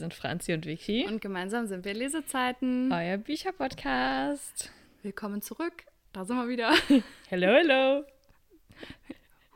sind 0.00 0.14
Franzi 0.14 0.52
und 0.52 0.64
Vicky. 0.64 1.08
Und 1.08 1.20
gemeinsam 1.20 1.66
sind 1.66 1.84
wir 1.84 1.92
Lesezeiten. 1.92 2.92
Euer 2.92 3.16
Bücherpodcast. 3.16 4.70
Willkommen 5.02 5.42
zurück. 5.42 5.86
Da 6.12 6.24
sind 6.24 6.36
wir 6.36 6.48
wieder. 6.48 6.72
Hello, 7.28 7.48
hello. 7.48 8.04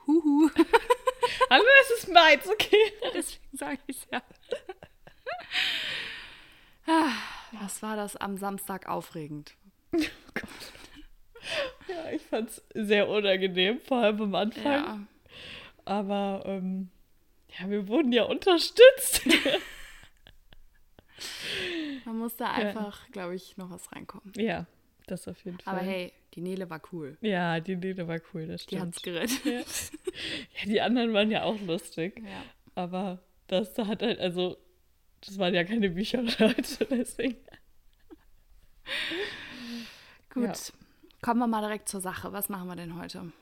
Huhu. 0.04 0.50
Hallo, 1.50 1.64
es 1.82 1.98
ist 1.98 2.12
meins, 2.12 2.48
okay. 2.48 2.92
Deswegen 3.14 3.56
sage 3.56 3.78
ich 3.86 3.98
es 3.98 4.08
ja. 4.10 4.20
Ah, 6.88 7.12
Was 7.60 7.80
war 7.80 7.94
das 7.94 8.16
am 8.16 8.36
Samstag 8.36 8.88
aufregend? 8.88 9.54
Ja, 9.92 12.10
ich 12.12 12.22
fand's 12.22 12.60
sehr 12.74 13.08
unangenehm, 13.08 13.80
vor 13.80 13.98
allem 13.98 14.20
am 14.22 14.34
Anfang. 14.34 14.64
Ja. 14.64 14.98
Aber 15.84 16.42
ähm, 16.46 16.90
ja, 17.60 17.70
wir 17.70 17.86
wurden 17.86 18.12
ja 18.12 18.24
unterstützt. 18.24 19.22
Man 22.04 22.18
musste 22.18 22.46
einfach, 22.48 23.08
glaube 23.10 23.34
ich, 23.34 23.56
noch 23.56 23.70
was 23.70 23.90
reinkommen. 23.92 24.32
ja, 24.36 24.66
das 25.06 25.26
auf 25.28 25.44
jeden 25.44 25.58
Fall. 25.58 25.74
Aber 25.76 25.84
hey, 25.84 26.12
die 26.34 26.40
Nele 26.40 26.68
war 26.70 26.80
cool. 26.92 27.16
Ja, 27.20 27.60
die 27.60 27.76
Nele 27.76 28.06
war 28.08 28.18
cool, 28.32 28.46
das 28.46 28.62
Die 28.66 28.76
stimmt. 28.76 28.82
hat's 28.94 29.02
gerettet. 29.02 29.44
Ja. 29.44 29.52
ja, 29.60 30.66
die 30.66 30.80
anderen 30.80 31.12
waren 31.12 31.30
ja 31.30 31.42
auch 31.44 31.60
lustig. 31.60 32.20
Ja. 32.24 32.42
Aber 32.74 33.18
das 33.48 33.74
da 33.74 33.86
hat 33.86 34.02
halt, 34.02 34.18
also, 34.18 34.56
das 35.24 35.38
waren 35.38 35.54
ja 35.54 35.64
keine 35.64 35.90
Bücher, 35.90 36.22
Leute, 36.38 36.86
deswegen. 36.90 37.36
Gut. 40.30 40.44
Ja. 40.44 40.52
Kommen 41.20 41.40
wir 41.40 41.46
mal 41.46 41.60
direkt 41.60 41.88
zur 41.88 42.00
Sache. 42.00 42.32
Was 42.32 42.48
machen 42.48 42.66
wir 42.68 42.76
denn 42.76 42.96
heute? 42.98 43.32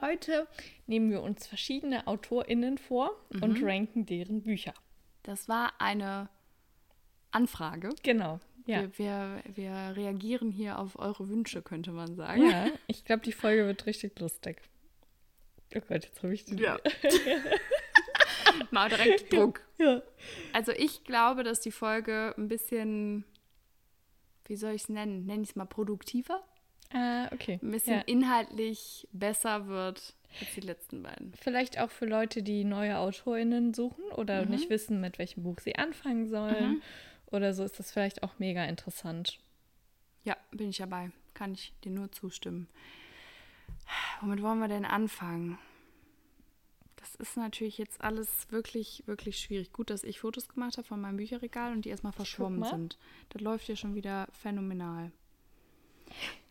Heute 0.00 0.48
nehmen 0.86 1.10
wir 1.10 1.22
uns 1.22 1.46
verschiedene 1.46 2.06
AutorInnen 2.06 2.78
vor 2.78 3.12
und 3.30 3.60
Mhm. 3.60 3.64
ranken 3.64 4.06
deren 4.06 4.42
Bücher. 4.42 4.74
Das 5.22 5.48
war 5.48 5.72
eine 5.78 6.28
Anfrage. 7.34 7.90
Genau. 8.02 8.40
Ja. 8.66 8.82
Wir, 8.82 8.98
wir, 8.98 9.42
wir 9.54 9.96
reagieren 9.96 10.50
hier 10.50 10.78
auf 10.78 10.98
eure 10.98 11.28
Wünsche, 11.28 11.60
könnte 11.62 11.90
man 11.92 12.14
sagen. 12.16 12.48
Ja, 12.48 12.68
ich 12.86 13.04
glaube, 13.04 13.22
die 13.22 13.32
Folge 13.32 13.66
wird 13.66 13.84
richtig 13.86 14.18
lustig. 14.18 14.62
Oh 15.76 15.80
Gott, 15.80 16.04
jetzt 16.04 16.22
habe 16.22 16.32
ich 16.32 16.44
die. 16.44 16.56
Ja. 16.56 16.78
Mal 18.70 18.88
direkt 18.88 19.32
Druck. 19.32 19.60
ja. 19.78 20.02
Also 20.52 20.72
ich 20.72 21.04
glaube, 21.04 21.42
dass 21.42 21.60
die 21.60 21.72
Folge 21.72 22.34
ein 22.38 22.48
bisschen, 22.48 23.24
wie 24.46 24.56
soll 24.56 24.72
ich 24.74 24.82
es 24.82 24.88
nennen? 24.88 25.26
Nenne 25.26 25.42
ich 25.42 25.50
es 25.50 25.56
mal 25.56 25.64
produktiver? 25.64 26.42
Ah, 26.92 27.26
okay. 27.32 27.58
Ein 27.62 27.70
bisschen 27.72 27.94
ja. 27.96 28.02
inhaltlich 28.06 29.08
besser 29.12 29.66
wird 29.66 30.14
als 30.40 30.54
die 30.54 30.60
letzten 30.60 31.02
beiden. 31.02 31.32
Vielleicht 31.34 31.78
auch 31.80 31.90
für 31.90 32.06
Leute, 32.06 32.42
die 32.42 32.64
neue 32.64 32.96
AutorInnen 32.98 33.74
suchen 33.74 34.04
oder 34.16 34.44
Mhm. 34.44 34.50
nicht 34.52 34.70
wissen, 34.70 35.00
mit 35.00 35.18
welchem 35.18 35.42
Buch 35.42 35.58
sie 35.60 35.74
anfangen 35.76 36.28
sollen. 36.28 36.82
Oder 37.34 37.52
so 37.52 37.64
ist 37.64 37.80
das 37.80 37.90
vielleicht 37.90 38.22
auch 38.22 38.38
mega 38.38 38.64
interessant. 38.64 39.40
Ja, 40.22 40.36
bin 40.52 40.70
ich 40.70 40.76
dabei. 40.76 41.10
Kann 41.34 41.52
ich 41.52 41.74
dir 41.82 41.90
nur 41.90 42.12
zustimmen. 42.12 42.68
Womit 44.20 44.40
wollen 44.40 44.60
wir 44.60 44.68
denn 44.68 44.84
anfangen? 44.84 45.58
Das 46.94 47.16
ist 47.16 47.36
natürlich 47.36 47.76
jetzt 47.76 48.00
alles 48.02 48.50
wirklich, 48.52 49.02
wirklich 49.06 49.40
schwierig. 49.40 49.72
Gut, 49.72 49.90
dass 49.90 50.04
ich 50.04 50.20
Fotos 50.20 50.48
gemacht 50.48 50.78
habe 50.78 50.86
von 50.86 51.00
meinem 51.00 51.16
Bücherregal 51.16 51.72
und 51.72 51.84
die 51.84 51.88
erstmal 51.88 52.12
verschwommen 52.12 52.62
sind. 52.62 52.98
Das 53.30 53.42
läuft 53.42 53.66
ja 53.66 53.74
schon 53.74 53.96
wieder 53.96 54.28
phänomenal. 54.30 55.10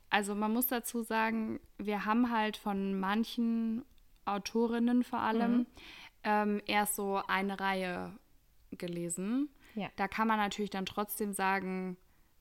Also 0.09 0.35
man 0.35 0.51
muss 0.51 0.67
dazu 0.67 1.01
sagen, 1.01 1.61
wir 1.77 2.03
haben 2.03 2.29
halt 2.29 2.57
von 2.57 2.99
manchen 2.99 3.85
Autorinnen 4.25 5.03
vor 5.05 5.19
allem 5.19 5.65
ähm, 6.25 6.61
erst 6.65 6.95
so 6.95 7.21
eine 7.25 7.59
Reihe 7.59 8.11
gelesen. 8.71 9.49
Ja. 9.75 9.89
Da 9.95 10.07
kann 10.07 10.27
man 10.27 10.37
natürlich 10.37 10.69
dann 10.69 10.85
trotzdem 10.85 11.33
sagen, 11.33 11.97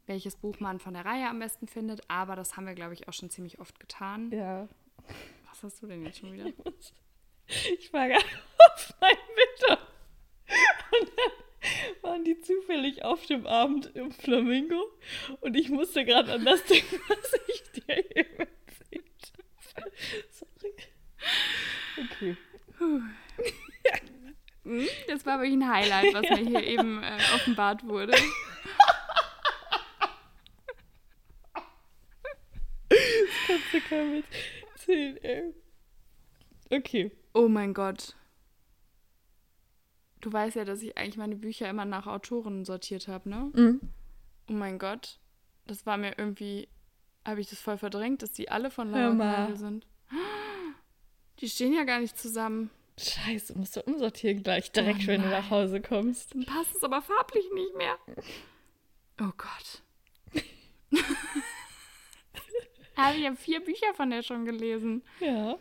welches 0.07 0.37
Buch 0.37 0.61
man 0.61 0.79
von 0.79 0.95
der 0.95 1.05
Reihe 1.05 1.29
am 1.29 1.39
besten 1.39 1.67
findet, 1.67 2.09
aber 2.09 2.37
das 2.37 2.57
haben 2.57 2.67
wir, 2.67 2.75
glaube 2.75 2.95
ich, 2.95 3.09
auch 3.09 3.13
schon 3.13 3.31
ziemlich 3.31 3.61
oft 3.61 3.79
getan. 3.81 4.31
Ja. 4.31 4.69
Was 5.49 5.63
hast 5.63 5.83
du 5.83 5.87
denn 5.87 6.05
jetzt 6.05 6.19
schon 6.19 6.33
wieder? 6.33 6.53
Ich 7.79 7.93
war 7.93 8.09
gerade 8.09 8.25
auf 8.73 8.95
meinem 9.01 9.19
Mittag. 9.37 9.79
Und 10.93 11.13
dann 11.17 12.03
waren 12.03 12.25
die 12.25 12.41
zufällig 12.41 13.05
auf 13.05 13.27
dem 13.27 13.47
Abend 13.47 13.95
im 13.95 14.13
Flamingo. 14.13 14.81
Und 15.41 15.57
ich 15.57 15.69
musste 15.69 16.05
gerade 16.05 16.33
an 16.33 16.45
das 16.45 16.65
denken, 16.67 17.01
was 17.09 17.41
ich 17.49 17.63
dir 17.73 18.17
eben 18.17 18.39
erzählt 18.39 19.33
habe. 19.77 19.93
Sorry. 20.31 20.75
Okay. 21.99 22.37
Hm? 22.79 23.11
Das 25.09 25.27
war 25.27 25.41
wirklich 25.41 25.61
ein 25.61 25.69
Highlight, 25.69 26.15
was 26.15 26.23
mir 26.23 26.47
hier 26.47 26.63
eben 26.65 27.03
äh, 27.03 27.19
offenbart 27.35 27.85
wurde. 27.85 28.13
Kannst 33.47 33.91
du 33.91 34.17
jetzt 34.17 34.29
erzählen, 34.73 35.17
ey. 35.19 35.55
Okay. 36.71 37.13
Oh 37.35 37.49
mein 37.49 37.75
Gott. 37.75 38.17
Du 40.21 40.33
weißt 40.33 40.57
ja, 40.57 40.65
dass 40.65 40.83
ich 40.83 40.97
eigentlich 40.97 41.17
meine 41.17 41.37
Bücher 41.37 41.69
immer 41.69 41.85
nach 41.85 42.07
Autoren 42.07 42.65
sortiert 42.65 43.09
habe, 43.09 43.29
ne? 43.29 43.51
Mhm. 43.55 43.81
Oh 44.49 44.53
mein 44.53 44.79
Gott. 44.79 45.19
Das 45.67 45.85
war 45.87 45.97
mir 45.97 46.17
irgendwie. 46.19 46.69
Habe 47.25 47.41
ich 47.41 47.51
das 47.51 47.61
voll 47.61 47.79
verdrängt, 47.79 48.23
dass 48.23 48.33
die 48.33 48.49
alle 48.51 48.71
von 48.71 48.91
Laura. 48.91 49.15
Kneidl 49.15 49.57
sind. 49.57 49.87
Die 51.39 51.49
stehen 51.49 51.73
ja 51.73 51.85
gar 51.85 52.01
nicht 52.01 52.19
zusammen. 52.19 52.71
Scheiße, 53.03 53.59
musst 53.59 53.77
du 53.77 53.83
umsortieren 53.83 54.43
gleich 54.43 54.71
direkt, 54.73 55.03
Oh 55.05 55.07
wenn 55.09 55.23
du 55.23 55.29
nach 55.29 55.51
Hause 55.51 55.81
kommst. 55.81 56.35
Dann 56.35 56.45
passt 56.45 56.75
es 56.77 56.85
aber 56.85 57.03
farblich 57.03 57.45
nicht 57.53 57.77
mehr. 57.77 57.97
Oh 59.21 59.33
Gott. 59.37 59.83
Aber 62.95 63.17
ich 63.17 63.25
habe 63.27 63.37
vier 63.37 63.65
Bücher 63.65 63.95
von 63.95 64.11
der 64.11 64.23
schon 64.23 64.45
gelesen. 64.45 65.03
Ja. 65.21 65.57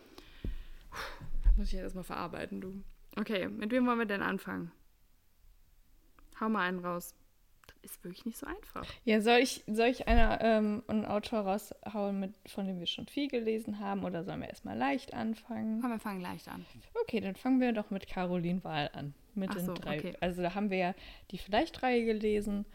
Muss 1.58 1.68
ich 1.68 1.74
jetzt 1.74 1.84
erstmal 1.84 2.04
verarbeiten, 2.04 2.62
du. 2.62 2.84
Okay, 3.18 3.48
mit 3.48 3.72
wem 3.72 3.88
wollen 3.88 4.00
wir 4.00 4.06
denn 4.06 4.22
anfangen? 4.22 4.72
Hau 6.40 6.50
mal 6.50 6.68
einen 6.68 6.84
raus. 6.84 7.14
Ist 7.84 8.04
wirklich 8.04 8.26
nicht 8.26 8.38
so 8.38 8.46
einfach. 8.46 8.86
Ja, 9.06 9.22
soll 9.22 9.40
ich, 9.40 9.64
soll 9.66 9.88
ich 9.88 10.08
einer, 10.08 10.40
ähm, 10.42 10.84
einen 10.88 11.06
Autor 11.06 11.40
raushauen, 11.40 12.20
mit, 12.20 12.34
von 12.46 12.68
dem 12.68 12.80
wir 12.80 12.86
schon 12.86 13.08
viel 13.08 13.28
gelesen 13.28 13.80
haben, 13.80 14.04
oder 14.04 14.24
sollen 14.24 14.42
wir 14.42 14.50
erstmal 14.50 14.78
leicht 14.78 15.16
anfangen? 15.16 15.82
Komm, 15.82 15.90
wir 15.90 16.00
fangen 16.00 16.22
leicht 16.22 16.48
an. 16.48 16.66
Okay, 17.02 17.22
dann 17.22 17.36
fangen 17.36 17.60
wir 17.60 17.74
doch 17.74 17.90
mit 17.90 18.08
Caroline 18.08 18.64
Wahl 18.64 18.92
an. 18.94 19.16
Mit 19.34 19.50
Ach 19.52 19.56
den 19.56 19.66
so, 19.66 19.74
drei. 19.74 19.98
okay. 19.98 20.16
Also 20.20 20.44
da 20.44 20.54
haben 20.54 20.70
wir 20.70 20.78
ja 20.78 20.96
die 21.32 21.40
Vielleicht-Reihe 21.40 22.06
gelesen 22.06 22.66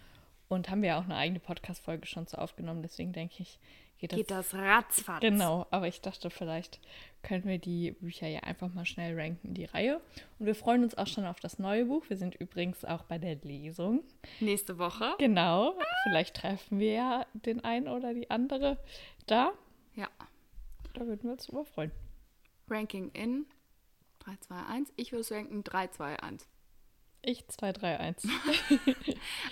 und 0.48 0.70
haben 0.70 0.82
wir 0.82 0.90
ja 0.90 0.98
auch 0.98 1.04
eine 1.04 1.16
eigene 1.16 1.38
Podcast-Folge 1.38 2.06
schon 2.06 2.26
zu 2.26 2.38
aufgenommen. 2.38 2.82
Deswegen 2.82 3.12
denke 3.12 3.42
ich, 3.42 3.60
geht 3.98 4.12
das. 4.12 4.18
Geht 4.18 4.30
das 4.30 4.54
ratzfatz. 4.54 5.20
Genau, 5.20 5.66
aber 5.70 5.88
ich 5.88 6.00
dachte, 6.00 6.30
vielleicht 6.30 6.80
können 7.22 7.44
wir 7.44 7.58
die 7.58 7.92
Bücher 7.92 8.28
ja 8.28 8.40
einfach 8.40 8.72
mal 8.72 8.86
schnell 8.86 9.18
ranken, 9.18 9.54
die 9.54 9.64
Reihe. 9.64 10.00
Und 10.38 10.46
wir 10.46 10.54
freuen 10.54 10.84
uns 10.84 10.96
auch 10.96 11.06
schon 11.06 11.26
auf 11.26 11.40
das 11.40 11.58
neue 11.58 11.86
Buch. 11.86 12.04
Wir 12.08 12.16
sind 12.16 12.34
übrigens 12.36 12.84
auch 12.84 13.02
bei 13.04 13.18
der 13.18 13.36
Lesung. 13.36 14.04
Nächste 14.40 14.78
Woche. 14.78 15.14
Genau, 15.18 15.74
vielleicht 16.04 16.36
treffen 16.36 16.78
wir 16.78 16.92
ja 16.92 17.26
den 17.32 17.64
einen 17.64 17.88
oder 17.88 18.14
die 18.14 18.30
andere 18.30 18.78
da. 19.26 19.52
Ja. 19.94 20.08
Da 20.94 21.06
würden 21.06 21.24
wir 21.24 21.32
uns 21.32 21.46
drüber 21.46 21.64
freuen. 21.64 21.92
Ranking 22.68 23.10
in 23.12 23.46
3, 24.20 24.36
2, 24.40 24.54
1. 24.66 24.92
Ich 24.96 25.12
würde 25.12 25.34
ranken 25.34 25.62
3, 25.62 25.88
2, 25.88 26.22
1. 26.22 26.48
Ich 27.28 27.44
2, 27.48 27.72
3, 27.72 27.98
1. 27.98 28.28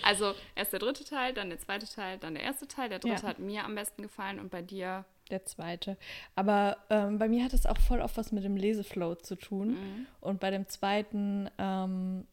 Also 0.01 0.33
erst 0.55 0.71
der 0.71 0.79
dritte 0.79 1.03
Teil, 1.03 1.33
dann 1.33 1.49
der 1.49 1.59
zweite 1.59 1.85
Teil, 1.85 2.17
dann 2.17 2.35
der 2.35 2.43
erste 2.43 2.69
Teil. 2.69 2.87
Der 2.87 2.99
dritte 2.99 3.23
Ja. 3.23 3.27
hat 3.27 3.39
mir 3.39 3.65
am 3.65 3.75
besten 3.75 4.01
gefallen 4.01 4.39
und 4.39 4.49
bei 4.49 4.61
dir. 4.61 5.03
Der 5.29 5.43
zweite. 5.43 5.97
Aber 6.35 6.77
ähm, 6.89 7.17
bei 7.19 7.27
mir 7.27 7.43
hat 7.43 7.51
es 7.53 7.65
auch 7.65 7.77
voll 7.77 7.99
oft 7.99 8.15
was 8.15 8.31
mit 8.31 8.45
dem 8.45 8.55
Leseflow 8.55 9.15
zu 9.15 9.35
tun. 9.35 9.71
Mhm. 9.71 10.07
Und 10.21 10.39
bei 10.39 10.51
dem 10.51 10.69
zweiten, 10.69 11.49
ähm, 11.57 12.25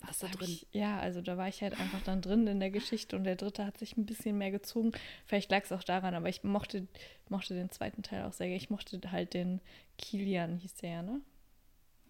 Was 0.00 0.20
da 0.20 0.28
drin? 0.28 0.48
Ich, 0.48 0.66
ja, 0.72 0.98
also 0.98 1.20
da 1.20 1.36
war 1.36 1.48
ich 1.48 1.60
halt 1.60 1.78
einfach 1.78 2.00
dann 2.04 2.22
drin 2.22 2.46
in 2.46 2.58
der 2.58 2.70
Geschichte 2.70 3.14
und 3.14 3.24
der 3.24 3.36
dritte 3.36 3.66
hat 3.66 3.76
sich 3.76 3.98
ein 3.98 4.06
bisschen 4.06 4.38
mehr 4.38 4.50
gezogen. 4.52 4.92
Vielleicht 5.26 5.50
lag 5.50 5.64
es 5.64 5.72
auch 5.72 5.84
daran, 5.84 6.14
aber 6.14 6.30
ich 6.30 6.44
mochte, 6.44 6.86
mochte 7.28 7.52
den 7.54 7.70
zweiten 7.70 8.02
Teil 8.02 8.24
auch 8.24 8.32
sehr 8.32 8.46
gerne. 8.46 8.56
Ich 8.62 8.70
mochte 8.70 8.98
halt 9.12 9.34
den 9.34 9.60
Kilian, 9.98 10.56
hieß 10.56 10.74
der 10.76 10.90
ja, 10.90 11.02
ne? 11.02 11.20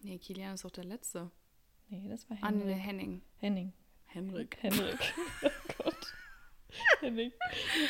Nee, 0.01 0.17
Kilian 0.17 0.53
ist 0.53 0.63
doch 0.63 0.71
der 0.71 0.85
letzte. 0.85 1.29
Nee, 1.93 2.09
das 2.09 2.27
war 2.27 2.37
Henrik. 2.37 2.75
Henning. 2.77 3.21
Henning. 3.37 3.73
Henrik. 4.07 4.57
Henrik. 4.61 4.97
oh 5.43 5.49
Gott. 5.77 6.13
Henning. 7.01 7.31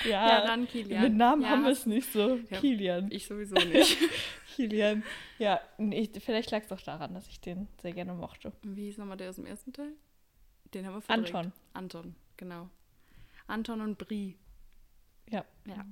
Ja, 0.03 0.27
Ja, 0.27 0.45
dann 0.45 0.67
Kilian. 0.67 1.03
mit 1.03 1.13
Namen 1.13 1.43
ja, 1.43 1.49
haben 1.49 1.63
wir 1.63 1.71
es 1.71 1.85
nicht 1.85 2.11
so. 2.11 2.35
Ja. 2.35 2.59
Kilian. 2.59 3.09
Ich 3.11 3.27
sowieso 3.27 3.55
nicht. 3.55 3.97
Kilian. 4.55 5.03
Ja, 5.39 5.61
nee, 5.77 6.09
vielleicht 6.19 6.51
lag 6.51 6.63
es 6.63 6.71
auch 6.73 6.81
daran, 6.81 7.13
dass 7.13 7.29
ich 7.29 7.39
den 7.39 7.69
sehr 7.81 7.93
gerne 7.93 8.13
mochte. 8.13 8.51
Wie 8.63 8.83
hieß 8.83 8.97
nochmal 8.97 9.15
der 9.15 9.29
aus 9.29 9.37
dem 9.37 9.45
ersten 9.45 9.71
Teil? 9.71 9.93
Den 10.73 10.85
haben 10.85 10.95
wir 10.95 11.01
verdrängt. 11.01 11.33
Anton. 11.33 11.53
Anton, 11.73 12.15
genau. 12.35 12.69
Anton 13.47 13.79
und 13.79 13.97
Brie. 13.97 14.37
Ja. 15.29 15.45
Ja. 15.65 15.85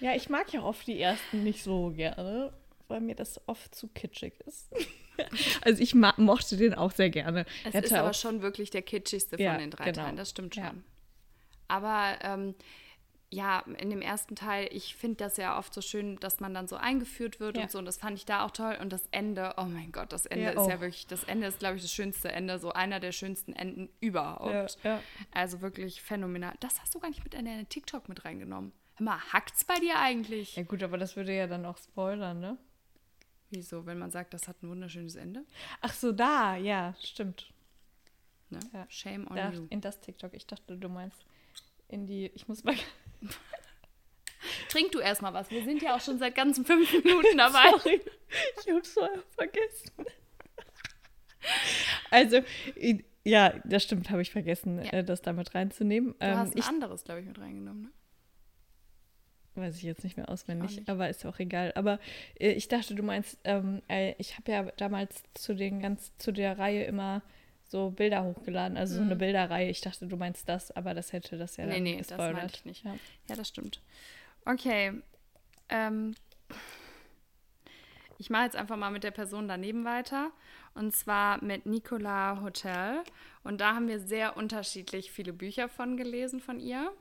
Ja, 0.00 0.14
ich 0.14 0.30
mag 0.30 0.50
ja 0.54 0.62
oft 0.62 0.86
die 0.86 0.98
ersten 0.98 1.44
nicht 1.44 1.62
so 1.62 1.90
gerne. 1.90 2.54
Weil 2.88 3.00
mir 3.00 3.14
das 3.14 3.40
oft 3.48 3.74
zu 3.74 3.88
kitschig 3.88 4.34
ist. 4.46 4.72
also 5.62 5.82
ich 5.82 5.94
mochte 5.94 6.56
den 6.56 6.74
auch 6.74 6.92
sehr 6.92 7.10
gerne. 7.10 7.46
Es 7.64 7.74
ist 7.74 7.92
aber 7.92 8.14
schon 8.14 8.42
wirklich 8.42 8.70
der 8.70 8.82
kitschigste 8.82 9.36
von 9.36 9.44
ja, 9.44 9.56
den 9.56 9.70
drei 9.70 9.84
genau. 9.84 10.02
Teilen, 10.02 10.16
das 10.16 10.30
stimmt 10.30 10.54
schon. 10.54 10.64
Ja. 10.64 10.74
Aber 11.68 12.18
ähm, 12.22 12.54
ja, 13.34 13.64
in 13.78 13.90
dem 13.90 14.00
ersten 14.00 14.36
Teil, 14.36 14.68
ich 14.70 14.94
finde 14.94 15.16
das 15.16 15.36
ja 15.36 15.58
oft 15.58 15.74
so 15.74 15.80
schön, 15.80 16.16
dass 16.20 16.38
man 16.38 16.54
dann 16.54 16.68
so 16.68 16.76
eingeführt 16.76 17.40
wird 17.40 17.56
ja. 17.56 17.64
und 17.64 17.70
so. 17.70 17.78
Und 17.78 17.84
das 17.84 17.96
fand 17.96 18.16
ich 18.16 18.24
da 18.24 18.44
auch 18.44 18.52
toll. 18.52 18.78
Und 18.80 18.92
das 18.92 19.08
Ende, 19.10 19.54
oh 19.56 19.64
mein 19.64 19.90
Gott, 19.90 20.12
das 20.12 20.26
Ende 20.26 20.44
ja, 20.44 20.50
ist 20.50 20.68
ja 20.68 20.80
wirklich, 20.80 21.06
das 21.08 21.24
Ende 21.24 21.48
ist, 21.48 21.58
glaube 21.58 21.76
ich, 21.76 21.82
das 21.82 21.90
schönste 21.90 22.30
Ende, 22.30 22.58
so 22.58 22.72
einer 22.72 23.00
der 23.00 23.12
schönsten 23.12 23.52
Enden 23.52 23.90
überhaupt. 24.00 24.78
Ja, 24.84 25.00
also 25.32 25.60
wirklich 25.60 26.00
phänomenal. 26.00 26.54
Das 26.60 26.80
hast 26.80 26.94
du 26.94 27.00
gar 27.00 27.08
nicht 27.08 27.24
mit 27.24 27.34
in 27.34 27.44
deine 27.44 27.66
TikTok 27.66 28.08
mit 28.08 28.24
reingenommen. 28.24 28.72
Hör 28.96 29.04
mal, 29.04 29.18
hackt's 29.32 29.64
bei 29.64 29.80
dir 29.80 29.98
eigentlich? 29.98 30.54
Ja, 30.54 30.62
gut, 30.62 30.82
aber 30.84 30.98
das 30.98 31.16
würde 31.16 31.34
ja 31.34 31.48
dann 31.48 31.66
auch 31.66 31.78
spoilern, 31.78 32.38
ne? 32.38 32.56
Wieso, 33.54 33.86
wenn 33.86 33.98
man 33.98 34.10
sagt, 34.10 34.34
das 34.34 34.48
hat 34.48 34.62
ein 34.62 34.68
wunderschönes 34.68 35.14
Ende? 35.14 35.44
Ach 35.80 35.92
so, 35.92 36.10
da, 36.10 36.56
ja, 36.56 36.94
stimmt. 37.00 37.52
Ne? 38.50 38.58
Shame 38.88 39.26
on 39.28 39.36
da, 39.36 39.50
you. 39.50 39.66
In 39.70 39.80
das 39.80 40.00
TikTok. 40.00 40.34
Ich 40.34 40.46
dachte, 40.46 40.76
du 40.76 40.88
meinst 40.88 41.24
in 41.88 42.06
die. 42.06 42.30
Ich 42.34 42.48
muss 42.48 42.64
mal. 42.64 42.74
Trink 44.68 44.92
du 44.92 44.98
erstmal 44.98 45.32
was. 45.32 45.50
Wir 45.50 45.64
sind 45.64 45.82
ja 45.82 45.94
auch 45.94 46.00
schon 46.00 46.18
seit 46.18 46.34
ganzen 46.34 46.64
fünf 46.64 46.92
Minuten 46.92 47.38
dabei. 47.38 47.70
Sorry, 47.78 48.00
ich 48.60 48.72
hab's 48.72 48.92
vorher 48.92 49.22
vergessen. 49.36 49.92
Also, 52.10 52.40
ja, 53.22 53.50
das 53.64 53.84
stimmt, 53.84 54.10
habe 54.10 54.22
ich 54.22 54.30
vergessen, 54.30 54.82
ja. 54.82 54.92
Äh, 54.92 55.04
das 55.04 55.22
da 55.22 55.32
mit 55.32 55.54
reinzunehmen. 55.54 56.14
Du 56.18 56.26
ähm, 56.26 56.36
hast 56.38 56.54
ein 56.54 56.58
ich, 56.58 56.66
anderes, 56.66 57.04
glaube 57.04 57.20
ich, 57.20 57.26
mit 57.26 57.38
reingenommen, 57.38 57.82
ne? 57.82 57.90
Weiß 59.54 59.76
ich 59.76 59.82
jetzt 59.84 60.02
nicht 60.02 60.16
mehr 60.16 60.28
auswendig, 60.28 60.78
nicht. 60.78 60.88
aber 60.88 61.08
ist 61.08 61.24
auch 61.24 61.38
egal. 61.38 61.72
Aber 61.76 62.00
äh, 62.40 62.50
ich 62.52 62.68
dachte, 62.68 62.94
du 62.94 63.02
meinst, 63.02 63.38
ähm, 63.44 63.82
äh, 63.88 64.14
ich 64.18 64.36
habe 64.36 64.50
ja 64.50 64.62
damals 64.76 65.22
zu 65.34 65.54
den 65.54 65.80
ganz 65.80 66.16
zu 66.18 66.32
der 66.32 66.58
Reihe 66.58 66.84
immer 66.84 67.22
so 67.68 67.90
Bilder 67.90 68.24
hochgeladen, 68.24 68.76
also 68.76 68.94
mhm. 68.94 68.98
so 68.98 69.04
eine 69.04 69.14
mhm. 69.14 69.18
Bilderreihe. 69.18 69.70
Ich 69.70 69.80
dachte, 69.80 70.06
du 70.06 70.16
meinst 70.16 70.48
das, 70.48 70.70
aber 70.72 70.94
das 70.94 71.12
hätte 71.12 71.38
das 71.38 71.56
ja 71.56 71.66
nee, 71.66 71.74
dann 71.74 71.82
Nee, 71.82 71.96
nee, 71.96 72.02
das 72.02 72.18
meinte 72.18 72.54
ich 72.54 72.64
nicht. 72.64 72.84
Ja. 72.84 72.96
ja, 73.28 73.36
das 73.36 73.48
stimmt. 73.48 73.80
Okay. 74.44 74.92
Ähm, 75.68 76.14
ich 78.18 78.30
mache 78.30 78.44
jetzt 78.44 78.56
einfach 78.56 78.76
mal 78.76 78.90
mit 78.90 79.04
der 79.04 79.10
Person 79.10 79.48
daneben 79.48 79.84
weiter. 79.84 80.30
Und 80.74 80.94
zwar 80.94 81.42
mit 81.42 81.66
Nicola 81.66 82.40
Hotel. 82.42 83.02
Und 83.44 83.60
da 83.60 83.74
haben 83.74 83.88
wir 83.88 84.00
sehr 84.00 84.36
unterschiedlich 84.36 85.12
viele 85.12 85.32
Bücher 85.32 85.68
von 85.68 85.96
gelesen 85.96 86.40
von 86.40 86.58
ihr. 86.58 86.92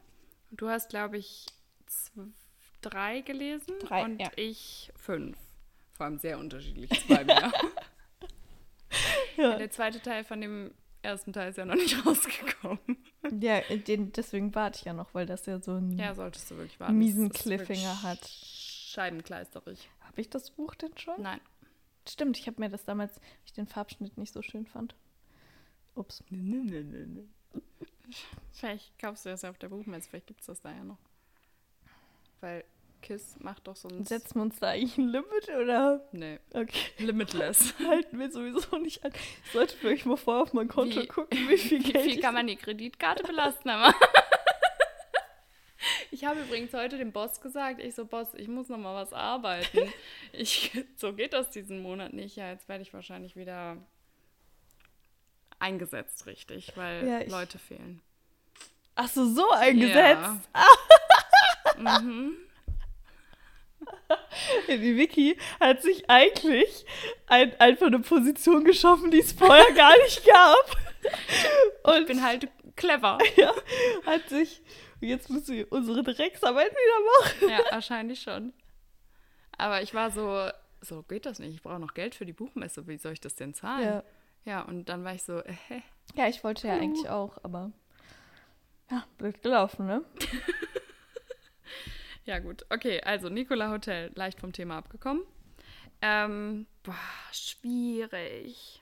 Du 0.51 0.69
hast, 0.69 0.89
glaube 0.89 1.17
ich, 1.17 1.47
zwei, 1.87 2.23
drei 2.89 3.21
gelesen 3.21 3.75
drei, 3.79 4.03
und 4.03 4.19
ja. 4.19 4.29
ich 4.35 4.91
fünf. 4.95 5.37
Vor 5.93 6.05
allem 6.05 6.17
sehr 6.17 6.39
unterschiedlich, 6.39 6.89
zwei 7.05 7.23
mehr. 7.23 7.51
ja. 9.37 9.57
Der 9.57 9.69
zweite 9.71 10.01
Teil 10.01 10.23
von 10.23 10.41
dem 10.41 10.71
ersten 11.03 11.33
Teil 11.33 11.49
ist 11.49 11.57
ja 11.57 11.65
noch 11.65 11.75
nicht 11.75 11.95
rausgekommen. 12.05 12.97
Ja, 13.39 13.61
den, 13.61 14.11
deswegen 14.11 14.53
warte 14.55 14.79
ich 14.79 14.85
ja 14.85 14.93
noch, 14.93 15.13
weil 15.13 15.25
das 15.25 15.45
ja 15.45 15.59
so 15.59 15.71
einen 15.75 15.97
ja, 15.97 16.15
solltest 16.15 16.49
du 16.49 16.57
wirklich 16.57 16.79
warten. 16.79 16.97
miesen 16.97 17.29
Cliffhanger 17.31 18.03
hat. 18.03 18.25
Scheibenkleisterig. 18.27 19.89
Habe 20.01 20.21
ich 20.21 20.29
das 20.29 20.51
Buch 20.51 20.75
denn 20.75 20.97
schon? 20.97 21.21
Nein. 21.21 21.41
Stimmt, 22.07 22.37
ich 22.37 22.47
habe 22.47 22.59
mir 22.59 22.69
das 22.69 22.85
damals, 22.85 23.15
weil 23.15 23.23
ich 23.45 23.53
den 23.53 23.67
Farbschnitt 23.67 24.17
nicht 24.17 24.33
so 24.33 24.41
schön 24.41 24.65
fand. 24.65 24.95
Ups. 25.95 26.23
Nee, 26.29 26.61
nee, 26.63 26.83
nee, 26.83 27.05
nee. 27.05 27.27
Vielleicht 28.51 28.97
kaufst 28.99 29.25
du 29.25 29.29
das 29.29 29.43
ja 29.43 29.49
auf 29.49 29.57
der 29.57 29.69
Buchmesse, 29.69 30.09
vielleicht 30.09 30.27
gibt 30.27 30.41
es 30.41 30.47
das 30.47 30.61
da 30.61 30.71
ja 30.71 30.83
noch. 30.83 30.97
Weil 32.41 32.65
Kiss 33.03 33.35
macht 33.39 33.67
doch 33.67 33.75
so 33.75 33.87
ein. 33.89 34.05
Setzen 34.05 34.35
wir 34.35 34.41
uns 34.43 34.59
da 34.59 34.69
eigentlich 34.69 34.97
ein 34.97 35.09
Limit 35.09 35.49
oder? 35.49 36.01
Nee. 36.11 36.39
Okay. 36.53 36.89
Limitless. 36.97 37.75
Halten 37.87 38.17
wir 38.17 38.31
sowieso 38.31 38.77
nicht 38.77 39.05
an. 39.05 39.11
Ich 39.45 39.51
sollte 39.51 39.75
vielleicht 39.77 40.07
mal 40.07 40.17
vorher 40.17 40.43
auf 40.43 40.53
mein 40.53 40.67
Konto 40.67 41.01
wie, 41.01 41.07
gucken, 41.07 41.37
wie 41.47 41.57
viel 41.57 41.83
Geld. 41.83 42.05
Wie 42.05 42.13
viel 42.13 42.21
kann 42.21 42.33
man 42.33 42.47
die 42.47 42.55
Kreditkarte 42.55 43.23
belasten, 43.23 43.69
aber. 43.69 43.93
Ich 46.11 46.23
habe 46.23 46.39
übrigens 46.41 46.73
heute 46.73 46.97
dem 46.97 47.11
Boss 47.11 47.41
gesagt, 47.41 47.81
ich 47.81 47.95
so, 47.95 48.05
Boss, 48.05 48.33
ich 48.35 48.47
muss 48.47 48.69
noch 48.69 48.77
mal 48.77 48.95
was 48.95 49.13
arbeiten. 49.13 49.91
Ich, 50.31 50.71
so 50.95 51.13
geht 51.13 51.33
das 51.33 51.51
diesen 51.51 51.81
Monat 51.81 52.13
nicht. 52.13 52.37
Ja, 52.37 52.49
jetzt 52.49 52.67
werde 52.69 52.81
ich 52.81 52.93
wahrscheinlich 52.93 53.35
wieder 53.35 53.77
eingesetzt, 55.59 56.25
richtig, 56.25 56.71
weil 56.75 57.07
ja. 57.07 57.23
Leute 57.23 57.59
fehlen. 57.59 58.01
Ach 58.95 59.07
so, 59.07 59.25
so 59.25 59.51
eingesetzt? 59.51 60.39
Ja. 61.77 61.99
mhm. 61.99 62.37
Die 64.67 64.97
Vicky 64.97 65.37
hat 65.59 65.81
sich 65.81 66.09
eigentlich 66.09 66.85
ein, 67.27 67.59
einfach 67.59 67.87
eine 67.87 67.99
Position 67.99 68.63
geschaffen, 68.63 69.11
die 69.11 69.19
es 69.19 69.33
vorher 69.33 69.71
gar 69.75 69.95
nicht 70.03 70.25
gab. 70.25 70.77
Und 71.83 72.01
ich 72.01 72.07
bin 72.07 72.23
halt 72.23 72.49
clever. 72.75 73.17
Ja, 73.35 73.53
hat 74.05 74.29
sich. 74.29 74.61
Jetzt 75.01 75.29
muss 75.29 75.45
sie 75.45 75.65
unsere 75.65 76.01
Drecksarbeit 76.01 76.71
wieder 76.71 77.49
machen. 77.49 77.49
Ja, 77.49 77.71
wahrscheinlich 77.71 78.21
schon. 78.21 78.53
Aber 79.57 79.81
ich 79.81 79.93
war 79.93 80.11
so, 80.11 80.49
so 80.81 81.03
geht 81.03 81.25
das 81.25 81.39
nicht. 81.39 81.55
Ich 81.55 81.61
brauche 81.61 81.79
noch 81.79 81.93
Geld 81.93 82.15
für 82.15 82.25
die 82.25 82.33
Buchmesse. 82.33 82.87
Wie 82.87 82.97
soll 82.97 83.13
ich 83.13 83.19
das 83.19 83.35
denn 83.35 83.53
zahlen? 83.53 83.83
Ja, 83.83 84.03
ja 84.45 84.61
und 84.61 84.87
dann 84.87 85.03
war 85.03 85.13
ich 85.13 85.23
so, 85.23 85.39
äh. 85.39 85.53
Ja, 86.15 86.27
ich 86.27 86.43
wollte 86.43 86.67
ja 86.67 86.75
eigentlich 86.75 87.09
auch, 87.09 87.37
aber 87.43 87.71
ja, 88.89 89.03
blöd 89.17 89.41
gelaufen, 89.41 89.87
ne? 89.87 90.03
Ja, 92.25 92.39
gut. 92.39 92.65
Okay, 92.69 93.01
also 93.01 93.29
Nicola 93.29 93.69
Hotel, 93.69 94.11
leicht 94.15 94.39
vom 94.39 94.53
Thema 94.53 94.77
abgekommen. 94.77 95.23
Ähm, 96.01 96.65
boah, 96.83 96.95
schwierig. 97.31 98.81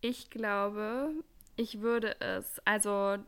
Ich 0.00 0.30
glaube, 0.30 1.12
ich 1.56 1.80
würde 1.80 2.18
es, 2.20 2.58
also. 2.64 3.18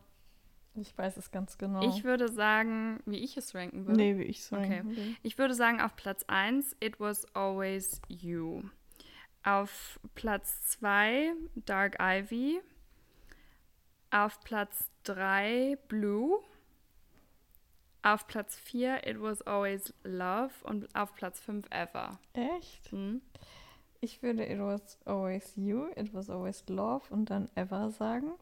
Ich 0.74 0.96
weiß 0.96 1.18
es 1.18 1.30
ganz 1.30 1.58
genau. 1.58 1.82
Ich 1.86 2.02
würde 2.02 2.32
sagen, 2.32 3.00
wie 3.04 3.18
ich 3.18 3.36
es 3.36 3.54
ranken 3.54 3.86
würde. 3.86 3.98
Nee, 3.98 4.16
wie 4.16 4.22
ich 4.22 4.38
es 4.38 4.52
ranken 4.52 4.88
okay. 4.90 4.96
Will. 4.96 5.16
Ich 5.22 5.36
würde 5.36 5.54
sagen, 5.54 5.82
auf 5.82 5.96
Platz 5.96 6.24
1, 6.28 6.76
It 6.80 6.98
Was 6.98 7.26
Always 7.34 8.00
You. 8.08 8.62
Auf 9.42 10.00
Platz 10.14 10.62
2, 10.68 11.32
Dark 11.56 11.96
Ivy. 12.00 12.62
Auf 14.10 14.40
Platz 14.40 14.90
3, 15.04 15.76
Blue. 15.88 16.42
Auf 18.02 18.26
Platz 18.26 18.56
4 18.56 19.06
It 19.06 19.20
Was 19.20 19.42
Always 19.42 19.94
Love 20.02 20.50
und 20.64 20.94
auf 20.94 21.14
Platz 21.14 21.40
5 21.40 21.66
Ever. 21.70 22.18
Echt? 22.32 22.90
Hm? 22.90 23.22
Ich 24.00 24.22
würde 24.22 24.44
It 24.44 24.58
Was 24.58 24.98
Always 25.04 25.52
You, 25.54 25.86
It 25.94 26.12
Was 26.12 26.28
Always 26.28 26.64
Love 26.68 27.02
und 27.10 27.30
dann 27.30 27.48
Ever 27.54 27.90
sagen. 27.90 28.32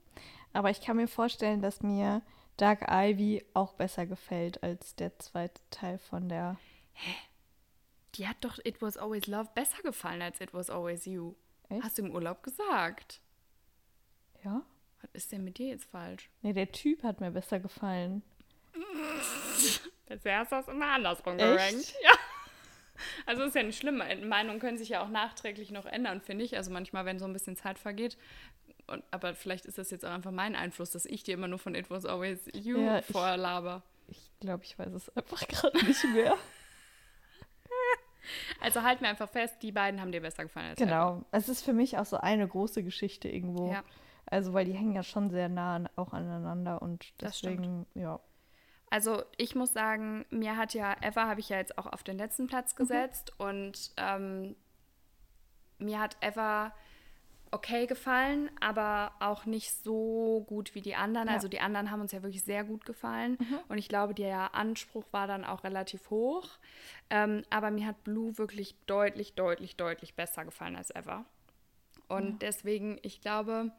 Aber 0.55 0.71
ich 0.71 0.81
kann 0.81 0.97
mir 0.97 1.09
vorstellen, 1.09 1.61
dass 1.61 1.83
mir 1.83 2.23
Dark 2.57 2.87
Ivy 2.91 3.45
auch 3.53 3.75
besser 3.75 4.07
gefällt 4.07 4.63
als 4.63 4.97
der 4.97 5.19
zweite 5.19 5.61
Teil 5.71 5.99
von 5.99 6.29
der. 6.29 6.59
Hä? 6.95 7.15
Die 8.15 8.27
hat 8.27 8.39
doch 8.41 8.59
It 8.65 8.81
Was 8.81 8.97
Always 8.97 9.27
Love 9.27 9.51
besser 9.55 9.83
gefallen 9.83 10.23
als 10.23 10.41
It 10.41 10.55
Was 10.55 10.71
Always 10.71 11.05
You. 11.05 11.35
Echt? 11.69 11.85
Hast 11.85 11.99
du 11.99 12.03
im 12.07 12.15
Urlaub 12.15 12.43
gesagt? 12.43 13.21
Ja. 14.43 14.63
Was 15.03 15.11
ist 15.13 15.33
denn 15.33 15.45
mit 15.45 15.59
dir 15.59 15.69
jetzt 15.69 15.85
falsch? 15.85 16.31
Nee, 16.43 16.53
der 16.53 16.73
Typ 16.73 17.03
hat 17.03 17.21
mir 17.21 17.31
besser 17.31 17.61
gefallen. 17.61 18.23
Bisher 20.09 20.43
ist 20.43 20.53
das 20.53 20.69
immer 20.69 20.87
andersrum 20.87 21.39
gerankt. 21.39 21.95
Ja. 22.03 22.13
Also 23.27 23.45
ist 23.45 23.55
ja 23.55 23.63
nicht 23.63 23.79
schlimm. 23.79 24.03
Meinungen 24.29 24.61
können 24.61 24.77
sich 24.77 24.91
ja 24.91 25.03
auch 25.03 25.09
nachträglich 25.09 25.71
noch 25.71 25.87
ändern, 25.87 26.21
finde 26.21 26.45
ich. 26.45 26.57
Also 26.57 26.71
manchmal, 26.71 27.05
wenn 27.05 27.19
so 27.19 27.25
ein 27.25 27.33
bisschen 27.33 27.57
Zeit 27.57 27.79
vergeht. 27.79 28.19
Und, 28.87 29.05
aber 29.11 29.35
vielleicht 29.35 29.67
ist 29.67 29.79
das 29.79 29.91
jetzt 29.91 30.05
auch 30.05 30.11
einfach 30.11 30.33
mein 30.33 30.57
Einfluss, 30.57 30.91
dass 30.91 31.07
ich 31.07 31.23
dir 31.23 31.35
immer 31.35 31.49
nur 31.49 31.59
von 31.59 31.75
It 31.75 31.91
Was 31.91 32.05
Always 32.05 32.41
You 32.53 32.79
ja, 32.79 33.03
vorlaber. 33.03 33.83
Ich 34.09 34.31
glaube, 34.41 34.65
ich 34.65 34.79
weiß 34.79 34.93
es 34.93 35.17
einfach 35.17 35.47
gerade 35.49 35.85
nicht 35.87 36.05
mehr. 36.13 36.37
Also 38.61 38.83
halt 38.83 39.01
mir 39.01 39.09
einfach 39.09 39.31
fest, 39.31 39.57
die 39.63 39.73
beiden 39.73 40.01
haben 40.01 40.13
dir 40.13 40.21
besser 40.21 40.43
gefallen 40.45 40.71
als 40.71 40.79
Genau. 40.79 41.17
Ever. 41.17 41.25
Es 41.33 41.49
ist 41.49 41.65
für 41.65 41.73
mich 41.73 41.99
auch 41.99 42.05
so 42.05 42.19
eine 42.19 42.47
große 42.47 42.83
Geschichte 42.83 43.29
irgendwo. 43.29 43.73
Ja. 43.73 43.83
Also, 44.27 44.53
weil 44.53 44.65
die 44.67 44.73
hängen 44.73 44.95
ja 44.95 45.03
schon 45.03 45.31
sehr 45.31 45.49
nah 45.49 45.89
auch 45.97 46.13
aneinander 46.13 46.83
und 46.83 47.13
deswegen, 47.21 47.87
ja. 47.95 48.21
Also 48.91 49.23
ich 49.37 49.55
muss 49.55 49.73
sagen, 49.73 50.27
mir 50.31 50.57
hat 50.57 50.75
ja 50.75 50.97
Eva 51.01 51.27
habe 51.29 51.41
ich 51.41 51.49
ja 51.49 51.59
jetzt 51.59 51.79
auch 51.79 51.87
auf 51.87 52.03
den 52.03 52.19
letzten 52.19 52.49
Platz 52.49 52.75
mhm. 52.75 52.79
gesetzt 52.79 53.33
mhm. 53.39 53.47
und 53.47 53.91
ähm, 53.97 54.57
mir 55.79 56.01
hat 56.01 56.17
Eva 56.21 56.73
okay 57.53 57.87
gefallen, 57.87 58.51
aber 58.61 59.13
auch 59.19 59.45
nicht 59.45 59.73
so 59.73 60.45
gut 60.49 60.75
wie 60.75 60.83
die 60.83 60.95
anderen. 60.95 61.29
Ja. 61.29 61.35
Also 61.35 61.49
die 61.49 61.61
anderen 61.61 61.91
haben 61.91 62.01
uns 62.01 62.13
ja 62.13 62.23
wirklich 62.23 62.45
sehr 62.45 62.65
gut 62.65 62.85
gefallen 62.85 63.39
mhm. 63.41 63.59
und 63.69 63.79
ich 63.79 63.89
glaube, 63.89 64.15
der 64.15 64.55
Anspruch 64.55 65.05
war 65.13 65.27
dann 65.27 65.45
auch 65.45 65.65
relativ 65.65 66.11
hoch. 66.11 66.49
Ähm, 67.11 67.43
aber 67.51 67.71
mir 67.71 67.87
hat 67.87 68.05
Blue 68.05 68.39
wirklich 68.39 68.75
deutlich, 68.87 69.35
deutlich, 69.35 69.77
deutlich 69.77 70.15
besser 70.15 70.45
gefallen 70.45 70.77
als 70.77 70.95
Eva. 70.95 71.25
Und 72.09 72.31
ja. 72.31 72.37
deswegen, 72.41 72.99
ich 73.03 73.21
glaube, 73.21 73.71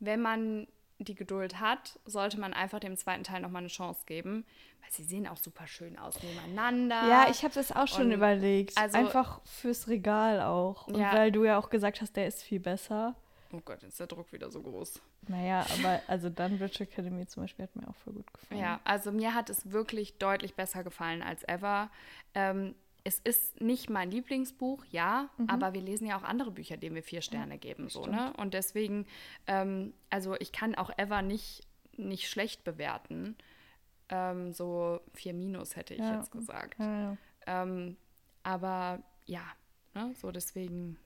wenn 0.00 0.20
man 0.20 0.66
die 0.98 1.14
Geduld 1.14 1.60
hat, 1.60 1.98
sollte 2.04 2.38
man 2.38 2.52
einfach 2.54 2.78
dem 2.80 2.96
zweiten 2.96 3.24
Teil 3.24 3.40
nochmal 3.40 3.60
eine 3.60 3.68
Chance 3.68 4.02
geben, 4.06 4.44
weil 4.80 4.90
sie 4.92 5.02
sehen 5.02 5.26
auch 5.26 5.36
super 5.36 5.66
schön 5.66 5.98
aus 5.98 6.22
nebeneinander. 6.22 7.08
Ja, 7.08 7.26
ich 7.30 7.42
habe 7.42 7.54
das 7.54 7.72
auch 7.72 7.88
schon 7.88 8.06
Und 8.06 8.12
überlegt. 8.12 8.76
also- 8.78 8.96
Einfach 8.96 9.40
fürs 9.44 9.88
Regal 9.88 10.40
auch. 10.40 10.86
Und 10.86 10.98
Ja. 10.98 11.12
weil 11.14 11.32
du 11.32 11.44
ja 11.44 11.58
auch 11.58 11.70
gesagt 11.70 12.00
hast, 12.00 12.16
der 12.16 12.26
ist 12.26 12.42
viel 12.42 12.60
besser. 12.60 13.14
Oh 13.52 13.60
Gott, 13.64 13.82
jetzt 13.82 13.92
ist 13.92 14.00
der 14.00 14.06
Druck 14.08 14.32
wieder 14.32 14.50
so 14.50 14.60
groß. 14.62 15.00
Naja, 15.28 15.64
aber 15.78 16.00
also 16.08 16.28
dann 16.28 16.58
Witch 16.60 16.80
Academy 16.80 17.26
zum 17.26 17.44
Beispiel 17.44 17.64
hat 17.64 17.76
mir 17.76 17.88
auch 17.88 17.94
voll 17.96 18.14
gut 18.14 18.32
gefallen. 18.32 18.60
Ja, 18.60 18.80
also 18.84 19.12
mir 19.12 19.34
hat 19.34 19.48
es 19.50 19.70
wirklich 19.70 20.18
deutlich 20.18 20.54
besser 20.54 20.82
gefallen 20.84 21.22
als 21.22 21.44
ever. 21.48 21.88
Ähm, 22.34 22.74
es 23.06 23.18
ist 23.18 23.60
nicht 23.60 23.90
mein 23.90 24.10
Lieblingsbuch, 24.10 24.82
ja, 24.90 25.28
aber 25.46 25.74
wir 25.74 25.82
lesen 25.82 26.06
ja 26.06 26.16
auch 26.18 26.22
andere 26.22 26.50
Bücher, 26.50 26.78
denen 26.78 26.94
wir 26.94 27.02
vier 27.02 27.20
Sterne 27.20 27.58
geben, 27.58 27.90
so, 27.90 28.06
ne? 28.06 28.32
Und 28.38 28.54
deswegen, 28.54 29.06
ähm, 29.46 29.92
also 30.08 30.34
ich 30.40 30.52
kann 30.52 30.74
auch 30.74 30.90
ever 30.96 31.20
nicht, 31.20 31.66
nicht 31.98 32.28
schlecht 32.30 32.64
bewerten. 32.64 33.36
Ähm, 34.08 34.52
so 34.52 35.00
vier 35.12 35.34
Minus 35.34 35.76
hätte 35.76 35.92
ich 35.94 36.00
Ja. 36.00 36.16
jetzt 36.16 36.30
gesagt. 36.32 36.78
Ja, 36.78 37.00
ja. 37.12 37.16
Ähm, 37.46 37.96
aber 38.42 39.02
ja, 39.26 39.44
ne? 39.94 40.14
so 40.16 40.30
deswegen 40.32 40.98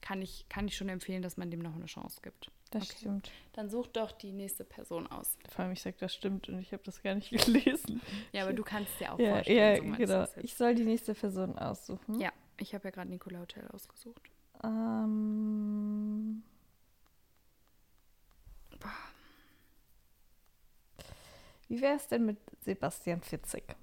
kann 0.00 0.20
ich, 0.22 0.46
kann 0.48 0.66
ich 0.66 0.76
schon 0.76 0.88
empfehlen, 0.88 1.22
dass 1.22 1.36
man 1.36 1.50
dem 1.50 1.60
noch 1.60 1.74
eine 1.74 1.86
Chance 1.86 2.20
gibt. 2.22 2.50
Das 2.74 2.82
Okay. 2.90 2.96
stimmt. 2.98 3.30
Dann 3.52 3.70
such 3.70 3.86
doch 3.86 4.10
die 4.12 4.32
nächste 4.32 4.64
Person 4.64 5.06
aus. 5.06 5.36
Vor 5.48 5.64
allem, 5.64 5.72
ich 5.74 5.80
sag, 5.82 5.96
das 5.98 6.12
stimmt 6.12 6.48
und 6.48 6.58
ich 6.58 6.72
habe 6.72 6.82
das 6.82 7.00
gar 7.02 7.14
nicht 7.14 7.30
gelesen. 7.46 8.00
Ja, 8.32 8.42
aber 8.42 8.52
du 8.52 8.64
kannst 8.64 8.98
dir 9.00 9.12
auch 9.12 9.18
Ja, 9.18 9.34
vorstellen. 9.36 9.86
ja 9.86 9.92
so 9.92 9.96
genau. 9.96 10.26
Ich 10.42 10.54
soll 10.56 10.74
die 10.74 10.84
nächste 10.84 11.14
Person 11.14 11.56
aussuchen. 11.56 12.20
Ja, 12.20 12.32
ich 12.58 12.74
habe 12.74 12.84
ja 12.84 12.90
gerade 12.90 13.08
Nicola 13.10 13.38
Hotel 13.40 13.66
ausgesucht. 13.72 14.22
Ähm, 14.64 16.42
wie 21.68 21.80
wäre 21.80 21.96
es 21.96 22.08
denn 22.08 22.26
mit 22.26 22.38
Sebastian 22.62 23.22
Fitzek? 23.22 23.76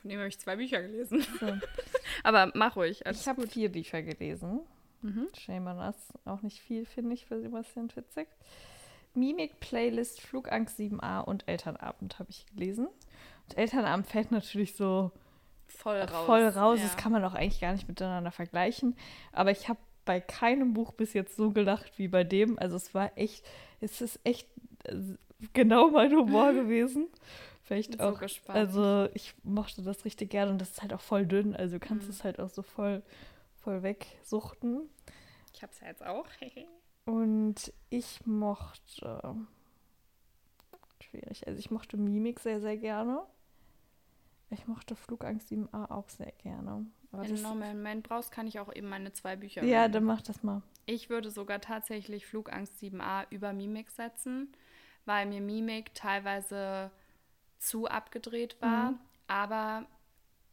Von 0.00 0.10
dem 0.10 0.18
habe 0.18 0.28
ich 0.28 0.38
zwei 0.38 0.56
Bücher 0.56 0.82
gelesen. 0.82 1.24
So. 1.38 1.46
Aber 2.24 2.50
mach 2.54 2.76
ruhig. 2.76 3.02
Ich 3.10 3.28
habe 3.28 3.46
vier 3.46 3.70
Bücher 3.70 4.02
gelesen. 4.02 4.60
Mhm. 5.02 5.28
Shame 5.38 5.66
on 5.68 5.78
us. 5.78 5.96
Auch 6.24 6.42
nicht 6.42 6.60
viel, 6.60 6.84
finde 6.86 7.14
ich, 7.14 7.26
für 7.26 7.40
Sebastian 7.40 7.90
Fitzek. 7.90 8.28
Mimik, 9.14 9.58
Playlist, 9.60 10.20
Flugangst 10.20 10.78
7a 10.78 11.20
und 11.20 11.48
Elternabend 11.48 12.18
habe 12.18 12.30
ich 12.30 12.46
gelesen. 12.46 12.86
Und 13.48 13.58
Elternabend 13.58 14.06
fällt 14.06 14.30
natürlich 14.30 14.76
so 14.76 15.10
Voll 15.66 16.00
raus. 16.00 16.26
voll 16.26 16.46
raus. 16.48 16.78
Ja. 16.78 16.84
Das 16.86 16.96
kann 16.96 17.12
man 17.12 17.24
auch 17.24 17.34
eigentlich 17.34 17.60
gar 17.60 17.72
nicht 17.72 17.88
miteinander 17.88 18.30
vergleichen. 18.30 18.96
Aber 19.32 19.50
ich 19.50 19.68
habe 19.68 19.78
bei 20.04 20.20
keinem 20.20 20.72
Buch 20.74 20.92
bis 20.92 21.12
jetzt 21.12 21.36
so 21.36 21.50
gelacht 21.50 21.92
wie 21.98 22.08
bei 22.08 22.24
dem. 22.24 22.58
Also 22.58 22.76
es 22.76 22.94
war 22.94 23.10
echt, 23.16 23.44
es 23.80 24.00
ist 24.00 24.20
echt 24.24 24.48
äh, 24.84 24.94
genau 25.52 25.90
mein 25.90 26.12
Humor 26.12 26.52
gewesen. 26.54 27.08
Vielleicht 27.62 27.90
Bin 27.92 28.00
so 28.00 28.06
auch. 28.14 28.18
gespannt. 28.20 28.58
Also 28.58 29.08
ich 29.14 29.34
mochte 29.44 29.82
das 29.82 30.04
richtig 30.04 30.30
gerne 30.30 30.50
und 30.52 30.60
das 30.60 30.70
ist 30.70 30.82
halt 30.82 30.92
auch 30.92 31.00
voll 31.00 31.26
dünn. 31.26 31.54
Also 31.54 31.78
du 31.78 31.80
kannst 31.84 32.06
Mhm. 32.06 32.10
es 32.10 32.24
halt 32.24 32.38
auch 32.40 32.48
so 32.48 32.62
voll, 32.62 33.02
voll 33.60 33.82
wegsuchten. 33.82 34.88
Ich 35.54 35.62
habe 35.62 35.72
es 35.72 35.80
ja 35.80 35.88
jetzt 35.88 36.04
auch. 36.04 36.26
Und 37.04 37.72
ich 37.88 38.24
mochte. 38.26 39.36
Schwierig. 41.02 41.46
Also 41.46 41.58
ich 41.58 41.70
mochte 41.70 41.96
Mimik 41.96 42.40
sehr, 42.40 42.60
sehr 42.60 42.76
gerne. 42.76 43.22
Ich 44.50 44.66
mochte 44.66 44.96
Flugangst 44.96 45.50
7a 45.50 45.90
auch 45.90 46.08
sehr 46.08 46.32
gerne. 46.32 46.86
Aber 47.12 47.22
Wenn 47.22 47.36
du 47.36 47.42
noch 47.42 47.52
einen 47.52 47.78
Moment 47.78 48.08
brauchst, 48.08 48.32
kann 48.32 48.46
ich 48.46 48.58
auch 48.60 48.72
eben 48.72 48.88
meine 48.88 49.12
zwei 49.12 49.36
Bücher 49.36 49.64
ja, 49.64 49.82
nennen. 49.82 49.92
dann 49.94 50.04
mach 50.04 50.22
das 50.22 50.42
mal. 50.42 50.62
Ich 50.86 51.08
würde 51.08 51.30
sogar 51.30 51.60
tatsächlich 51.60 52.26
Flugangst 52.26 52.74
7a 52.80 53.26
über 53.30 53.52
Mimik 53.52 53.90
setzen, 53.90 54.52
weil 55.04 55.26
mir 55.26 55.40
Mimik 55.40 55.94
teilweise 55.94 56.90
zu 57.58 57.86
abgedreht 57.86 58.60
war. 58.60 58.92
Mhm. 58.92 58.98
Aber 59.28 59.86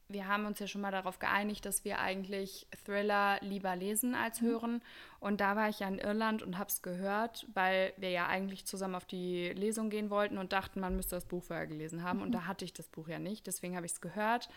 wir 0.10 0.28
haben 0.28 0.46
uns 0.46 0.60
ja 0.60 0.68
schon 0.68 0.82
mal 0.82 0.92
darauf 0.92 1.20
geeinigt, 1.20 1.66
dass 1.66 1.84
wir 1.84 2.00
eigentlich 2.00 2.68
Thriller 2.86 3.38
lieber 3.42 3.76
lesen 3.76 4.16
als 4.16 4.42
Mhm. 4.42 4.46
hören. 4.48 4.82
Und 5.20 5.42
da 5.42 5.56
war 5.56 5.70
ich 5.70 5.80
ja 5.80 5.88
in 5.88 6.00
Irland 6.00 6.44
und 6.44 6.58
habe 6.58 6.70
es 6.70 6.82
gehört, 6.82 7.46
weil 7.54 7.94
wir 7.98 8.10
ja 8.10 8.28
eigentlich 8.28 8.66
zusammen 8.66 8.96
auf 8.96 9.06
die 9.06 9.50
Lesung 9.50 9.90
gehen 9.90 10.10
wollten 10.10 10.38
und 10.38 10.54
dachten, 10.54 10.80
man 10.80 10.96
müsste 10.96 11.16
das 11.16 11.26
Buch 11.26 11.44
vorher 11.44 11.68
gelesen 11.68 12.04
haben. 12.04 12.20
Mhm. 12.20 12.24
Und 12.24 12.32
da 12.32 12.46
hatte 12.46 12.66
ich 12.66 12.74
das 12.74 12.88
Buch 12.88 13.08
ja 13.08 13.20
nicht. 13.20 13.48
Deswegen 13.48 13.76
habe 13.76 13.86
ich 13.86 13.94
es 13.94 14.02
gehört. 14.02 14.50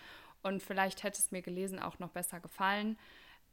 Und 0.42 0.62
vielleicht 0.62 1.02
hätte 1.02 1.18
es 1.18 1.30
mir 1.32 1.42
gelesen 1.42 1.78
auch 1.78 1.98
noch 1.98 2.10
besser 2.10 2.40
gefallen. 2.40 2.98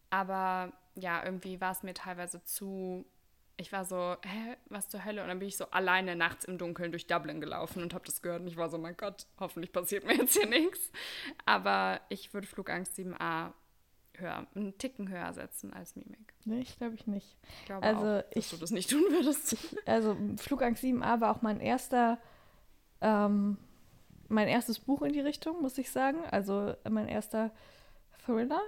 Aber 0.09 0.71
ja, 0.95 1.23
irgendwie 1.23 1.59
war 1.59 1.71
es 1.71 1.83
mir 1.83 1.93
teilweise 1.93 2.43
zu. 2.43 3.05
Ich 3.59 3.71
war 3.71 3.85
so, 3.85 4.15
hä, 4.23 4.55
was 4.69 4.87
zur 4.87 5.03
Hölle? 5.03 5.21
Und 5.23 5.29
dann 5.29 5.39
bin 5.39 5.47
ich 5.47 5.57
so 5.57 5.65
alleine 5.71 6.15
nachts 6.15 6.45
im 6.45 6.59
Dunkeln 6.59 6.91
durch 6.91 7.07
Dublin 7.07 7.41
gelaufen 7.41 7.81
und 7.81 7.93
habe 7.95 8.05
das 8.05 8.21
gehört. 8.21 8.41
Und 8.41 8.47
ich 8.47 8.55
war 8.57 8.69
so, 8.69 8.77
mein 8.77 8.95
Gott, 8.95 9.25
hoffentlich 9.39 9.71
passiert 9.71 10.05
mir 10.05 10.13
jetzt 10.15 10.33
hier 10.37 10.47
nichts. 10.47 10.91
Aber 11.45 11.99
ich 12.09 12.33
würde 12.35 12.45
Flugangst 12.45 12.93
7a 12.99 13.51
höher, 14.15 14.45
einen 14.55 14.77
Ticken 14.77 15.09
höher 15.09 15.33
setzen 15.33 15.73
als 15.73 15.95
Mimik. 15.95 16.33
Nee, 16.45 16.59
ich 16.61 16.77
glaube 16.77 16.95
ich 16.95 17.07
nicht. 17.07 17.35
Ich 17.59 17.65
glaube 17.65 17.85
Also 17.85 18.01
auch, 18.01 18.21
dass 18.21 18.25
ich- 18.35 18.49
du 18.51 18.57
das 18.57 18.71
nicht 18.71 18.89
tun 18.91 19.03
würdest. 19.09 19.57
Also 19.87 20.15
Flugangst 20.37 20.83
7a 20.83 21.19
war 21.21 21.35
auch 21.35 21.41
mein 21.41 21.59
erster, 21.59 22.19
ähm, 23.01 23.57
mein 24.27 24.47
erstes 24.47 24.77
Buch 24.79 25.01
in 25.01 25.13
die 25.13 25.19
Richtung, 25.21 25.61
muss 25.63 25.77
ich 25.79 25.89
sagen. 25.89 26.19
Also 26.29 26.75
mein 26.87 27.07
erster 27.07 27.51
Thriller. 28.25 28.61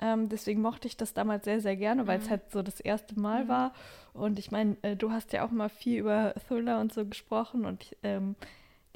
Ähm, 0.00 0.28
deswegen 0.28 0.62
mochte 0.62 0.86
ich 0.86 0.96
das 0.96 1.12
damals 1.14 1.44
sehr, 1.44 1.60
sehr 1.60 1.76
gerne, 1.76 2.06
weil 2.06 2.18
es 2.18 2.26
Mhm. 2.26 2.30
halt 2.30 2.50
so 2.52 2.62
das 2.62 2.78
erste 2.80 3.18
Mal 3.18 3.44
Mhm. 3.44 3.48
war. 3.48 3.72
Und 4.12 4.38
ich 4.38 4.50
meine, 4.50 4.76
äh, 4.82 4.96
du 4.96 5.10
hast 5.12 5.32
ja 5.32 5.44
auch 5.44 5.50
mal 5.50 5.68
viel 5.68 5.98
über 6.00 6.34
Thriller 6.46 6.80
und 6.80 6.92
so 6.92 7.04
gesprochen 7.04 7.64
und 7.64 7.82
ich, 7.84 7.96
ähm, 8.02 8.36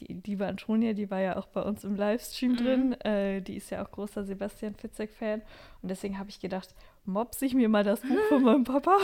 die, 0.01 0.15
die 0.15 0.41
war 0.41 0.49
Antonia, 0.49 0.95
die 0.95 1.11
war 1.11 1.21
ja 1.21 1.37
auch 1.37 1.47
bei 1.47 1.63
uns 1.63 1.85
im 1.85 1.95
Livestream 1.97 2.53
Mhm. 2.53 2.57
drin. 2.57 3.01
Äh, 3.03 3.41
die 3.41 3.57
ist 3.57 3.71
ja 3.71 3.85
auch 3.85 3.91
großer 3.91 4.25
Sebastian 4.25 4.75
Fitzek-Fan. 4.75 5.43
Und 5.83 5.89
deswegen 5.91 6.19
habe 6.19 6.29
ich 6.31 6.41
gedacht, 6.41 6.75
mobs 7.05 7.41
ich 7.43 7.55
mir 7.55 7.69
mal 7.69 7.85
das 7.85 8.01
Buch 8.01 8.21
von 8.29 8.43
meinem 8.43 8.65
Papa. 8.65 8.97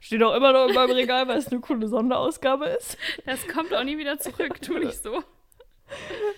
Steht 0.00 0.22
auch 0.22 0.34
immer 0.34 0.52
noch 0.52 0.68
in 0.68 0.74
meinem 0.74 0.92
Regal, 0.92 1.28
weil 1.28 1.38
es 1.38 1.48
eine 1.48 1.60
coole 1.60 1.86
Sonderausgabe 1.88 2.66
ist. 2.66 2.96
Das 3.26 3.46
kommt 3.48 3.74
auch 3.74 3.84
nie 3.84 3.98
wieder 3.98 4.18
zurück, 4.18 4.60
tu 4.62 4.78
nicht 4.78 5.02
so. 5.02 5.22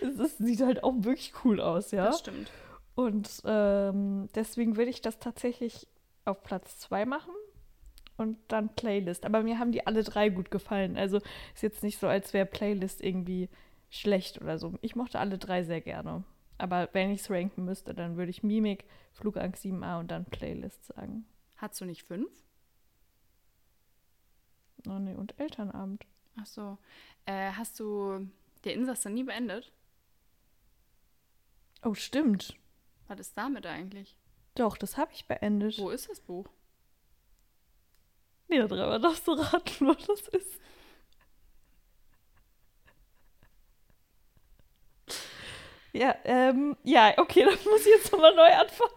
Es 0.01 0.39
sieht 0.39 0.61
halt 0.63 0.83
auch 0.83 0.95
wirklich 0.99 1.33
cool 1.45 1.61
aus, 1.61 1.91
ja. 1.93 2.07
Das 2.07 2.19
stimmt. 2.21 2.51
Und 2.95 3.43
ähm, 3.45 4.29
deswegen 4.35 4.77
würde 4.77 4.91
ich 4.91 5.01
das 5.01 5.19
tatsächlich 5.19 5.87
auf 6.25 6.43
Platz 6.43 6.79
2 6.79 7.07
machen 7.07 7.35
und 8.17 8.39
dann 8.49 8.75
Playlist. 8.75 9.25
Aber 9.25 9.43
mir 9.43 9.59
haben 9.59 9.73
die 9.73 9.87
alle 9.87 10.05
drei 10.05 10.29
gut 10.29 10.51
gefallen. 10.51 10.97
Also 10.97 11.19
ist 11.55 11.63
jetzt 11.63 11.83
nicht 11.83 11.99
so, 11.99 12.07
als 12.07 12.33
wäre 12.33 12.47
Playlist 12.47 13.03
irgendwie 13.03 13.49
schlecht 13.91 14.41
oder 14.41 14.59
so. 14.59 14.75
Ich 14.81 14.97
mochte 14.97 15.19
alle 15.19 15.39
drei 15.39 15.65
sehr 15.65 15.81
gerne. 15.81 16.25
Aber 16.59 16.89
wenn 16.93 17.11
ich 17.11 17.23
es 17.23 17.31
ranken 17.31 17.65
müsste, 17.65 17.95
dann 17.95 18.17
würde 18.17 18.31
ich 18.31 18.43
Mimik, 18.43 18.85
Flugangst 19.13 19.65
7a 19.65 19.99
und 19.99 20.11
dann 20.11 20.25
Playlist 20.25 20.85
sagen. 20.87 21.27
Hast 21.57 21.81
du 21.81 21.85
nicht 21.85 22.05
fünf? 22.05 22.31
Oh 24.87 24.99
nee, 24.99 25.15
und 25.15 25.39
Elternabend. 25.41 26.07
Ach 26.41 26.47
so. 26.47 26.79
Äh, 27.27 27.53
hast 27.53 27.81
du 27.81 28.29
der 28.65 28.75
Insasse 28.75 29.11
nie 29.11 29.25
beendet? 29.25 29.73
Oh, 31.83 31.95
stimmt. 31.95 32.57
Was 33.09 33.21
ist 33.21 33.37
damit 33.37 33.67
eigentlich? 33.67 34.17
Doch, 34.55 34.77
das 34.77 34.97
habe 34.97 35.13
ich 35.13 35.27
beendet. 35.27 35.79
Wo 35.79 35.91
ist 35.91 36.09
das 36.09 36.21
Buch? 36.21 36.47
Nee, 38.49 38.59
dreimal 38.61 39.01
darfst 39.01 39.27
du 39.27 39.33
raten, 39.33 39.87
was 39.89 40.07
das 40.07 40.29
ist. 40.29 40.61
Ja, 45.93 46.17
ähm, 46.25 46.77
ja, 46.83 47.15
okay, 47.19 47.45
dann 47.45 47.59
muss 47.71 47.83
ich 47.83 47.93
jetzt 47.93 48.13
nochmal 48.13 48.35
neu 48.35 48.53
anfangen. 48.53 48.91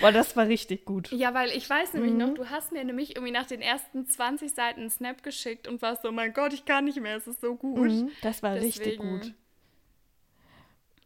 Boah, 0.00 0.12
das 0.12 0.36
war 0.36 0.46
richtig 0.46 0.84
gut. 0.84 1.10
Ja, 1.12 1.34
weil 1.34 1.50
ich 1.50 1.68
weiß 1.68 1.94
nämlich 1.94 2.12
Mhm. 2.12 2.18
noch, 2.18 2.34
du 2.34 2.48
hast 2.50 2.72
mir 2.72 2.84
nämlich 2.84 3.16
irgendwie 3.16 3.32
nach 3.32 3.46
den 3.46 3.60
ersten 3.60 4.06
20 4.06 4.54
Seiten 4.54 4.80
einen 4.80 4.90
Snap 4.90 5.22
geschickt 5.22 5.66
und 5.68 5.82
warst 5.82 6.02
so, 6.02 6.12
mein 6.12 6.32
Gott, 6.32 6.52
ich 6.52 6.64
kann 6.64 6.84
nicht 6.84 7.00
mehr, 7.00 7.16
es 7.16 7.26
ist 7.26 7.40
so 7.40 7.54
gut. 7.56 7.90
Mhm, 7.90 8.10
das 8.22 8.42
war 8.42 8.54
richtig 8.54 8.98
Deswegen- 8.98 9.20
gut. 9.20 9.34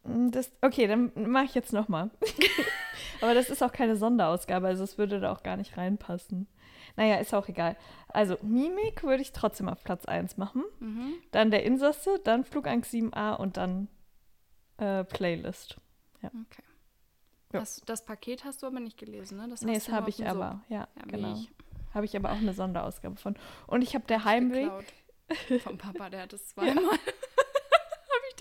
Mm, 0.03 0.29
Das, 0.31 0.51
okay, 0.61 0.87
dann 0.87 1.11
mache 1.15 1.45
ich 1.45 1.55
jetzt 1.55 1.73
nochmal. 1.73 2.09
Aber 3.21 3.33
das 3.33 3.49
ist 3.49 3.63
auch 3.63 3.71
keine 3.71 3.95
Sonderausgabe, 3.95 4.67
also 4.67 4.83
es 4.83 4.97
würde 4.97 5.19
da 5.19 5.31
auch 5.31 5.43
gar 5.43 5.57
nicht 5.57 5.77
reinpassen. 5.77 6.47
Naja, 6.95 7.15
ist 7.15 7.33
auch 7.33 7.47
egal. 7.47 7.75
Also 8.09 8.37
Mimik 8.41 9.03
würde 9.03 9.21
ich 9.21 9.31
trotzdem 9.31 9.67
auf 9.69 9.83
Platz 9.83 10.05
1 10.05 10.37
machen. 10.37 10.63
Mhm. 10.79 11.13
Dann 11.31 11.49
der 11.49 11.63
Insasse, 11.63 12.19
dann 12.23 12.43
Flugangst 12.43 12.93
7a 12.93 13.35
und 13.35 13.57
dann 13.57 13.87
äh, 14.77 15.03
Playlist. 15.05 15.77
Okay. 16.17 16.29
Ja. 17.51 17.59
Das, 17.59 17.81
das 17.85 18.05
Paket 18.05 18.43
hast 18.45 18.61
du 18.63 18.67
aber 18.67 18.79
nicht 18.79 18.97
gelesen, 18.97 19.37
ne? 19.37 19.47
Das 19.47 19.61
nee, 19.61 19.73
das 19.75 19.89
habe 19.89 20.09
ich 20.09 20.25
aber. 20.27 20.61
Ja, 20.69 20.87
Ja, 20.97 21.05
wie 21.05 21.11
genau. 21.11 21.37
Habe 21.93 22.05
ich 22.05 22.15
aber 22.15 22.31
auch 22.31 22.37
eine 22.37 22.53
Sonderausgabe 22.53 23.15
von. 23.15 23.35
Und 23.67 23.83
ich 23.83 23.93
habe 23.95 24.05
der 24.07 24.25
Heimweg. 24.25 24.71
Vom 25.63 25.77
Papa, 25.77 26.09
der 26.09 26.23
hat 26.23 26.33
es 26.33 26.47
zweimal. 26.49 26.75
ich 26.75 26.79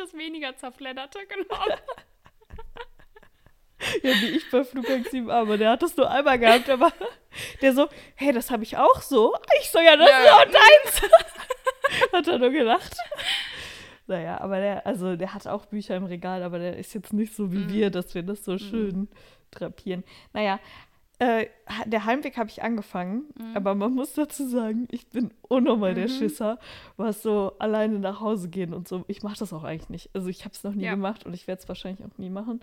das 0.02 0.14
weniger 0.14 0.56
zerfledderte 0.56 1.20
genommen. 1.26 1.78
Ja, 4.04 4.10
wie 4.20 4.36
ich 4.36 4.48
bei 4.48 4.62
Fluggang 4.62 5.02
7a, 5.02 5.32
aber 5.32 5.58
der 5.58 5.70
hat 5.70 5.82
das 5.82 5.96
nur 5.96 6.08
einmal 6.08 6.38
gehabt, 6.38 6.70
aber 6.70 6.92
der 7.60 7.72
so, 7.74 7.88
hey, 8.14 8.32
das 8.32 8.48
habe 8.52 8.62
ich 8.62 8.76
auch 8.76 9.02
so. 9.02 9.34
Ich 9.60 9.70
so, 9.70 9.80
ja, 9.80 9.96
das 9.96 10.08
Ja. 10.08 10.18
ist 10.22 10.30
auch 10.32 10.44
deins. 10.44 11.02
hat 12.12 12.28
er 12.28 12.38
nur 12.38 12.50
gelacht. 12.50 12.94
Naja, 14.06 14.40
aber 14.40 14.58
der, 14.60 14.86
also 14.86 15.16
der 15.16 15.34
hat 15.34 15.48
auch 15.48 15.66
Bücher 15.66 15.96
im 15.96 16.04
Regal, 16.04 16.44
aber 16.44 16.60
der 16.60 16.76
ist 16.76 16.94
jetzt 16.94 17.12
nicht 17.12 17.34
so 17.34 17.50
wie 17.50 17.56
Mhm. 17.58 17.72
wir, 17.72 17.90
dass 17.90 18.14
wir 18.14 18.22
das 18.22 18.44
so 18.44 18.56
schön 18.56 19.08
drapieren. 19.50 20.04
Naja, 20.32 20.60
äh, 21.22 21.46
der 21.86 22.04
Heimweg 22.04 22.36
habe 22.36 22.50
ich 22.50 22.62
angefangen, 22.62 23.24
Mhm. 23.38 23.56
aber 23.56 23.74
man 23.74 23.94
muss 23.94 24.14
dazu 24.14 24.46
sagen, 24.48 24.88
ich 24.90 25.06
bin 25.08 25.30
unnormal 25.42 25.94
der 25.94 26.08
Schisser, 26.08 26.58
was 26.96 27.22
so 27.22 27.52
alleine 27.58 27.98
nach 28.00 28.20
Hause 28.20 28.48
gehen 28.48 28.74
und 28.74 28.88
so. 28.88 29.04
Ich 29.06 29.22
mache 29.22 29.38
das 29.38 29.52
auch 29.52 29.62
eigentlich 29.64 29.88
nicht. 29.90 30.10
Also 30.14 30.28
ich 30.28 30.44
habe 30.44 30.54
es 30.54 30.64
noch 30.64 30.74
nie 30.74 30.84
Ja. 30.84 30.94
gemacht 30.94 31.24
und 31.24 31.34
ich 31.34 31.46
werde 31.46 31.62
es 31.62 31.68
wahrscheinlich 31.68 32.04
auch 32.04 32.18
nie 32.18 32.30
machen. 32.30 32.60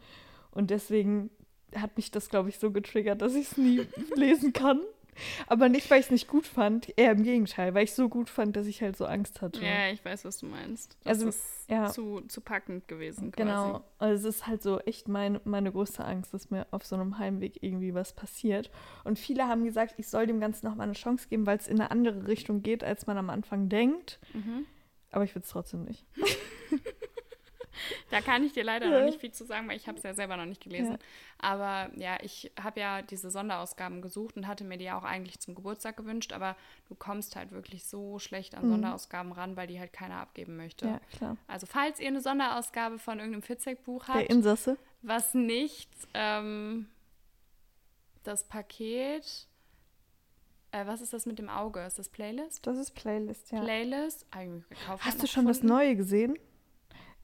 Und 0.52 0.72
deswegen 0.72 1.30
hat 1.76 1.96
mich 1.98 2.12
das, 2.12 2.30
glaube 2.30 2.50
ich, 2.50 2.60
so 2.60 2.72
getriggert, 2.72 3.22
dass 3.22 3.36
ich 3.36 3.52
es 3.52 3.58
nie 3.58 3.82
lesen 4.16 4.52
kann. 4.54 4.82
Aber 5.48 5.70
nicht, 5.70 5.90
weil 5.90 6.00
ich 6.00 6.06
es 6.08 6.12
nicht 6.12 6.28
gut 6.28 6.46
fand, 6.48 6.98
eher 6.98 7.12
im 7.12 7.24
Gegenteil, 7.24 7.74
weil 7.74 7.84
ich 7.84 7.94
so 7.94 8.10
gut 8.10 8.30
fand, 8.30 8.56
dass 8.56 8.68
ich 8.68 8.82
halt 8.82 8.98
so 8.98 9.06
Angst 9.06 9.42
hatte. 9.42 9.64
Ja, 9.64 9.90
ich 9.92 10.04
weiß, 10.04 10.26
was 10.26 10.38
du 10.40 10.46
meinst. 10.46 10.98
Das 11.04 11.18
Also, 11.20 11.30
ist 11.30 11.70
ja. 11.70 11.90
zu, 11.90 12.22
zu 12.28 12.42
packend 12.42 12.88
gewesen 12.88 13.32
quasi. 13.32 13.48
Genau, 13.50 13.84
also 13.98 14.28
es 14.28 14.36
ist 14.36 14.48
halt 14.48 14.62
so 14.64 14.80
echt 14.80 15.08
mein, 15.08 15.40
meine 15.44 15.72
größte 15.72 16.04
Angst, 16.04 16.34
dass 16.34 16.50
mir 16.50 16.68
auf 16.72 16.86
so 16.86 16.96
einem 16.96 17.18
Heimweg 17.20 17.62
irgendwie 17.62 17.94
was 17.94 18.14
passiert. 18.14 18.72
Und 19.04 19.20
viele 19.20 19.48
haben 19.48 19.64
gesagt, 19.66 19.96
ich 19.98 20.08
soll 20.08 20.28
dem 20.28 20.40
Ganzen 20.40 20.66
noch 20.68 20.76
mal 20.76 20.84
eine 20.84 20.94
Chance 20.94 21.28
geben, 21.30 21.46
weil 21.46 21.58
es 21.58 21.68
in 21.68 21.80
eine 21.80 21.92
andere 21.92 22.28
Richtung 22.28 22.62
geht, 22.64 22.84
als 22.84 23.08
man 23.08 23.18
am 23.18 23.30
Anfang 23.30 23.70
denkt. 23.70 24.20
Mhm. 24.34 24.66
Aber 25.12 25.24
ich 25.24 25.34
will 25.36 25.42
es 25.42 25.50
trotzdem 25.50 25.84
nicht. 25.86 26.06
Da 28.12 28.22
kann 28.22 28.44
ich 28.44 28.54
dir 28.54 28.64
leider 28.64 28.88
Ja. 28.88 29.00
noch 29.00 29.06
nicht 29.06 29.20
viel 29.22 29.32
zu 29.32 29.46
sagen, 29.46 29.68
weil 29.68 29.78
ich 29.78 29.88
habe 29.88 29.98
es 29.98 30.04
ja 30.04 30.14
selber 30.14 30.38
noch 30.38 30.46
nicht 30.46 30.62
gelesen. 30.64 30.94
Ja. 30.94 30.98
Aber 31.40 31.90
ja, 31.96 32.18
ich 32.22 32.52
habe 32.62 32.80
ja 32.80 33.02
diese 33.02 33.30
Sonderausgaben 33.32 34.02
gesucht 34.02 34.36
und 34.36 34.48
hatte 34.48 34.64
mir 34.64 34.78
die 34.78 34.92
auch 34.92 35.04
eigentlich 35.04 35.40
zum 35.40 35.56
Geburtstag 35.56 35.96
gewünscht, 35.98 36.34
aber 36.34 36.56
du 36.88 36.96
kommst 36.96 37.36
halt 37.36 37.52
wirklich 37.52 37.86
so 37.86 38.20
schlecht 38.20 38.56
an 38.56 38.66
Mhm. 38.66 38.72
Sonderausgaben 38.72 39.32
ran, 39.32 39.56
weil 39.56 39.68
die 39.68 39.80
halt 39.80 39.94
keiner 39.94 40.16
abgeben 40.22 40.58
möchte. 40.58 40.86
Ja, 40.88 41.00
klar. 41.16 41.38
Also 41.48 41.66
falls 41.68 42.00
ihr 42.00 42.08
eine 42.08 42.22
Sonderausgabe 42.22 43.00
von 43.00 43.20
irgendeinem 43.20 43.44
Fitzek-Buch 43.44 44.06
Der 44.06 44.16
habt, 44.16 44.30
Insasse. 44.30 44.78
was 45.02 45.34
nicht 45.34 45.90
ähm, 46.14 46.88
das 48.24 48.44
Paket, 48.44 49.48
äh, 50.72 50.86
was 50.86 51.02
ist 51.02 51.14
das 51.14 51.26
mit 51.26 51.40
dem 51.40 51.50
Auge? 51.50 51.80
Ist 51.86 51.98
das 52.00 52.10
Playlist? 52.10 52.68
Das 52.68 52.78
ist 52.78 52.92
Playlist, 52.96 53.52
ja. 53.52 53.62
Playlist? 53.62 54.26
Gekauft. 54.32 55.06
Hast 55.06 55.24
du 55.24 55.28
schon 55.28 55.46
das 55.48 55.62
gefunden. 55.62 55.74
Neue 55.76 55.96
gesehen? 55.96 56.38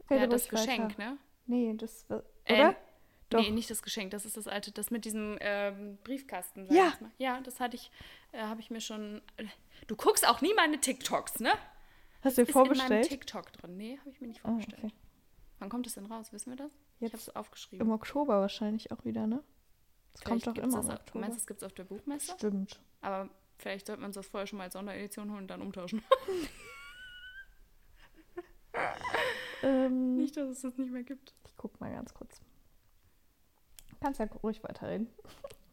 Ja, 0.09 0.27
das 0.27 0.43
ruhig 0.51 0.53
weiter. 0.53 0.65
Geschenk, 0.65 0.97
ne? 0.97 1.17
Nee, 1.47 1.73
das 1.77 2.05
Äh, 2.45 2.53
oder? 2.53 2.75
Doch. 3.29 3.39
Nee, 3.41 3.49
nicht 3.49 3.69
das 3.71 3.81
Geschenk, 3.81 4.11
das 4.11 4.23
ist 4.25 4.37
das 4.37 4.47
alte, 4.47 4.71
das 4.71 4.91
mit 4.91 5.03
diesem 5.03 5.37
ähm, 5.41 5.97
Briefkasten. 6.03 6.65
sag 6.67 6.71
ich 6.71 6.77
Ja. 6.77 6.89
jetzt 6.89 7.01
mal. 7.01 7.11
Ja, 7.17 7.41
das 7.41 7.59
hatte 7.59 7.75
ich, 7.75 7.91
äh, 8.31 8.39
habe 8.41 8.61
ich 8.61 8.69
mir 8.69 8.81
schon. 8.81 9.21
Äh, 9.37 9.45
du 9.87 9.95
guckst 9.95 10.27
auch 10.27 10.41
nie 10.41 10.53
meine 10.53 10.79
TikToks, 10.79 11.39
ne? 11.39 11.51
Hast 12.23 12.37
du 12.37 12.43
dir 12.43 12.49
Ist 12.49 12.55
in 12.55 12.61
meinem 12.61 12.65
vorbestellt? 12.67 13.09
TikTok 13.09 13.51
drin. 13.53 13.77
Nee, 13.77 13.97
habe 13.99 14.09
ich 14.11 14.21
mir 14.21 14.27
nicht 14.27 14.41
Ah, 14.45 14.49
vorbestellt. 14.49 14.83
okay. 14.83 14.93
Wann 15.59 15.69
kommt 15.69 15.87
es 15.87 15.95
denn 15.95 16.05
raus? 16.05 16.31
Wissen 16.33 16.51
wir 16.51 16.57
das? 16.57 16.71
ich 16.99 17.05
habe 17.07 17.13
Jetzt 17.17 17.27
es 17.29 17.35
aufgeschrieben. 17.35 17.85
im 17.87 17.91
Oktober 17.93 18.39
wahrscheinlich 18.41 18.91
auch 18.91 19.03
wieder, 19.05 19.25
ne? 19.25 19.43
Es 20.13 20.21
kommt 20.23 20.45
doch 20.45 20.55
immer 20.55 20.77
das, 20.77 20.85
im 20.85 20.91
Oktober. 20.93 21.19
Meinst 21.19 21.37
du, 21.37 21.41
es 21.41 21.47
gibt 21.47 21.61
es 21.61 21.63
auf 21.65 21.73
der 21.73 21.83
Buchmesse? 21.85 22.31
Stimmt. 22.33 22.79
Aber 23.01 23.29
vielleicht 23.57 23.87
sollten 23.87 24.01
wir 24.03 24.07
uns 24.07 24.15
das 24.15 24.27
vorher 24.27 24.45
schon 24.47 24.57
mal 24.57 24.65
als 24.65 24.73
Sonderedition 24.73 25.29
holen 25.31 25.41
und 25.41 25.47
dann 25.47 25.61
umtauschen. 25.61 26.03
Ähm, 29.65 30.15
nicht, 30.17 30.37
dass 30.37 30.49
es 30.49 30.61
das 30.61 30.77
nicht 30.77 30.91
mehr 30.91 31.03
gibt. 31.03 31.33
ich 31.47 31.55
guck 31.57 31.79
mal 31.81 31.91
ganz 31.91 32.13
kurz. 32.13 32.39
Kannst 34.01 34.19
ja 34.19 34.27
ruhig 34.43 34.63
weiterreden. 34.63 35.07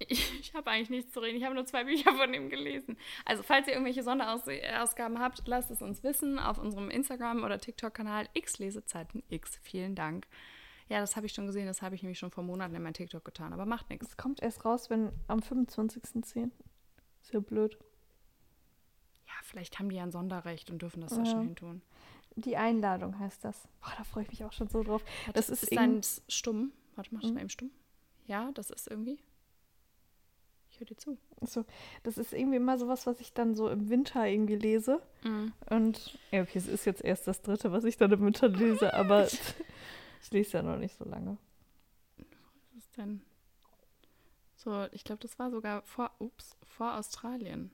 Ich, 0.09 0.41
ich 0.41 0.53
habe 0.55 0.69
eigentlich 0.69 0.91
nichts 0.91 1.13
zu 1.13 1.21
reden. 1.21 1.37
Ich 1.37 1.45
habe 1.45 1.55
nur 1.55 1.65
zwei 1.65 1.85
Bücher 1.85 2.13
von 2.17 2.35
ihm 2.35 2.51
gelesen. 2.51 2.97
Also, 3.25 3.45
falls 3.45 3.69
ihr 3.69 3.75
irgendwelche 3.75 4.03
Sonderausgaben 4.03 5.21
habt, 5.21 5.47
lasst 5.47 5.71
es 5.71 5.81
uns 5.81 6.03
wissen 6.03 6.41
auf 6.41 6.59
unserem 6.59 6.91
Instagram- 6.91 7.45
oder 7.45 7.61
TikTok-Kanal 7.61 8.29
X 8.35 8.59
Lesezeiten 8.59 9.23
X. 9.29 9.61
Vielen 9.63 9.95
Dank. 9.95 10.27
Ja, 10.89 10.99
das 10.99 11.15
habe 11.15 11.27
ich 11.27 11.33
schon 11.33 11.47
gesehen. 11.47 11.67
Das 11.69 11.83
habe 11.83 11.95
ich 11.95 12.03
nämlich 12.03 12.19
schon 12.19 12.33
vor 12.33 12.43
Monaten 12.43 12.75
in 12.75 12.83
mein 12.83 12.95
TikTok 12.95 13.25
getan. 13.25 13.53
Aber 13.53 13.65
macht 13.65 13.91
nichts. 13.91 14.09
Es 14.09 14.17
kommt 14.17 14.43
erst 14.43 14.65
raus, 14.65 14.91
wenn 14.91 15.13
am 15.29 15.39
25.10. 15.39 16.51
Ist 17.23 17.33
ja 17.33 17.39
blöd. 17.39 17.79
Ja, 19.29 19.35
vielleicht 19.45 19.79
haben 19.79 19.89
die 19.89 19.97
ja 19.97 20.03
ein 20.03 20.11
Sonderrecht 20.11 20.69
und 20.73 20.83
dürfen 20.83 21.01
das 21.01 21.13
da 21.15 21.19
Ja. 21.23 21.27
schon 21.27 21.43
hin 21.43 21.55
tun. 21.55 21.83
Die 22.37 22.57
Einladung 22.57 23.19
heißt 23.19 23.45
das. 23.45 23.69
Boah, 23.81 23.93
da 23.99 24.05
freue 24.05 24.23
ich 24.25 24.31
mich 24.31 24.45
auch 24.45 24.53
schon 24.53 24.69
so 24.69 24.83
drauf. 24.83 25.05
Das 25.35 25.49
ist, 25.51 25.65
ist 25.65 25.73
irgend- 25.73 26.05
dein 26.19 26.23
stumm. 26.29 26.73
Warte, 26.97 27.11
mach 27.13 27.21
das 27.21 27.31
Mhm. 27.31 27.35
mal 27.35 27.41
eben 27.41 27.51
stumm. 27.51 27.71
Ja, 28.27 28.51
das 28.53 28.71
ist 28.71 28.89
irgendwie. 28.89 29.19
Ich 30.71 30.81
höre 30.81 30.87
dir 30.87 30.97
zu. 30.97 31.19
so, 31.43 31.65
das 32.03 32.17
ist 32.17 32.33
irgendwie 32.33 32.57
immer 32.57 32.79
sowas, 32.79 33.07
was 33.07 33.21
ich 33.21 33.35
dann 33.35 33.55
so 33.55 33.69
im 33.69 33.91
Winter 33.91 34.27
irgendwie 34.27 34.57
lese. 34.57 35.03
Mhm. 35.23 35.53
Und 35.69 36.19
ja, 36.31 36.41
okay, 36.43 36.57
es 36.59 36.67
ist 36.67 36.87
jetzt 36.87 37.05
erst 37.05 37.27
das 37.29 37.43
dritte, 37.43 37.73
was 37.73 37.85
ich 37.85 37.99
dann 37.99 38.11
im 38.13 38.25
Winter 38.25 38.49
lese, 38.49 38.95
aber 38.95 39.27
ich 39.27 40.31
lese 40.31 40.59
ja 40.59 40.63
noch 40.63 40.79
nicht 40.79 40.97
so 40.97 41.05
lange. 41.05 41.37
Was 42.17 42.85
ist 42.85 42.97
denn? 42.97 43.21
So, 44.57 44.87
ich 44.93 45.05
glaube, 45.05 45.21
das 45.21 45.39
war 45.39 45.51
sogar 45.51 45.83
vor, 45.83 46.11
ups, 46.21 46.57
vor 46.65 46.97
Australien. 46.97 47.71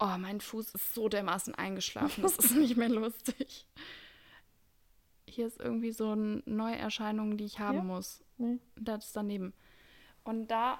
Oh, 0.00 0.16
mein 0.18 0.40
Fuß 0.40 0.70
ist 0.70 0.94
so 0.94 1.08
dermaßen 1.08 1.54
eingeschlafen. 1.54 2.22
Das 2.22 2.36
ist 2.38 2.52
nicht 2.56 2.76
mehr 2.76 2.88
lustig. 2.88 3.66
Hier 5.28 5.46
ist 5.46 5.60
irgendwie 5.60 5.92
so 5.92 6.12
eine 6.12 6.42
Neuerscheinung, 6.46 7.36
die 7.36 7.44
ich 7.44 7.58
haben 7.58 7.76
Ja? 7.78 7.84
muss. 7.84 8.24
Nee. 8.38 8.58
Das 8.76 9.06
ist 9.06 9.16
daneben. 9.16 9.52
Und 10.24 10.48
da 10.48 10.78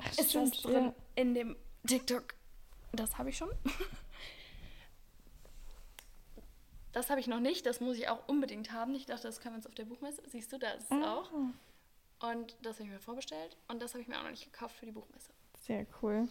Ach, 0.00 0.18
ist 0.18 0.34
das 0.34 0.50
drin 0.62 0.92
in 1.14 1.34
dem 1.34 1.56
TikTok. 1.86 2.34
Das 2.92 3.18
habe 3.18 3.28
ich 3.28 3.36
schon. 3.36 3.50
Das 6.92 7.08
habe 7.10 7.20
ich 7.20 7.26
noch 7.26 7.40
nicht. 7.40 7.64
Das 7.66 7.80
muss 7.80 7.96
ich 7.96 8.08
auch 8.08 8.26
unbedingt 8.28 8.72
haben. 8.72 8.94
Ich 8.94 9.06
dachte, 9.06 9.22
das 9.22 9.40
können 9.40 9.54
wir 9.54 9.58
uns 9.58 9.66
auf 9.66 9.74
der 9.74 9.84
Buchmesse. 9.86 10.22
Siehst 10.26 10.52
du, 10.52 10.58
da 10.58 10.70
ist 10.72 10.84
es 10.84 10.90
Ja. 10.90 11.14
auch. 11.14 11.30
Und 12.20 12.56
das 12.62 12.76
habe 12.76 12.84
ich 12.84 12.90
mir 12.92 13.00
vorbestellt. 13.00 13.56
Und 13.68 13.80
das 13.82 13.92
habe 13.94 14.02
ich 14.02 14.08
mir 14.08 14.18
auch 14.18 14.22
noch 14.24 14.30
nicht 14.30 14.44
gekauft 14.44 14.76
für 14.76 14.86
die 14.86 14.92
Buchmesse. 14.92 15.32
Sehr 15.60 15.86
cool. 16.02 16.28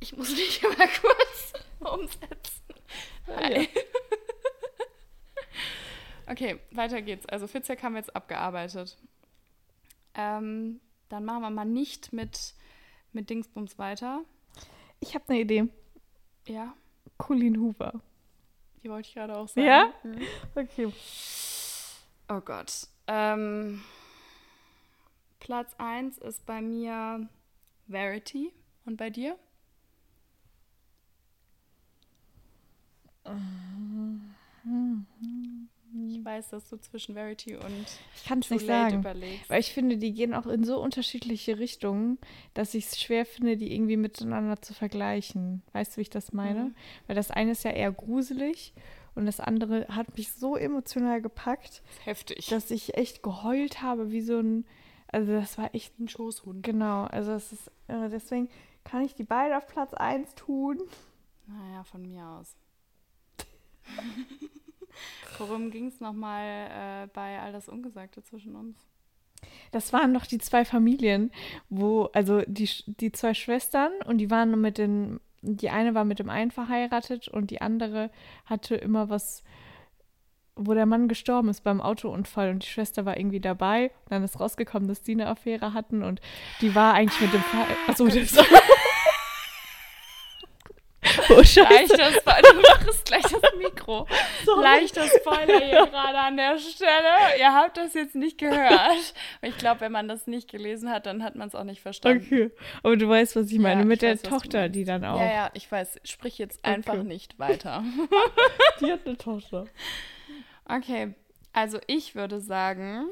Ich 0.00 0.16
muss 0.16 0.30
mich 0.30 0.62
mal 0.62 0.88
kurz 1.00 1.52
umsetzen. 1.80 2.62
Hi. 3.28 3.68
Okay, 6.28 6.58
weiter 6.72 7.02
geht's. 7.02 7.24
Also 7.26 7.46
Fitzek 7.46 7.84
haben 7.84 7.92
wir 7.94 8.00
jetzt 8.00 8.16
abgearbeitet. 8.16 8.98
Ähm, 10.14 10.80
dann 11.08 11.24
machen 11.24 11.42
wir 11.42 11.50
mal 11.50 11.64
nicht 11.64 12.12
mit, 12.12 12.54
mit 13.12 13.30
Dingsbums 13.30 13.78
weiter. 13.78 14.22
Ich 14.98 15.14
habe 15.14 15.24
eine 15.28 15.38
Idee. 15.40 15.68
Ja, 16.48 16.74
Colin 17.16 17.60
Hoover. 17.60 18.00
die 18.82 18.90
wollte 18.90 19.08
ich 19.08 19.14
gerade 19.14 19.36
auch 19.36 19.46
sagen. 19.46 19.66
Ja? 19.68 19.92
Mhm. 20.02 20.22
Okay. 20.56 20.92
Oh 22.28 22.40
Gott. 22.40 22.88
Ähm, 23.06 23.84
Platz 25.38 25.74
1 25.78 26.18
ist 26.18 26.44
bei 26.44 26.60
mir 26.60 27.28
Verity. 27.86 28.52
Und 28.84 28.96
bei 28.96 29.10
dir? 29.10 29.38
Ich 36.08 36.24
weiß, 36.24 36.50
dass 36.50 36.68
du 36.68 36.76
zwischen 36.78 37.14
Verity 37.14 37.56
und 37.56 37.86
Ich 38.16 38.24
kann 38.24 38.40
es 38.40 38.50
nicht 38.50 38.66
sagen. 38.66 38.98
überlegst. 38.98 39.48
Weil 39.48 39.60
ich 39.60 39.72
finde, 39.72 39.96
die 39.96 40.12
gehen 40.12 40.34
auch 40.34 40.46
in 40.46 40.64
so 40.64 40.80
unterschiedliche 40.80 41.58
Richtungen, 41.58 42.18
dass 42.54 42.74
ich 42.74 42.86
es 42.86 43.00
schwer 43.00 43.24
finde, 43.24 43.56
die 43.56 43.72
irgendwie 43.72 43.96
miteinander 43.96 44.60
zu 44.60 44.74
vergleichen. 44.74 45.62
Weißt 45.72 45.92
du, 45.92 45.96
wie 45.98 46.02
ich 46.02 46.10
das 46.10 46.32
meine? 46.32 46.64
Mhm. 46.64 46.74
Weil 47.06 47.16
das 47.16 47.30
eine 47.30 47.52
ist 47.52 47.64
ja 47.64 47.70
eher 47.70 47.92
gruselig 47.92 48.74
und 49.14 49.26
das 49.26 49.40
andere 49.40 49.86
hat 49.88 50.16
mich 50.16 50.32
so 50.32 50.56
emotional 50.56 51.22
gepackt, 51.22 51.82
Heftig. 52.04 52.48
dass 52.48 52.70
ich 52.70 52.96
echt 52.96 53.22
geheult 53.22 53.82
habe, 53.82 54.10
wie 54.10 54.20
so 54.20 54.38
ein. 54.38 54.66
Also, 55.08 55.32
das 55.32 55.56
war 55.56 55.74
echt. 55.74 55.98
ein 55.98 56.08
Schoßhund. 56.08 56.62
Genau, 56.62 57.04
also, 57.04 57.32
es 57.32 57.52
ist. 57.52 57.68
Äh, 57.88 58.10
deswegen 58.10 58.48
kann 58.84 59.02
ich 59.02 59.14
die 59.14 59.24
beide 59.24 59.56
auf 59.56 59.66
Platz 59.66 59.94
1 59.94 60.34
tun. 60.34 60.80
Naja, 61.46 61.84
von 61.84 62.02
mir 62.02 62.26
aus. 62.26 62.56
Worum 65.38 65.70
ging 65.70 65.86
es 65.88 66.00
nochmal 66.00 66.44
äh, 66.44 67.08
bei 67.12 67.38
All 67.40 67.52
das 67.52 67.68
Ungesagte 67.68 68.22
zwischen 68.22 68.56
uns? 68.56 68.76
Das 69.72 69.92
waren 69.92 70.14
doch 70.14 70.26
die 70.26 70.38
zwei 70.38 70.64
Familien, 70.64 71.30
wo, 71.68 72.04
also 72.12 72.42
die, 72.46 72.68
die 72.86 73.12
zwei 73.12 73.34
Schwestern 73.34 73.92
und 74.06 74.18
die 74.18 74.30
waren 74.30 74.58
mit 74.60 74.78
den, 74.78 75.20
die 75.42 75.70
eine 75.70 75.94
war 75.94 76.04
mit 76.04 76.18
dem 76.18 76.30
einen 76.30 76.50
verheiratet 76.50 77.28
und 77.28 77.50
die 77.50 77.60
andere 77.60 78.10
hatte 78.46 78.76
immer 78.76 79.08
was, 79.10 79.42
wo 80.54 80.72
der 80.72 80.86
Mann 80.86 81.08
gestorben 81.08 81.48
ist 81.50 81.62
beim 81.62 81.80
Autounfall 81.82 82.50
und 82.50 82.62
die 82.62 82.68
Schwester 82.68 83.04
war 83.04 83.18
irgendwie 83.18 83.40
dabei. 83.40 83.90
Und 84.04 84.12
dann 84.12 84.24
ist 84.24 84.40
rausgekommen, 84.40 84.88
dass 84.88 85.02
die 85.02 85.12
eine 85.12 85.28
Affäre 85.28 85.74
hatten 85.74 86.02
und 86.02 86.20
die 86.62 86.74
war 86.74 86.94
eigentlich 86.94 87.20
mit 87.20 87.34
dem 87.34 87.42
Ver 87.42 87.66
Achso, 87.88 88.06
das 88.06 88.38
Oh, 91.30 91.42
scheiße. 91.42 91.62
Leichter 91.62 92.12
Spoiler, 92.12 92.52
du 92.54 92.60
machst 92.60 93.04
gleich 93.04 93.22
das 93.22 93.42
Mikro. 93.58 94.06
Leichter 94.60 95.06
Spoiler 95.06 95.60
hier 95.60 95.86
gerade 95.86 96.18
an 96.18 96.36
der 96.36 96.58
Stelle. 96.58 97.38
Ihr 97.38 97.52
habt 97.52 97.76
das 97.76 97.94
jetzt 97.94 98.14
nicht 98.14 98.38
gehört. 98.38 99.14
Ich 99.42 99.56
glaube, 99.58 99.80
wenn 99.82 99.92
man 99.92 100.08
das 100.08 100.26
nicht 100.26 100.50
gelesen 100.50 100.90
hat, 100.90 101.06
dann 101.06 101.22
hat 101.22 101.34
man 101.36 101.48
es 101.48 101.54
auch 101.54 101.64
nicht 101.64 101.80
verstanden. 101.80 102.24
Okay. 102.26 102.50
Aber 102.82 102.96
du 102.96 103.08
weißt, 103.08 103.36
was 103.36 103.50
ich 103.50 103.58
meine. 103.58 103.80
Ja, 103.80 103.86
Mit 103.86 103.96
ich 103.96 104.00
der 104.00 104.12
weiß, 104.12 104.22
Tochter, 104.22 104.68
die 104.68 104.84
dann 104.84 105.04
auch. 105.04 105.18
Ja, 105.20 105.32
ja, 105.32 105.50
ich 105.54 105.70
weiß. 105.70 106.00
Sprich 106.04 106.38
jetzt 106.38 106.64
einfach 106.64 106.94
Okay. 106.94 107.04
nicht 107.04 107.38
weiter. 107.38 107.82
Die 108.80 108.90
hat 108.92 109.06
eine 109.06 109.16
Tochter. 109.16 109.66
Okay, 110.68 111.14
also 111.52 111.78
ich 111.86 112.14
würde 112.14 112.40
sagen, 112.40 113.06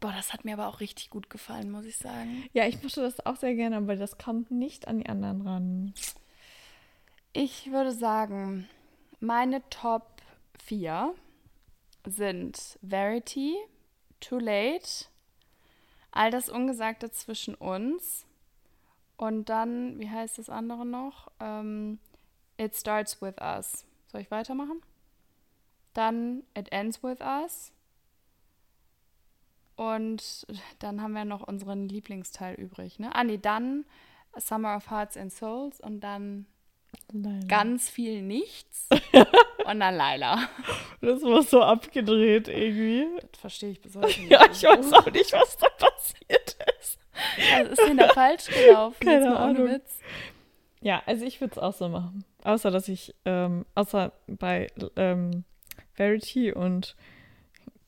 boah, 0.00 0.12
das 0.16 0.32
hat 0.32 0.44
mir 0.44 0.54
aber 0.54 0.68
auch 0.68 0.80
richtig 0.80 1.10
gut 1.10 1.30
gefallen, 1.30 1.70
muss 1.70 1.84
ich 1.86 1.96
sagen. 1.96 2.44
Ja, 2.52 2.66
ich 2.66 2.82
mochte 2.82 3.00
das 3.00 3.24
auch 3.24 3.36
sehr 3.36 3.54
gerne, 3.54 3.76
aber 3.76 3.96
das 3.96 4.18
kommt 4.18 4.50
nicht 4.50 4.86
an 4.88 4.98
die 4.98 5.06
anderen 5.08 5.42
ran. 5.42 5.94
Ich 7.32 7.70
würde 7.70 7.92
sagen, 7.92 8.68
meine 9.20 9.62
Top 9.70 10.20
4 10.64 11.14
sind 12.04 12.76
Verity, 12.82 13.56
Too 14.18 14.38
Late, 14.38 15.06
All 16.10 16.32
das 16.32 16.48
Ungesagte 16.48 17.12
zwischen 17.12 17.54
uns 17.54 18.26
und 19.16 19.48
dann, 19.48 20.00
wie 20.00 20.10
heißt 20.10 20.38
das 20.38 20.50
andere 20.50 20.84
noch? 20.84 21.30
Ähm, 21.38 22.00
It 22.56 22.74
Starts 22.74 23.22
With 23.22 23.36
Us. 23.40 23.86
Soll 24.08 24.22
ich 24.22 24.30
weitermachen? 24.32 24.82
Dann 25.94 26.42
It 26.56 26.72
Ends 26.72 27.00
With 27.04 27.20
Us. 27.20 27.72
Und 29.76 30.48
dann 30.80 31.00
haben 31.00 31.12
wir 31.12 31.24
noch 31.24 31.46
unseren 31.46 31.88
Lieblingsteil 31.88 32.56
übrig. 32.56 32.98
Ne? 32.98 33.14
Ah, 33.14 33.22
nee, 33.22 33.38
dann 33.38 33.84
Summer 34.36 34.76
of 34.76 34.90
Hearts 34.90 35.16
and 35.16 35.32
Souls 35.32 35.80
und 35.80 36.00
dann 36.00 36.46
Nein. 37.12 37.46
ganz 37.48 37.90
viel 37.90 38.22
nichts 38.22 38.88
und 39.64 39.80
dann 39.80 39.96
Laila. 39.96 40.48
Das 41.00 41.22
war 41.22 41.42
so 41.42 41.62
abgedreht 41.62 42.48
irgendwie. 42.48 43.06
Das 43.32 43.40
verstehe 43.40 43.70
ich 43.70 43.80
bis 43.80 43.96
heute 43.96 44.20
nicht. 44.20 44.30
Ja, 44.30 44.44
ich 44.50 44.62
weiß 44.62 44.92
auch 44.92 45.10
nicht, 45.10 45.32
was 45.32 45.56
da 45.58 45.68
passiert 45.68 46.56
ist. 46.80 46.98
Also 47.54 47.72
ist 47.72 47.88
denn 47.88 47.96
da 47.96 48.08
falsch 48.08 48.46
gelaufen? 48.46 49.04
Keine 49.04 49.36
Ahnung. 49.36 49.68
Witz. 49.68 49.98
Ja, 50.80 51.02
also 51.06 51.24
ich 51.24 51.40
würde 51.40 51.52
es 51.52 51.58
auch 51.58 51.74
so 51.74 51.88
machen. 51.88 52.24
Außer, 52.42 52.70
dass 52.70 52.88
ich, 52.88 53.14
ähm, 53.24 53.66
außer 53.74 54.12
bei 54.26 54.68
ähm, 54.96 55.44
Verity 55.94 56.52
und 56.52 56.96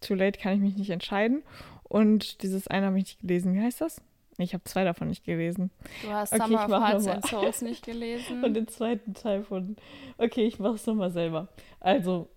Too 0.01 0.15
Late 0.15 0.39
kann 0.39 0.55
ich 0.55 0.61
mich 0.61 0.77
nicht 0.77 0.91
entscheiden. 0.91 1.43
Und 1.85 2.43
dieses 2.43 2.69
eine 2.69 2.87
habe 2.87 2.99
ich 2.99 3.05
nicht 3.05 3.21
gelesen. 3.21 3.55
Wie 3.55 3.63
heißt 3.63 3.81
das? 3.81 4.03
Ich 4.39 4.55
habe 4.55 4.65
zwei 4.65 4.85
davon 4.85 5.09
nicht 5.09 5.25
gelesen. 5.25 5.71
Du 6.03 6.11
hast 6.11 6.33
Okay, 6.33 6.43
Summer 6.45 6.65
of 6.65 6.71
Hearts 6.71 7.07
and. 7.07 7.27
Souls 7.27 7.63
nicht 7.63 7.85
gelesen. 7.85 8.43
Und 8.43 8.55
den 8.55 8.67
zweiten 8.67 9.15
Teil 9.15 9.45
von. 9.45 9.77
Okay, 10.19 10.47
ich 10.47 10.59
mache 10.59 10.75
es 10.75 10.87
nochmal 10.87 11.11
selber. 11.11 11.49
Also. 11.81 12.29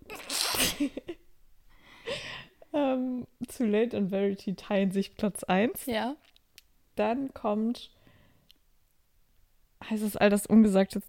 ähm, 2.73 3.25
Too 3.47 3.63
Late 3.65 3.97
und 3.97 4.09
Verity 4.09 4.55
teilen 4.55 4.91
sich 4.91 5.15
Platz 5.15 5.43
1. 5.43 5.85
ja. 5.85 6.15
Dann 6.95 7.33
kommt. 7.33 7.91
Heißt 9.89 10.03
es 10.03 10.15
all 10.17 10.29
das 10.29 10.45
Ungesagte 10.47 11.01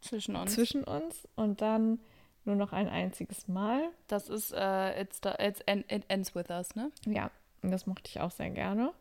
Zwischen 0.00 0.34
uns. 0.34 0.54
zwischen 0.54 0.82
uns 0.84 1.28
und 1.36 1.60
dann 1.60 2.00
nur 2.44 2.56
noch 2.56 2.72
ein 2.72 2.88
einziges 2.88 3.46
Mal. 3.48 3.90
das 4.08 4.28
ist 4.28 4.52
äh, 4.52 5.00
it's, 5.00 5.20
the, 5.22 5.30
it's 5.38 5.60
It 5.66 6.04
Ends 6.08 6.34
With 6.34 6.48
Us, 6.48 6.74
ne? 6.74 6.90
Ja, 7.06 7.30
und 7.62 7.70
das 7.70 7.86
mochte 7.86 8.08
ich 8.08 8.18
auch 8.20 8.30
sehr 8.30 8.50
gerne. 8.50 8.92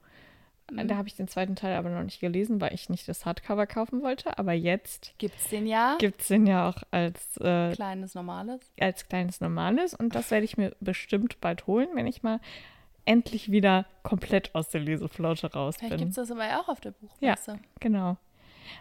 Mhm. 0.71 0.87
Da 0.87 0.95
habe 0.95 1.07
ich 1.07 1.15
den 1.15 1.27
zweiten 1.27 1.55
Teil 1.55 1.75
aber 1.75 1.89
noch 1.89 2.03
nicht 2.03 2.19
gelesen, 2.19 2.61
weil 2.61 2.73
ich 2.73 2.89
nicht 2.89 3.07
das 3.07 3.25
Hardcover 3.25 3.67
kaufen 3.67 4.01
wollte. 4.01 4.37
Aber 4.37 4.53
jetzt 4.53 5.13
Gibt's 5.17 5.49
den 5.49 5.67
ja? 5.67 5.95
gibt 5.99 6.21
es 6.21 6.27
den 6.27 6.45
ja 6.47 6.69
auch 6.69 6.83
als, 6.91 7.37
äh, 7.37 7.71
Kleines, 7.73 8.15
normales. 8.15 8.61
als 8.79 9.07
kleines 9.07 9.41
Normales. 9.41 9.93
Und 9.93 10.15
das 10.15 10.31
werde 10.31 10.45
ich 10.45 10.57
mir 10.57 10.75
bestimmt 10.79 11.39
bald 11.41 11.67
holen, 11.67 11.89
wenn 11.93 12.07
ich 12.07 12.23
mal 12.23 12.39
endlich 13.05 13.51
wieder 13.51 13.85
komplett 14.03 14.53
aus 14.53 14.69
der 14.69 14.81
Leseflaute 14.81 15.51
raus 15.53 15.77
Vielleicht 15.77 15.91
bin. 15.93 15.99
gibt's 15.99 16.15
das 16.15 16.31
aber 16.31 16.45
ja 16.45 16.59
auch 16.61 16.69
auf 16.69 16.79
der 16.79 16.91
Buchmesse. 16.91 17.59
Genau. 17.79 18.17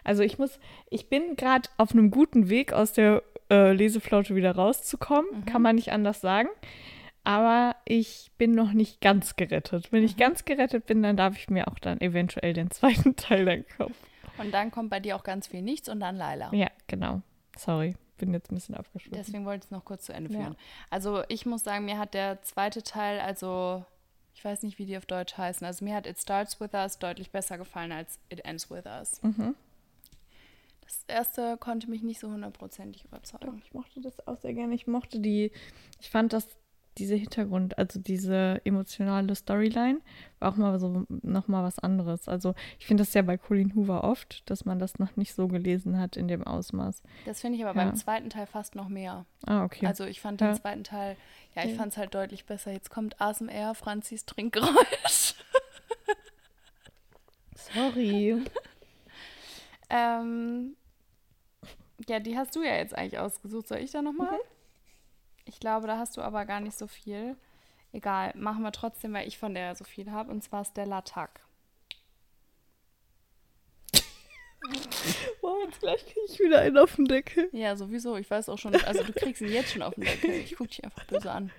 Also 0.03 0.21
ich 0.23 0.37
muss, 0.37 0.59
ich 0.89 1.09
bin 1.09 1.35
gerade 1.35 1.67
auf 1.77 1.91
einem 1.93 2.11
guten 2.11 2.49
Weg, 2.49 2.73
aus 2.73 2.93
der 2.93 3.23
äh, 3.49 3.73
Leseflaute 3.73 4.35
wieder 4.35 4.51
rauszukommen. 4.55 5.39
Mhm. 5.39 5.45
Kann 5.45 5.61
man 5.63 5.75
nicht 5.75 5.91
anders 5.91 6.21
sagen. 6.21 6.49
Aber 7.29 7.75
ich 7.85 8.31
bin 8.39 8.53
noch 8.55 8.71
nicht 8.73 9.01
ganz 9.01 9.35
gerettet. 9.35 9.91
Wenn 9.91 10.03
ich 10.03 10.15
Mhm. 10.15 10.19
ganz 10.19 10.45
gerettet 10.45 10.87
bin, 10.87 11.03
dann 11.03 11.15
darf 11.15 11.37
ich 11.37 11.47
mir 11.47 11.67
auch 11.67 11.77
dann 11.77 12.01
eventuell 12.01 12.53
den 12.53 12.71
zweiten 13.11 13.15
Teil 13.15 13.45
dann 13.45 13.67
kaufen. 13.67 13.93
Und 14.39 14.51
dann 14.51 14.71
kommt 14.71 14.89
bei 14.89 14.99
dir 14.99 15.15
auch 15.15 15.23
ganz 15.23 15.45
viel 15.47 15.61
nichts 15.61 15.89
und 15.89 15.99
dann 15.99 16.15
Laila. 16.15 16.51
Ja, 16.55 16.69
genau. 16.87 17.21
Sorry, 17.55 17.95
bin 18.17 18.33
jetzt 18.33 18.51
ein 18.51 18.55
bisschen 18.55 18.73
abgeschlossen. 18.73 19.15
Deswegen 19.15 19.45
wollte 19.45 19.59
ich 19.59 19.65
es 19.65 19.71
noch 19.71 19.85
kurz 19.85 20.05
zu 20.05 20.13
Ende 20.13 20.33
Ja. 20.33 20.39
führen. 20.39 20.55
Also 20.89 21.23
ich 21.27 21.45
muss 21.45 21.63
sagen, 21.63 21.85
mir 21.85 21.99
hat 21.99 22.15
der 22.15 22.41
zweite 22.41 22.81
Teil, 22.81 23.19
also 23.19 23.85
ich 24.33 24.43
weiß 24.43 24.63
nicht, 24.63 24.79
wie 24.79 24.85
die 24.87 24.97
auf 24.97 25.05
Deutsch 25.05 25.37
heißen, 25.37 25.67
also 25.67 25.85
mir 25.85 25.93
hat 25.93 26.07
It 26.07 26.17
Starts 26.19 26.59
With 26.59 26.73
Us 26.73 26.97
deutlich 26.97 27.29
besser 27.31 27.59
gefallen 27.59 27.91
als 27.91 28.17
It 28.29 28.43
Ends 28.45 28.71
With 28.71 28.85
Us. 28.87 29.21
Mhm. 29.21 29.53
Das 30.81 31.03
erste 31.07 31.57
konnte 31.57 31.87
mich 31.89 32.01
nicht 32.01 32.19
so 32.19 32.29
hundertprozentig 32.31 33.03
Doch, 33.03 33.09
überzeugen. 33.09 33.61
ich 33.63 33.73
mochte 33.73 34.01
das 34.01 34.25
auch 34.27 34.37
sehr 34.37 34.53
gerne. 34.55 34.73
Ich 34.73 34.87
mochte 34.87 35.19
die, 35.19 35.51
ich 35.99 36.09
fand 36.09 36.33
das, 36.33 36.47
diese 36.99 37.15
Hintergrund, 37.15 37.77
also 37.77 37.99
diese 37.99 38.61
emotionale 38.65 39.33
Storyline, 39.33 40.01
war 40.39 40.51
auch 40.51 40.57
mal 40.57 40.77
so 40.79 41.05
nochmal 41.09 41.63
was 41.63 41.79
anderes. 41.79 42.27
Also 42.27 42.53
ich 42.77 42.85
finde 42.85 43.03
das 43.03 43.13
ja 43.13 43.21
bei 43.21 43.37
Colleen 43.37 43.73
Hoover 43.75 44.03
oft, 44.03 44.47
dass 44.49 44.65
man 44.65 44.77
das 44.79 44.99
noch 44.99 45.15
nicht 45.15 45.33
so 45.33 45.47
gelesen 45.47 45.97
hat 45.99 46.17
in 46.17 46.27
dem 46.27 46.43
Ausmaß. 46.43 47.01
Das 47.25 47.41
finde 47.41 47.57
ich 47.57 47.65
aber 47.65 47.79
Ja. 47.79 47.85
beim 47.85 47.95
zweiten 47.95 48.29
Teil 48.29 48.45
fast 48.45 48.75
noch 48.75 48.89
mehr. 48.89 49.25
Ah, 49.47 49.63
okay. 49.63 49.87
Also 49.87 50.05
ich 50.05 50.19
fand 50.21 50.41
Ja. 50.41 50.51
den 50.51 50.57
zweiten 50.61 50.83
Teil, 50.83 51.15
ja, 51.55 51.63
ich 51.63 51.71
Ja. 51.71 51.77
fand 51.77 51.93
es 51.93 51.97
halt 51.97 52.13
deutlich 52.13 52.45
besser. 52.45 52.71
Jetzt 52.71 52.89
kommt 52.91 53.19
ASMR, 53.19 53.73
Franzis 53.75 54.25
Trinkgeräusch. 54.25 55.35
Sorry. 57.55 58.41
ähm, 59.89 60.75
ja, 62.07 62.19
die 62.19 62.37
hast 62.37 62.55
du 62.55 62.63
ja 62.63 62.75
jetzt 62.75 62.95
eigentlich 62.97 63.19
ausgesucht. 63.19 63.67
Soll 63.67 63.79
ich 63.79 63.91
da 63.91 64.01
nochmal? 64.01 64.31
Mhm. 64.31 64.37
Ich 65.49 65.59
glaube, 65.59 65.87
da 65.87 65.97
hast 65.97 66.15
du 66.15 66.21
aber 66.21 66.45
gar 66.45 66.59
nicht 66.59 66.77
so 66.77 66.85
viel. 66.85 67.35
Egal, 67.91 68.33
machen 68.35 68.61
wir 68.61 68.71
trotzdem, 68.71 69.13
weil 69.13 69.27
ich 69.27 69.39
von 69.39 69.55
der 69.55 69.75
so 69.75 69.83
viel 69.83 70.11
habe. 70.11 70.31
Und 70.31 70.43
zwar 70.43 70.63
Stella 70.63 71.01
Tuck. 71.01 71.29
Boah, 75.41 75.55
jetzt 75.65 75.79
gleich 75.79 76.05
kriege 76.05 76.19
ich 76.29 76.39
wieder 76.39 76.59
einen 76.59 76.77
auf 76.77 76.95
den 76.95 77.05
Deckel. 77.05 77.49
Ja, 77.51 77.75
sowieso. 77.75 78.15
Ich 78.17 78.29
weiß 78.29 78.49
auch 78.49 78.59
schon, 78.59 78.75
also 78.75 79.03
du 79.03 79.11
kriegst 79.11 79.41
ihn 79.41 79.51
jetzt 79.51 79.71
schon 79.71 79.81
auf 79.81 79.95
den 79.95 80.03
Deckel. 80.03 80.29
Ich 80.31 80.55
gucke 80.55 80.69
dich 80.69 80.83
einfach 80.83 81.03
böse 81.05 81.31
an. 81.31 81.51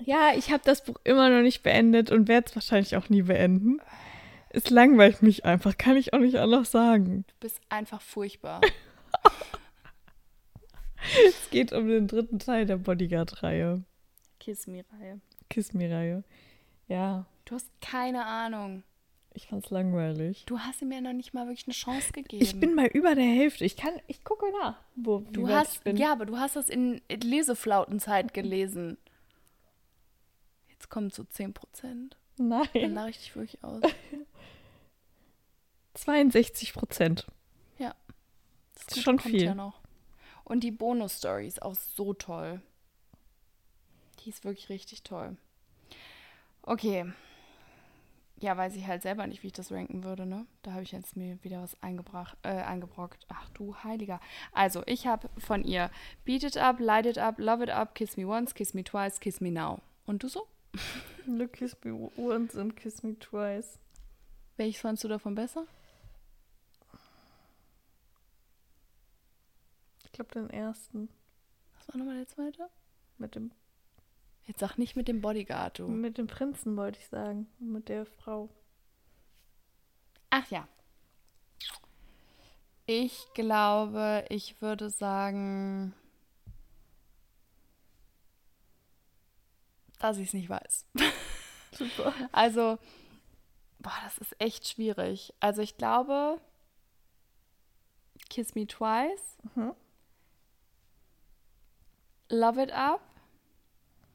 Ja, 0.00 0.32
ich 0.34 0.50
habe 0.50 0.64
das 0.64 0.82
Buch 0.82 0.96
immer 1.04 1.30
noch 1.30 1.42
nicht 1.42 1.62
beendet 1.62 2.10
und 2.10 2.26
werde 2.26 2.48
es 2.48 2.56
wahrscheinlich 2.56 2.96
auch 2.96 3.08
nie 3.08 3.22
beenden. 3.22 3.80
Es 4.48 4.68
langweilt 4.68 5.22
mich 5.22 5.44
einfach, 5.44 5.78
kann 5.78 5.96
ich 5.96 6.12
auch 6.12 6.18
nicht 6.18 6.38
anders 6.38 6.72
sagen. 6.72 7.24
Du 7.28 7.34
bist 7.38 7.60
einfach 7.68 8.00
furchtbar. 8.00 8.60
Es 11.26 11.50
geht 11.50 11.72
um 11.72 11.88
den 11.88 12.06
dritten 12.08 12.38
Teil 12.38 12.66
der 12.66 12.76
Bodyguard-Reihe. 12.76 13.82
Kiss 14.40 14.66
Me-Reihe. 14.66 15.20
Kiss 15.50 15.72
Me-Reihe. 15.72 16.24
Ja, 16.88 17.26
Du 17.44 17.54
hast 17.56 17.68
keine 17.80 18.24
Ahnung. 18.24 18.82
ich 19.34 19.48
fand's 19.48 19.70
langweilig. 19.70 20.44
Du 20.46 20.58
hast 20.60 20.80
ihm 20.82 20.92
ja 20.92 21.00
noch 21.00 21.12
nicht 21.12 21.34
mal 21.34 21.46
wirklich 21.48 21.66
eine 21.66 21.74
Chance 21.74 22.12
gegeben. 22.12 22.42
Ich 22.42 22.58
bin 22.58 22.74
mal 22.74 22.86
über 22.86 23.14
der 23.14 23.24
Hälfte. 23.24 23.64
Ich 23.64 23.76
kann, 23.76 23.94
ich 24.06 24.22
gucke 24.24 24.46
nach, 24.62 24.76
wo 24.94 25.20
Du 25.32 25.42
weit 25.44 25.50
ich 25.50 25.56
hast, 25.56 25.84
bin. 25.84 25.96
ja, 25.96 26.12
aber 26.12 26.26
du 26.26 26.38
hast 26.38 26.56
das 26.56 26.68
in 26.68 27.00
Leseflautenzeit 27.10 28.32
gelesen. 28.34 28.96
Jetzt 30.70 30.88
kommen 30.88 31.10
so 31.10 31.24
10 31.24 31.52
Prozent. 31.52 32.16
Dann 32.38 32.48
Nein, 32.48 32.94
lache 32.94 33.10
ich 33.10 33.18
dich 33.18 33.36
wirklich 33.36 33.62
aus. 33.64 33.82
62 35.94 36.72
Prozent. 36.72 37.26
Ja. 37.78 37.94
Das 38.74 38.96
ist 38.96 39.02
schon 39.02 39.18
kommt 39.18 39.30
viel. 39.30 39.44
Ja 39.44 39.54
noch. 39.54 39.80
Und 40.44 40.64
die 40.64 40.70
Bonus-Story 40.70 41.46
ist 41.46 41.62
auch 41.62 41.74
so 41.74 42.14
toll. 42.14 42.60
Die 44.20 44.30
ist 44.30 44.44
wirklich 44.44 44.68
richtig 44.68 45.02
toll. 45.02 45.36
Okay. 46.62 47.12
Ja, 48.40 48.56
weiß 48.56 48.74
ich 48.74 48.86
halt 48.86 49.02
selber 49.02 49.26
nicht, 49.26 49.42
wie 49.42 49.48
ich 49.48 49.52
das 49.52 49.70
ranken 49.70 50.02
würde, 50.02 50.26
ne? 50.26 50.46
Da 50.62 50.72
habe 50.72 50.82
ich 50.82 50.90
jetzt 50.90 51.16
mir 51.16 51.38
wieder 51.44 51.62
was 51.62 51.80
eingebracht, 51.80 52.36
äh, 52.42 52.48
eingebrockt. 52.48 53.24
Ach 53.28 53.48
du 53.50 53.76
Heiliger. 53.84 54.20
Also, 54.52 54.82
ich 54.86 55.06
habe 55.06 55.28
von 55.38 55.62
ihr 55.62 55.90
Beat 56.24 56.42
It 56.42 56.58
Up, 56.58 56.80
Light 56.80 57.06
It 57.06 57.18
Up, 57.18 57.38
Love 57.38 57.62
It 57.64 57.70
Up, 57.70 57.94
Kiss 57.94 58.16
Me 58.16 58.26
Once, 58.26 58.52
Kiss 58.54 58.74
Me 58.74 58.82
Twice, 58.82 59.20
Kiss 59.20 59.40
Me 59.40 59.52
Now. 59.52 59.80
Und 60.06 60.24
du 60.24 60.28
so? 60.28 60.48
Look, 61.26 61.52
kiss 61.52 61.76
me 61.84 61.92
once 62.16 62.56
and 62.56 62.74
kiss 62.74 63.02
me 63.02 63.18
twice. 63.18 63.78
Welches 64.56 64.80
fandst 64.80 65.04
du 65.04 65.08
davon 65.08 65.34
besser? 65.34 65.66
Ich 70.12 70.16
glaube 70.16 70.30
den 70.32 70.50
ersten. 70.50 71.08
Was 71.78 71.88
war 71.88 71.96
nochmal 71.96 72.16
der 72.18 72.28
zweite? 72.28 72.68
Mit 73.16 73.34
dem, 73.34 73.50
Jetzt 74.44 74.60
sag 74.60 74.76
nicht 74.76 74.94
mit 74.94 75.08
dem 75.08 75.20
Bodyguard, 75.22 75.78
du. 75.78 75.88
mit 75.88 76.18
dem 76.18 76.26
Prinzen 76.26 76.76
wollte 76.76 76.98
ich 76.98 77.06
sagen. 77.08 77.46
Mit 77.58 77.88
der 77.88 78.04
Frau. 78.04 78.50
Ach 80.30 80.46
ja. 80.50 80.68
Ich 82.86 83.24
glaube, 83.34 84.24
ich 84.28 84.60
würde 84.60 84.90
sagen, 84.90 85.94
dass 90.00 90.18
ich 90.18 90.28
es 90.28 90.34
nicht 90.34 90.50
weiß. 90.50 90.84
Super. 91.72 92.12
Also, 92.32 92.78
boah, 93.78 93.92
das 94.04 94.18
ist 94.18 94.38
echt 94.40 94.68
schwierig. 94.68 95.32
Also 95.40 95.62
ich 95.62 95.76
glaube, 95.78 96.38
Kiss 98.28 98.54
Me 98.54 98.66
Twice, 98.66 99.38
Mhm. 99.54 99.74
Love 102.32 102.62
It 102.62 102.72
Up, 102.72 103.02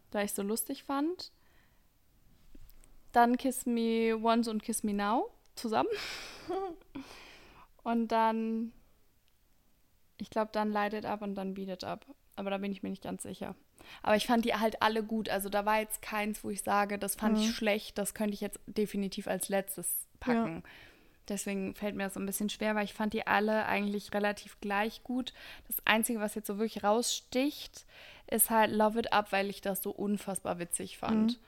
da 0.10 0.23
ich 0.23 0.34
so 0.34 0.41
lustig 0.41 0.84
fand. 0.84 1.32
Dann 3.12 3.38
Kiss 3.38 3.65
Me 3.65 4.17
Once 4.19 4.47
und 4.47 4.63
Kiss 4.63 4.84
Me 4.84 4.93
Now 4.93 5.32
zusammen. 5.56 5.89
und 7.84 8.08
dann, 8.08 8.73
ich 10.17 10.32
glaube, 10.32 10.49
dann 10.51 10.71
Light 10.71 10.93
It 10.93 11.06
Up 11.06 11.21
und 11.21 11.36
dann 11.36 11.53
Beat 11.53 11.69
It 11.69 11.84
Up. 11.84 12.06
Aber 12.36 12.49
da 12.49 12.58
bin 12.58 12.71
ich 12.71 12.82
mir 12.82 12.89
nicht 12.89 13.03
ganz 13.03 13.23
sicher. 13.23 13.56
Aber 14.01 14.15
ich 14.15 14.25
fand 14.25 14.45
die 14.45 14.53
halt 14.53 14.82
alle 14.82 15.03
gut. 15.03 15.30
Also 15.30 15.49
da 15.49 15.65
war 15.65 15.80
jetzt 15.80 16.01
keins, 16.01 16.43
wo 16.43 16.49
ich 16.49 16.63
sage, 16.63 16.97
das 16.97 17.15
fand 17.15 17.38
ich 17.38 17.56
schlecht, 17.56 17.97
das 17.97 18.13
könnte 18.15 18.34
ich 18.34 18.41
jetzt 18.41 18.60
definitiv 18.65 19.27
als 19.27 19.49
letztes 19.49 20.08
packen. 20.19 20.63
Deswegen 21.30 21.76
fällt 21.76 21.96
mir 21.96 22.06
das 22.06 22.13
so 22.13 22.20
ein 22.20 22.26
bisschen 22.26 22.50
schwer, 22.50 22.76
weil 22.76 22.86
ich 22.86 22.94
fand 22.94 23.13
die 23.13 23.28
alle 23.28 23.66
eigentlich 23.66 24.13
relativ 24.13 24.60
gleich 24.62 25.04
gut. 25.04 25.34
Das 25.68 25.78
Einzige, 25.86 26.20
was 26.20 26.36
jetzt 26.36 26.48
so 26.48 26.58
wirklich 26.58 26.84
raussticht, 26.84 27.86
ist 28.30 28.50
halt 28.50 28.72
Love 28.72 29.00
It 29.00 29.13
Up, 29.13 29.32
weil 29.32 29.50
ich 29.50 29.62
das 29.62 29.82
so 29.84 29.92
unfassbar 29.92 30.60
witzig 30.60 30.98
fand. 30.98 31.40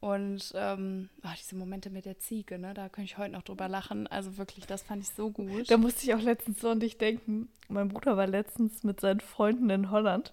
Und 0.00 0.52
ähm, 0.54 1.08
ach, 1.22 1.36
diese 1.36 1.56
Momente 1.56 1.90
mit 1.90 2.04
der 2.04 2.18
Ziege, 2.18 2.58
ne, 2.58 2.72
da 2.72 2.88
könnte 2.88 3.10
ich 3.10 3.18
heute 3.18 3.32
noch 3.32 3.42
drüber 3.42 3.68
lachen. 3.68 4.06
Also 4.06 4.38
wirklich, 4.38 4.66
das 4.66 4.82
fand 4.82 5.02
ich 5.02 5.10
so 5.10 5.30
gut. 5.30 5.70
Da 5.70 5.76
musste 5.76 6.04
ich 6.04 6.14
auch 6.14 6.20
letztens 6.20 6.60
so 6.60 6.68
an 6.70 6.78
dich 6.80 6.98
denken. 6.98 7.48
Mein 7.68 7.88
Bruder 7.88 8.16
war 8.16 8.26
letztens 8.26 8.84
mit 8.84 9.00
seinen 9.00 9.20
Freunden 9.20 9.68
in 9.70 9.90
Holland 9.90 10.32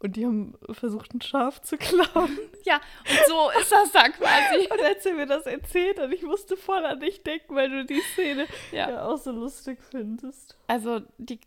und 0.00 0.16
die 0.16 0.24
haben 0.26 0.54
versucht, 0.70 1.12
ein 1.14 1.20
Schaf 1.20 1.60
zu 1.62 1.76
klauen. 1.76 2.38
Ja, 2.64 2.76
und 2.76 3.18
so 3.28 3.50
ist 3.60 3.72
das 3.72 3.92
da 3.92 4.08
quasi. 4.10 4.68
Und 4.70 4.80
als 4.82 5.06
er 5.06 5.14
mir 5.14 5.26
das 5.26 5.46
erzählt 5.46 5.98
hat, 5.98 6.12
ich 6.12 6.22
musste 6.22 6.56
voll 6.56 6.84
an 6.84 7.00
dich 7.00 7.22
denken, 7.22 7.54
weil 7.54 7.70
du 7.70 7.84
die 7.86 8.00
Szene 8.12 8.46
Ja. 8.72 8.90
ja, 8.90 9.06
auch 9.06 9.16
so 9.16 9.30
lustig 9.32 9.78
findest. 9.90 10.56
Also 10.66 11.00
die, 11.16 11.40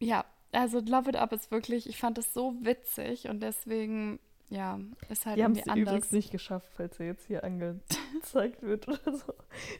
ja, 0.00 0.24
also 0.50 0.80
Love 0.80 1.10
It 1.10 1.16
Up 1.16 1.32
ist 1.32 1.50
wirklich, 1.52 1.88
ich 1.88 1.96
fand 1.98 2.18
es 2.18 2.34
so 2.34 2.54
witzig 2.60 3.28
und 3.28 3.40
deswegen, 3.40 4.18
ja, 4.50 4.80
ist 5.08 5.26
halt 5.26 5.38
Die 5.38 5.44
haben 5.44 5.52
es 5.52 5.58
irgendwie 5.58 5.70
anders. 5.82 5.92
übrigens 5.94 6.12
nicht 6.12 6.30
geschafft, 6.32 6.70
falls 6.76 6.98
er 6.98 7.06
jetzt 7.06 7.26
hier 7.26 7.44
angezeigt 7.44 8.62
wird 8.62 8.88
oder 8.88 9.16
so. 9.16 9.32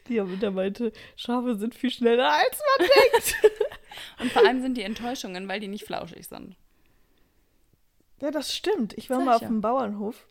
Die 0.07 0.21
haben 0.21 0.39
der 0.39 0.51
meinte, 0.51 0.93
Schafe 1.17 1.55
sind 1.57 1.75
viel 1.75 1.91
schneller 1.91 2.31
als 2.31 2.61
man 2.79 2.87
denkt. 2.87 3.35
Und 4.21 4.31
vor 4.31 4.45
allem 4.45 4.61
sind 4.61 4.77
die 4.77 4.83
Enttäuschungen, 4.83 5.47
weil 5.49 5.59
die 5.59 5.67
nicht 5.67 5.85
flauschig 5.85 6.27
sind. 6.27 6.55
Ja, 8.21 8.31
das 8.31 8.53
stimmt. 8.55 8.93
Ich 8.97 9.09
war 9.09 9.17
Sag 9.17 9.25
mal 9.25 9.35
auf 9.35 9.41
ja. 9.41 9.47
dem 9.47 9.61
Bauernhof 9.61 10.27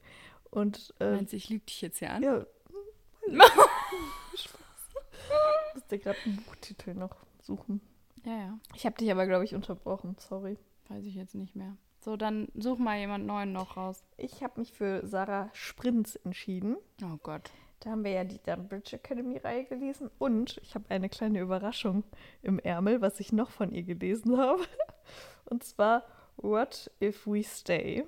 und 0.50 0.94
äh, 1.00 1.12
Meinst 1.12 1.32
du, 1.32 1.36
ich 1.36 1.48
lüge 1.48 1.64
dich 1.66 1.80
jetzt 1.80 1.98
hier 1.98 2.10
an? 2.12 2.22
ja. 2.22 2.46
Ich 4.34 4.48
musste 5.74 5.98
gerade 5.98 6.18
einen 6.24 6.36
Buchtitel 6.36 6.94
noch 6.94 7.16
suchen. 7.42 7.80
ja. 8.24 8.32
ja. 8.36 8.58
Ich 8.74 8.86
habe 8.86 8.96
dich 8.96 9.10
aber, 9.10 9.26
glaube 9.26 9.44
ich, 9.44 9.54
unterbrochen. 9.54 10.16
Sorry. 10.18 10.56
Weiß 10.88 11.04
ich 11.04 11.14
jetzt 11.14 11.34
nicht 11.34 11.56
mehr. 11.56 11.76
So, 12.00 12.16
dann 12.16 12.48
such 12.54 12.78
mal 12.78 12.98
jemand 12.98 13.26
neuen 13.26 13.52
noch 13.52 13.76
raus. 13.76 14.04
Ich 14.16 14.42
habe 14.42 14.60
mich 14.60 14.72
für 14.72 15.06
Sarah 15.06 15.50
Sprinz 15.54 16.16
entschieden. 16.24 16.76
Oh 17.02 17.16
Gott. 17.22 17.50
Da 17.80 17.90
haben 17.90 18.04
wir 18.04 18.12
ja 18.12 18.24
die 18.24 18.38
Dunbridge 18.42 18.96
Academy 18.96 19.38
Reihe 19.38 19.64
gelesen 19.64 20.10
und 20.18 20.58
ich 20.62 20.74
habe 20.74 20.84
eine 20.90 21.08
kleine 21.08 21.40
Überraschung 21.40 22.04
im 22.42 22.58
Ärmel, 22.58 23.00
was 23.00 23.20
ich 23.20 23.32
noch 23.32 23.50
von 23.50 23.72
ihr 23.72 23.82
gelesen 23.82 24.36
habe. 24.38 24.62
Und 25.46 25.64
zwar 25.64 26.04
What 26.36 26.90
If 27.02 27.26
We 27.26 27.42
Stay? 27.42 28.04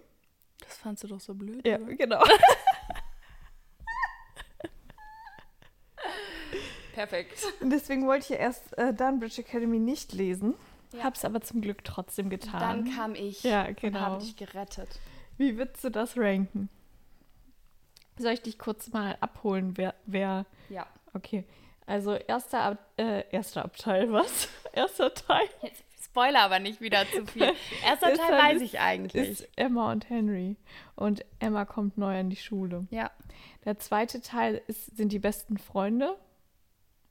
Das 0.61 0.77
fandst 0.79 1.05
du 1.05 1.09
doch 1.09 1.21
so 1.21 1.35
blöd. 1.35 1.67
Ja, 1.67 1.79
oder? 1.79 1.95
genau. 1.95 2.25
Perfekt. 6.95 7.43
Und 7.61 7.71
deswegen 7.71 8.07
wollte 8.07 8.23
ich 8.25 8.29
ja 8.31 8.37
erst 8.37 8.77
äh, 8.79 8.95
Dunbridge 8.95 9.41
Academy 9.43 9.79
nicht 9.79 10.12
lesen, 10.12 10.55
Ja. 10.93 11.05
hab's 11.05 11.25
aber 11.25 11.43
zum 11.43 11.61
Glück 11.61 11.85
trotzdem 11.85 12.31
getan. 12.31 12.61
Dann 12.85 12.95
kam 12.97 13.15
ich 13.15 13.43
Ja, 13.43 13.67
und 13.67 13.77
genau. 13.79 14.01
habe 14.01 14.19
dich 14.23 14.37
gerettet. 14.37 14.89
Wie 15.37 15.59
würdest 15.59 15.85
du 15.85 15.91
das 15.91 16.17
ranken? 16.17 16.71
Soll 18.19 18.33
ich 18.33 18.41
dich 18.43 18.59
kurz 18.59 18.91
mal 18.93 19.19
abholen, 19.21 19.77
wer, 19.77 19.95
wer 20.07 20.47
Ja. 20.71 20.87
okay. 21.12 21.45
Also 21.85 22.15
erster, 22.15 22.62
Ab 22.62 22.79
äh, 22.97 23.25
erster 23.31 23.65
Abteil, 23.65 24.11
was? 24.12 24.49
Erster 24.73 25.12
Teil 25.15 25.49
Jetzt 25.62 25.85
Spoiler 26.16 26.40
aber 26.40 26.59
nicht 26.61 26.81
wieder 26.81 27.05
zu 27.12 27.26
viel. 27.26 27.52
Erster 27.85 28.14
Teil 28.14 28.42
halt- 28.42 28.55
weiß 28.57 28.62
ich 28.62 28.81
eigentlich. 28.81 29.29
ist 29.29 29.48
Emma 29.57 29.92
und 29.92 30.09
Henry. 30.09 30.57
Und 30.94 31.24
Emma 31.40 31.66
kommt 31.66 31.98
neu 31.98 32.18
an 32.18 32.31
die 32.31 32.37
Schule. 32.37 32.87
ja. 32.90 33.11
Der 33.66 33.79
zweite 33.81 34.20
Teil 34.20 34.62
ist, 34.68 34.96
sind 34.96 35.11
die 35.11 35.18
besten 35.18 35.59
Freunde, 35.59 36.16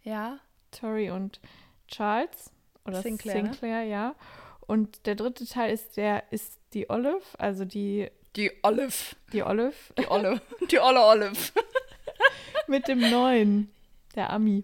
Ja. 0.03 0.39
Tori 0.71 1.11
und 1.11 1.41
Charles. 1.89 2.49
Oder 2.85 3.01
Sinclair, 3.01 3.43
ne? 3.43 3.49
Sinclair, 3.49 3.83
ja. 3.83 4.15
Und 4.61 5.05
der 5.05 5.15
dritte 5.15 5.45
Teil 5.45 5.73
ist 5.73 5.97
der, 5.97 6.23
ist 6.31 6.57
die 6.73 6.89
Olive, 6.89 7.21
also 7.37 7.65
die, 7.65 8.09
Die 8.37 8.51
Olive. 8.63 9.15
die 9.33 9.43
Olive 9.43 9.73
Die 9.99 10.07
Olle. 10.09 10.41
Die 10.71 10.79
Olle 10.79 11.03
Olive. 11.03 11.35
mit 12.67 12.87
dem 12.87 13.01
neuen, 13.11 13.69
der 14.15 14.29
Ami. 14.31 14.63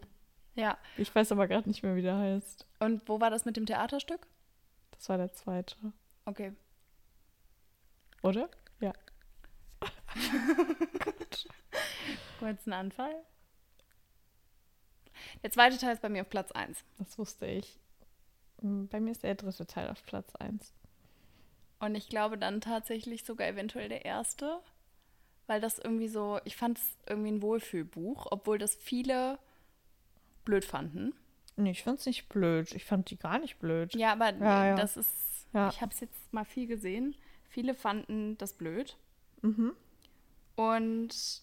Ja. 0.55 0.77
Ich 0.97 1.13
weiß 1.13 1.31
aber 1.33 1.47
gerade 1.47 1.67
nicht 1.67 1.83
mehr, 1.83 1.95
wie 1.97 2.01
der 2.01 2.17
heißt. 2.17 2.65
Und 2.79 3.01
wo 3.07 3.19
war 3.19 3.29
das 3.29 3.43
mit 3.45 3.57
dem 3.57 3.65
Theaterstück? 3.65 4.25
Das 5.01 5.09
war 5.09 5.17
der 5.17 5.33
zweite, 5.33 5.75
Okay. 6.25 6.53
oder? 8.21 8.47
Ja. 8.81 8.93
Kurz 12.37 12.67
einen 12.67 12.73
Anfall. 12.73 13.15
Der 15.41 15.49
zweite 15.49 15.79
Teil 15.79 15.93
ist 15.93 16.03
bei 16.03 16.09
mir 16.09 16.21
auf 16.21 16.29
Platz 16.29 16.51
1. 16.51 16.83
Das 16.99 17.17
wusste 17.17 17.47
ich. 17.47 17.79
Hm, 18.61 18.89
Bei 18.89 18.99
mir 18.99 19.09
ist 19.11 19.23
der 19.23 19.33
dritte 19.33 19.65
Teil 19.65 19.89
auf 19.89 20.05
Platz 20.05 20.35
1. 20.35 20.71
Und 21.79 21.95
ich 21.95 22.07
glaube 22.07 22.37
dann 22.37 22.61
tatsächlich 22.61 23.23
sogar 23.23 23.47
eventuell 23.47 23.89
der 23.89 24.05
erste, 24.05 24.59
weil 25.47 25.59
das 25.61 25.79
irgendwie 25.79 26.09
so, 26.09 26.39
ich 26.45 26.55
fand 26.55 26.77
es 26.77 26.97
irgendwie 27.07 27.31
ein 27.31 27.41
Wohlfühlbuch, 27.41 28.27
obwohl 28.29 28.59
das 28.59 28.75
viele 28.75 29.39
blöd 30.45 30.63
fanden. 30.63 31.15
Nee, 31.61 31.71
ich 31.71 31.83
fand's 31.83 32.05
nicht 32.05 32.27
blöd. 32.29 32.73
Ich 32.73 32.85
fand 32.85 33.09
die 33.09 33.17
gar 33.17 33.39
nicht 33.39 33.59
blöd. 33.59 33.93
Ja, 33.95 34.13
aber 34.13 34.33
Ja, 34.35 34.65
ja. 34.67 34.75
das 34.75 34.97
ist, 34.97 35.45
Ja. 35.53 35.69
ich 35.69 35.81
habe 35.81 35.91
es 35.93 35.99
jetzt 35.99 36.33
mal 36.33 36.45
viel 36.45 36.67
gesehen. 36.67 37.15
Viele 37.49 37.73
fanden 37.75 38.37
das 38.37 38.53
blöd. 38.53 38.97
Mhm. 39.41 39.73
Und 40.55 41.41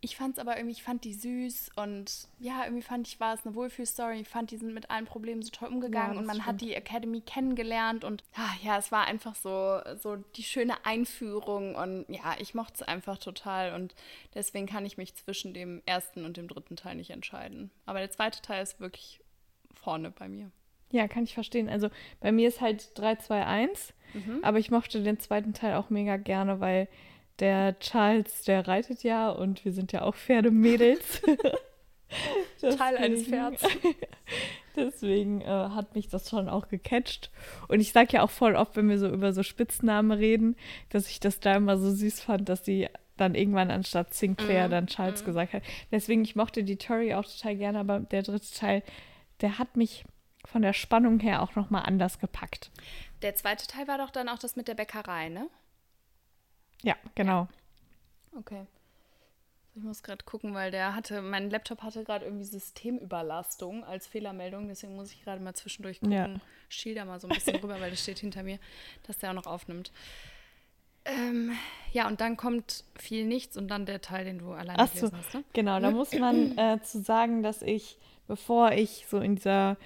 ich 0.00 0.16
fand 0.16 0.34
es 0.34 0.38
aber 0.38 0.56
irgendwie, 0.56 0.72
ich 0.72 0.82
fand 0.82 1.04
die 1.04 1.14
süß 1.14 1.70
und 1.76 2.28
ja, 2.38 2.64
irgendwie 2.64 2.82
fand 2.82 3.08
ich, 3.08 3.18
war 3.18 3.34
es 3.34 3.44
eine 3.44 3.54
Wohlfühlstory. 3.54 4.20
Ich 4.20 4.28
fand, 4.28 4.50
die 4.50 4.56
sind 4.56 4.72
mit 4.72 4.90
allen 4.90 5.06
Problemen 5.06 5.42
so 5.42 5.50
toll 5.50 5.68
umgegangen 5.68 6.14
Ja, 6.14 6.18
und 6.20 6.26
man 6.26 6.46
hat 6.46 6.56
stimmt. 6.56 6.60
die 6.60 6.74
Academy 6.74 7.20
kennengelernt 7.20 8.04
und 8.04 8.22
ah, 8.34 8.54
ja, 8.62 8.78
es 8.78 8.92
war 8.92 9.06
einfach 9.06 9.34
so, 9.34 9.80
so 10.00 10.16
die 10.36 10.44
schöne 10.44 10.84
Einführung 10.86 11.74
und 11.74 12.06
ja, 12.08 12.36
ich 12.38 12.54
mochte 12.54 12.74
es 12.74 12.82
einfach 12.82 13.18
total 13.18 13.74
und 13.74 13.94
deswegen 14.34 14.66
kann 14.66 14.86
ich 14.86 14.96
mich 14.98 15.14
zwischen 15.16 15.52
dem 15.52 15.82
ersten 15.84 16.24
und 16.24 16.36
dem 16.36 16.46
dritten 16.46 16.76
Teil 16.76 16.94
nicht 16.94 17.10
entscheiden. 17.10 17.70
Aber 17.84 17.98
der 17.98 18.10
zweite 18.10 18.40
Teil 18.40 18.62
ist 18.62 18.78
wirklich 18.80 19.20
vorne 19.74 20.10
bei 20.10 20.28
mir. 20.28 20.50
Ja, 20.90 21.06
kann 21.08 21.24
ich 21.24 21.34
verstehen. 21.34 21.68
Also 21.68 21.90
bei 22.20 22.32
mir 22.32 22.48
ist 22.48 22.60
halt 22.60 22.96
3, 22.98 23.16
2, 23.16 23.44
1. 23.46 23.92
Mhm. 24.14 24.38
Aber 24.42 24.58
ich 24.58 24.70
mochte 24.70 25.02
den 25.02 25.18
zweiten 25.20 25.52
Teil 25.52 25.74
auch 25.74 25.90
mega 25.90 26.16
gerne, 26.16 26.60
weil 26.60 26.88
der 27.38 27.78
Charles, 27.78 28.42
der 28.42 28.66
reitet 28.66 29.02
ja 29.02 29.30
und 29.30 29.64
wir 29.64 29.72
sind 29.72 29.92
ja 29.92 30.02
auch 30.02 30.14
Pferdemädels. 30.14 31.22
Teil 32.60 32.96
eines 32.96 33.24
Pferds. 33.24 33.62
Deswegen 34.76 35.40
äh, 35.40 35.46
hat 35.46 35.94
mich 35.94 36.08
das 36.08 36.30
schon 36.30 36.48
auch 36.48 36.68
gecatcht. 36.68 37.30
Und 37.68 37.80
ich 37.80 37.92
sage 37.92 38.08
ja 38.12 38.22
auch 38.22 38.30
voll 38.30 38.54
oft, 38.54 38.76
wenn 38.76 38.88
wir 38.88 38.98
so 38.98 39.08
über 39.08 39.32
so 39.32 39.42
Spitznamen 39.42 40.12
reden, 40.12 40.56
dass 40.90 41.08
ich 41.08 41.20
das 41.20 41.40
da 41.40 41.56
immer 41.56 41.76
so 41.76 41.90
süß 41.90 42.20
fand, 42.20 42.48
dass 42.48 42.64
sie 42.64 42.88
dann 43.16 43.34
irgendwann 43.34 43.70
anstatt 43.70 44.14
Sinclair 44.14 44.68
Mhm, 44.68 44.70
dann 44.70 44.86
Charles 44.86 45.24
gesagt 45.24 45.52
hat. 45.52 45.62
Deswegen, 45.90 46.22
ich 46.22 46.36
mochte 46.36 46.62
die 46.62 46.76
Tori 46.76 47.14
auch 47.14 47.24
total 47.24 47.56
gerne, 47.56 47.80
aber 47.80 48.00
der 48.00 48.22
dritte 48.22 48.54
Teil, 48.54 48.82
der 49.40 49.58
hat 49.58 49.76
mich 49.76 50.04
von 50.44 50.62
der 50.62 50.72
Spannung 50.72 51.18
her 51.18 51.42
auch 51.42 51.56
nochmal 51.56 51.82
anders 51.84 52.20
gepackt. 52.20 52.70
Der 53.22 53.34
zweite 53.34 53.66
Teil 53.66 53.88
war 53.88 53.98
doch 53.98 54.10
dann 54.10 54.28
auch 54.28 54.38
das 54.38 54.54
mit 54.54 54.68
der 54.68 54.74
Bäckerei, 54.74 55.28
ne? 55.28 55.48
Ja, 56.82 56.96
genau. 57.14 57.48
Okay. 58.36 58.66
Ich 59.74 59.84
muss 59.84 60.02
gerade 60.02 60.24
gucken, 60.24 60.54
weil 60.54 60.72
der 60.72 60.94
hatte, 60.94 61.22
mein 61.22 61.50
Laptop 61.50 61.82
hatte 61.82 62.02
gerade 62.02 62.24
irgendwie 62.24 62.44
Systemüberlastung 62.44 63.84
als 63.84 64.08
Fehlermeldung, 64.08 64.66
deswegen 64.66 64.96
muss 64.96 65.12
ich 65.12 65.22
gerade 65.22 65.40
mal 65.40 65.54
zwischendurch 65.54 66.00
gucken. 66.00 66.12
Ja. 66.12 66.40
Schiel 66.68 66.96
da 66.96 67.04
mal 67.04 67.20
so 67.20 67.28
ein 67.28 67.34
bisschen 67.34 67.56
rüber, 67.56 67.78
weil 67.80 67.90
das 67.90 68.02
steht 68.02 68.18
hinter 68.18 68.42
mir, 68.42 68.58
dass 69.06 69.18
der 69.18 69.30
auch 69.30 69.34
noch 69.34 69.46
aufnimmt. 69.46 69.92
Ähm, 71.04 71.52
ja, 71.92 72.08
und 72.08 72.20
dann 72.20 72.36
kommt 72.36 72.84
viel 72.98 73.24
nichts 73.24 73.56
und 73.56 73.68
dann 73.68 73.86
der 73.86 74.00
Teil, 74.00 74.24
den 74.24 74.38
du 74.38 74.52
alleine 74.52 74.78
Ach 74.78 74.88
so, 74.88 75.06
gelesen 75.06 75.16
hast, 75.16 75.34
ne? 75.34 75.44
genau. 75.52 75.80
Da 75.80 75.90
muss 75.90 76.12
man 76.12 76.58
äh, 76.58 76.82
zu 76.82 77.00
sagen, 77.00 77.42
dass 77.42 77.62
ich, 77.62 77.98
bevor 78.26 78.72
ich 78.72 79.06
so 79.08 79.20
in 79.20 79.36
dieser, 79.36 79.76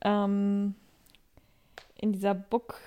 ähm, 0.00 0.74
in 1.96 2.12
dieser 2.12 2.34
Book, 2.34 2.80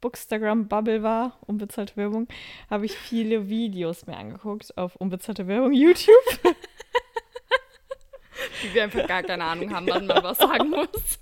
Bookstagram-Bubble 0.00 1.02
war, 1.02 1.36
unbezahlte 1.46 1.96
Werbung, 1.96 2.28
habe 2.70 2.86
ich 2.86 2.96
viele 2.96 3.48
Videos 3.48 4.06
mir 4.06 4.16
angeguckt 4.16 4.76
auf 4.76 4.96
unbezahlte 4.96 5.46
Werbung 5.46 5.72
YouTube. 5.72 6.14
Die 8.62 8.74
wir 8.74 8.84
einfach 8.84 9.06
gar 9.06 9.22
keine 9.22 9.44
Ahnung 9.44 9.74
haben, 9.74 9.86
wann 9.88 10.06
man 10.06 10.22
was 10.22 10.38
sagen 10.38 10.70
muss. 10.70 11.18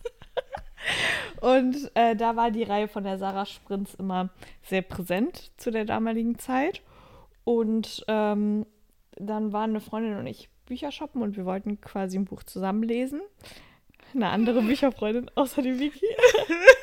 Und 1.40 1.90
äh, 1.94 2.14
da 2.14 2.36
war 2.36 2.50
die 2.50 2.62
Reihe 2.62 2.88
von 2.88 3.04
der 3.04 3.18
Sarah 3.18 3.46
Sprinz 3.46 3.94
immer 3.94 4.30
sehr 4.62 4.82
präsent 4.82 5.50
zu 5.56 5.70
der 5.70 5.84
damaligen 5.84 6.38
Zeit. 6.38 6.82
Und 7.44 8.04
ähm, 8.08 8.66
dann 9.16 9.52
waren 9.52 9.70
eine 9.70 9.80
Freundin 9.80 10.16
und 10.18 10.26
ich 10.26 10.48
Bücher 10.66 10.90
shoppen 10.92 11.22
und 11.22 11.36
wir 11.36 11.44
wollten 11.44 11.80
quasi 11.80 12.18
ein 12.18 12.24
Buch 12.24 12.42
zusammenlesen. 12.42 13.22
Eine 14.14 14.28
andere 14.28 14.62
Bücherfreundin 14.62 15.30
außer 15.34 15.62
die 15.62 15.78
Vicky. 15.78 16.06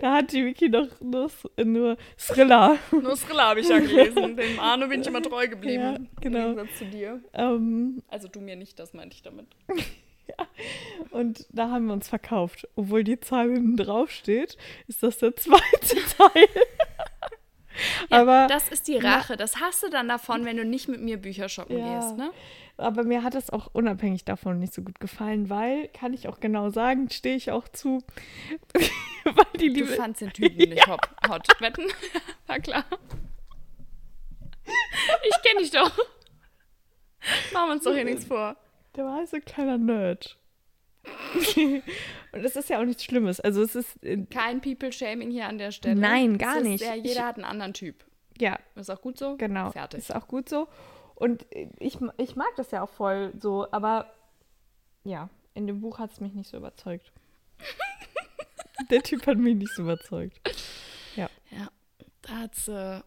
da 0.00 0.14
hat 0.14 0.32
die 0.32 0.44
Vicky 0.44 0.68
noch 0.68 0.88
nur, 1.00 1.30
nur 1.64 1.96
Thriller. 2.16 2.78
Nur 2.90 3.16
Thriller 3.16 3.44
habe 3.48 3.60
ich 3.60 3.68
ja 3.68 3.78
gelesen. 3.78 4.36
Dem 4.36 4.58
Arno 4.60 4.88
bin 4.88 5.00
ich 5.00 5.06
immer 5.06 5.22
treu 5.22 5.46
geblieben. 5.48 5.82
Ja, 5.82 6.20
genau. 6.20 6.50
Im 6.50 6.56
Gegensatz 6.56 6.78
zu 6.78 6.84
dir. 6.86 7.20
Ähm, 7.32 8.02
Also 8.08 8.28
du 8.28 8.40
mir 8.40 8.56
nicht, 8.56 8.78
das 8.78 8.92
meinte 8.94 9.14
ich 9.14 9.22
damit. 9.22 9.46
und 11.10 11.46
da 11.50 11.70
haben 11.70 11.86
wir 11.86 11.92
uns 11.94 12.08
verkauft. 12.08 12.68
Obwohl 12.76 13.04
die 13.04 13.18
Zahl 13.20 13.50
hinten 13.52 13.76
drauf 13.76 14.10
steht, 14.10 14.56
ist 14.86 15.02
das 15.02 15.18
der 15.18 15.34
zweite 15.36 15.60
Teil. 16.16 16.46
aber, 18.10 18.46
Das 18.48 18.68
ist 18.68 18.88
die 18.88 18.96
Rache. 18.96 19.36
Das 19.36 19.60
hast 19.60 19.82
du 19.82 19.88
dann 19.90 20.08
davon, 20.08 20.44
wenn 20.44 20.56
du 20.56 20.64
nicht 20.64 20.88
mit 20.88 21.00
mir 21.00 21.16
Bücher 21.16 21.48
shoppen 21.48 21.78
Ja. 21.78 22.00
gehst, 22.00 22.16
ne? 22.16 22.30
Aber 22.78 23.02
mir 23.04 23.22
hat 23.22 23.34
es 23.34 23.50
auch 23.50 23.68
unabhängig 23.72 24.24
davon 24.24 24.58
nicht 24.58 24.72
so 24.72 24.82
gut 24.82 24.98
gefallen, 25.00 25.50
weil, 25.50 25.88
kann 25.88 26.14
ich 26.14 26.28
auch 26.28 26.40
genau 26.40 26.70
sagen, 26.70 27.10
stehe 27.10 27.36
ich 27.36 27.50
auch 27.50 27.68
zu, 27.68 28.02
weil 29.24 29.58
die 29.60 29.72
Du 29.72 29.84
fandst 29.86 30.20
den 30.22 30.32
Typen 30.32 30.56
nicht 30.70 30.86
hot. 30.86 31.00
hot. 31.28 31.46
Wetten? 31.60 31.84
War 32.46 32.58
klar. 32.60 32.84
Ich 35.28 35.42
kenne 35.42 35.60
dich 35.60 35.70
doch. 35.70 35.90
Machen 37.52 37.68
wir 37.68 37.72
uns 37.74 37.84
doch 37.84 37.94
hier 37.94 38.04
nichts 38.04 38.24
vor. 38.24 38.56
Der 38.96 39.04
war 39.04 39.26
so 39.26 39.36
ein 39.36 39.44
kleiner 39.44 39.78
Nerd. 39.78 40.38
und 42.32 42.44
es 42.44 42.56
ist 42.56 42.68
ja 42.68 42.80
auch 42.80 42.84
nichts 42.84 43.04
Schlimmes. 43.04 43.40
Also 43.40 43.62
es 43.62 43.74
ist, 43.74 43.98
Kein 44.30 44.60
People-Shaming 44.60 45.30
hier 45.30 45.46
an 45.46 45.58
der 45.58 45.70
Stelle. 45.72 45.98
Nein, 46.00 46.36
gar 46.38 46.58
ist 46.58 46.64
nicht. 46.64 46.84
Ja, 46.84 46.94
Ich- 46.94 47.04
jeder 47.04 47.24
hat 47.26 47.36
einen 47.36 47.44
anderen 47.44 47.72
Typ. 47.74 48.04
ja, 48.38 48.58
Ist 48.76 48.90
auch 48.90 49.00
gut 49.00 49.18
so? 49.18 49.36
genau. 49.36 49.70
Fertig. 49.70 50.00
Ist 50.00 50.14
auch 50.14 50.28
gut 50.28 50.48
so. 50.48 50.68
Und 51.18 51.46
ich, 51.50 51.98
ich 52.16 52.36
mag 52.36 52.54
das 52.56 52.70
ja 52.70 52.82
auch 52.82 52.90
voll 52.90 53.32
so, 53.40 53.66
aber 53.72 54.14
ja, 55.02 55.28
in 55.54 55.66
dem 55.66 55.80
Buch 55.80 55.98
hat 55.98 56.12
es 56.12 56.20
mich 56.20 56.32
nicht 56.32 56.48
so 56.48 56.56
überzeugt. 56.56 57.10
Der 58.90 59.02
Typ 59.02 59.26
hat 59.26 59.36
mich 59.36 59.56
nicht 59.56 59.74
so 59.74 59.82
überzeugt. 59.82 60.40
Ja, 61.16 61.28
da 62.22 62.38
hat's. 62.38 62.68
Äh, 62.68 63.00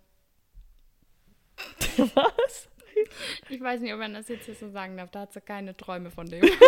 Was? 2.13 2.69
ich 3.49 3.61
weiß 3.61 3.79
nicht, 3.79 3.93
ob 3.93 3.99
man 3.99 4.13
das 4.13 4.27
jetzt 4.27 4.45
hier 4.45 4.55
so 4.55 4.69
sagen 4.69 4.97
darf. 4.97 5.11
Da 5.11 5.21
hat 5.21 5.31
sie 5.31 5.39
keine 5.39 5.75
Träume 5.77 6.11
von 6.11 6.27
dem. 6.27 6.43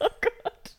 Oh 0.00 0.06
Gott. 0.20 0.78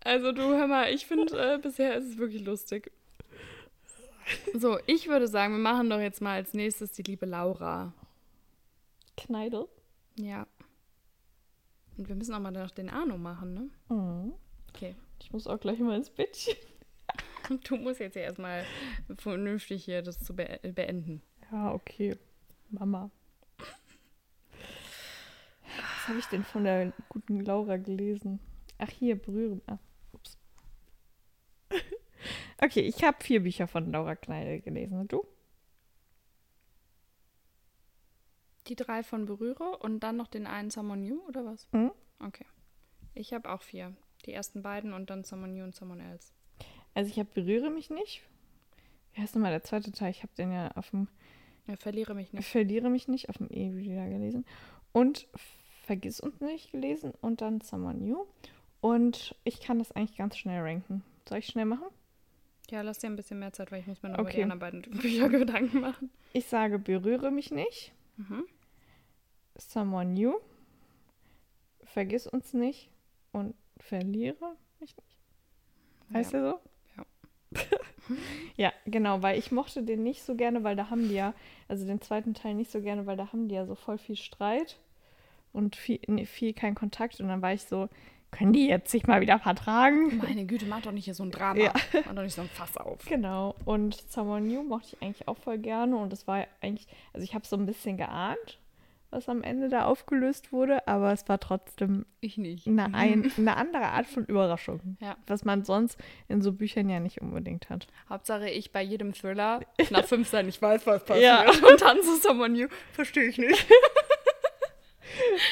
Also 0.00 0.32
du, 0.32 0.42
hör 0.42 0.66
mal, 0.66 0.92
ich 0.92 1.06
finde, 1.06 1.54
äh, 1.54 1.58
bisher 1.58 1.94
ist 1.94 2.08
es 2.08 2.18
wirklich 2.18 2.44
lustig. 2.44 2.90
So, 4.54 4.78
ich 4.86 5.08
würde 5.08 5.28
sagen, 5.28 5.54
wir 5.54 5.60
machen 5.60 5.90
doch 5.90 6.00
jetzt 6.00 6.20
mal 6.20 6.34
als 6.34 6.54
nächstes 6.54 6.92
die 6.92 7.02
liebe 7.02 7.26
Laura. 7.26 7.92
Kneidel. 9.16 9.66
Ja. 10.16 10.46
Und 11.96 12.08
wir 12.08 12.14
müssen 12.14 12.34
auch 12.34 12.40
mal 12.40 12.50
noch 12.50 12.70
den 12.70 12.90
Arno 12.90 13.18
machen, 13.18 13.54
ne? 13.54 13.70
Mhm. 13.88 14.32
Okay. 14.68 14.94
Ich 15.20 15.32
muss 15.32 15.46
auch 15.46 15.60
gleich 15.60 15.78
mal 15.78 15.96
ins 15.96 16.10
Bettchen. 16.10 16.56
Du 17.64 17.76
musst 17.76 17.98
jetzt 17.98 18.14
ja 18.14 18.22
erstmal 18.22 18.64
vernünftig 19.18 19.84
hier 19.84 20.00
das 20.00 20.22
zu 20.22 20.34
be 20.34 20.60
beenden. 20.62 21.20
Ja, 21.50 21.72
okay. 21.74 22.16
Mama. 22.70 23.10
Was 26.02 26.08
habe 26.08 26.18
ich 26.20 26.26
denn 26.26 26.44
von 26.44 26.64
der 26.64 26.92
guten 27.08 27.40
Laura 27.40 27.76
gelesen? 27.76 28.38
Ach, 28.78 28.88
hier, 28.88 29.16
berühren. 29.16 29.60
Ups. 29.66 29.91
Okay, 32.62 32.80
ich 32.80 33.02
habe 33.02 33.22
vier 33.22 33.42
Bücher 33.42 33.66
von 33.66 33.90
Laura 33.90 34.14
Kneidel 34.14 34.60
gelesen. 34.60 35.00
Und 35.00 35.12
du? 35.12 35.26
Die 38.68 38.76
drei 38.76 39.02
von 39.02 39.26
Berühre 39.26 39.78
und 39.78 40.00
dann 40.00 40.16
noch 40.16 40.28
den 40.28 40.46
einen 40.46 40.70
Someone 40.70 41.02
New, 41.02 41.20
oder 41.26 41.44
was? 41.44 41.68
Mhm. 41.72 41.90
Okay. 42.20 42.46
Ich 43.14 43.32
habe 43.32 43.50
auch 43.50 43.62
vier. 43.62 43.94
Die 44.26 44.32
ersten 44.32 44.62
beiden 44.62 44.92
und 44.92 45.10
dann 45.10 45.24
Someone 45.24 45.52
New 45.52 45.64
und 45.64 45.74
Someone 45.74 46.02
Else. 46.02 46.32
Also 46.94 47.10
ich 47.10 47.18
habe 47.18 47.28
Berühre 47.34 47.70
mich 47.70 47.90
nicht. 47.90 48.22
Wie 49.14 49.20
heißt 49.20 49.34
nochmal 49.34 49.50
der 49.50 49.64
zweite 49.64 49.90
Teil? 49.90 50.10
Ich 50.10 50.22
habe 50.22 50.32
den 50.38 50.52
ja 50.52 50.70
auf 50.76 50.90
dem 50.90 51.08
Ja, 51.66 51.76
verliere 51.76 52.14
mich 52.14 52.32
nicht. 52.32 52.46
Verliere 52.48 52.90
mich 52.90 53.08
nicht 53.08 53.28
auf 53.28 53.38
dem 53.38 53.50
E 53.50 53.74
wieder 53.74 54.08
gelesen. 54.08 54.44
Und 54.92 55.26
Vergiss 55.82 56.20
uns 56.20 56.40
nicht 56.40 56.70
gelesen 56.70 57.12
und 57.20 57.40
dann 57.40 57.60
Someone 57.60 57.98
New. 57.98 58.24
Und 58.80 59.34
ich 59.42 59.60
kann 59.60 59.78
das 59.80 59.90
eigentlich 59.92 60.16
ganz 60.16 60.36
schnell 60.36 60.62
ranken. 60.62 61.02
Soll 61.28 61.38
ich 61.38 61.46
schnell 61.46 61.64
machen? 61.64 61.86
Ja, 62.72 62.80
lass 62.80 63.00
dir 63.00 63.08
ein 63.08 63.16
bisschen 63.16 63.38
mehr 63.38 63.52
Zeit, 63.52 63.70
weil 63.70 63.80
ich 63.80 63.86
muss 63.86 64.02
mir 64.02 64.08
noch 64.08 64.18
über 64.18 64.28
Okay. 64.28 64.38
die 64.38 64.42
anderen 64.44 64.58
beiden 64.58 64.80
Bücher 65.02 65.28
Gedanken 65.28 65.80
machen. 65.80 66.10
Ich 66.32 66.46
sage 66.46 66.78
Berühre 66.78 67.30
mich 67.30 67.50
nicht. 67.50 67.92
Mhm. 68.16 68.44
Someone 69.58 70.10
New. 70.14 70.40
Vergiss 71.84 72.26
uns 72.26 72.54
nicht 72.54 72.88
und 73.30 73.54
verliere 73.76 74.56
mich 74.80 74.96
nicht. 74.96 75.18
Heißt 76.14 76.32
ja. 76.32 76.38
er 76.38 76.50
so? 76.50 76.60
Ja. 76.96 77.60
ja, 78.56 78.72
genau, 78.86 79.22
weil 79.22 79.38
ich 79.38 79.52
mochte 79.52 79.82
den 79.82 80.02
nicht 80.02 80.22
so 80.22 80.34
gerne, 80.34 80.64
weil 80.64 80.74
da 80.74 80.88
haben 80.88 81.10
die 81.10 81.14
ja, 81.14 81.34
also 81.68 81.84
den 81.84 82.00
zweiten 82.00 82.32
Teil 82.32 82.54
nicht 82.54 82.70
so 82.70 82.80
gerne, 82.80 83.04
weil 83.04 83.18
da 83.18 83.34
haben 83.34 83.48
die 83.48 83.54
ja 83.54 83.66
so 83.66 83.74
voll 83.74 83.98
viel 83.98 84.16
Streit 84.16 84.78
und 85.52 85.76
viel, 85.76 86.00
nee, 86.06 86.24
viel 86.24 86.54
kein 86.54 86.74
Kontakt. 86.74 87.20
Und 87.20 87.28
dann 87.28 87.42
war 87.42 87.52
ich 87.52 87.64
so, 87.64 87.90
können 88.32 88.52
die 88.52 88.66
jetzt 88.66 88.90
sich 88.90 89.06
mal 89.06 89.20
wieder 89.20 89.38
vertragen? 89.38 90.18
Meine 90.18 90.44
Güte, 90.46 90.64
mach 90.66 90.80
doch 90.82 90.90
nicht 90.90 91.04
hier 91.04 91.14
so 91.14 91.22
ein 91.22 91.30
Drama. 91.30 91.60
Ja. 91.60 91.72
Mach 92.06 92.14
doch 92.14 92.22
nicht 92.22 92.34
so 92.34 92.40
ein 92.42 92.48
Fass 92.48 92.76
auf. 92.76 93.04
Genau. 93.06 93.54
Und 93.64 93.94
Someone 94.10 94.46
New 94.46 94.62
mochte 94.64 94.88
ich 94.96 95.02
eigentlich 95.02 95.28
auch 95.28 95.36
voll 95.38 95.58
gerne. 95.58 95.96
Und 95.96 96.12
das 96.12 96.26
war 96.26 96.46
eigentlich, 96.60 96.88
also 97.12 97.22
ich 97.22 97.34
habe 97.34 97.46
so 97.46 97.56
ein 97.56 97.66
bisschen 97.66 97.98
geahnt, 97.98 98.58
was 99.10 99.28
am 99.28 99.42
Ende 99.42 99.68
da 99.68 99.84
aufgelöst 99.84 100.50
wurde, 100.52 100.88
aber 100.88 101.12
es 101.12 101.28
war 101.28 101.38
trotzdem 101.38 102.06
Ich 102.20 102.38
nicht. 102.38 102.66
eine, 102.66 102.84
ein, 102.94 103.30
eine 103.36 103.56
andere 103.58 103.84
Art 103.84 104.06
von 104.06 104.24
Überraschung. 104.24 104.96
Ja. 105.00 105.16
Was 105.26 105.44
man 105.44 105.62
sonst 105.64 105.98
in 106.28 106.40
so 106.40 106.52
Büchern 106.52 106.88
ja 106.88 107.00
nicht 107.00 107.20
unbedingt 107.20 107.68
hat. 107.68 107.86
Hauptsache 108.08 108.48
ich 108.48 108.72
bei 108.72 108.82
jedem 108.82 109.12
Thriller 109.12 109.60
nach 109.90 110.06
fünf 110.06 110.28
Seiten, 110.28 110.48
ich 110.48 110.60
weiß, 110.62 110.86
was 110.86 111.04
passiert. 111.04 111.24
Ja. 111.24 111.68
Und 111.68 111.82
dann 111.82 111.98
so 112.02 112.16
Someone 112.16 112.54
New, 112.58 112.68
verstehe 112.92 113.24
ich 113.24 113.36
nicht. 113.36 113.66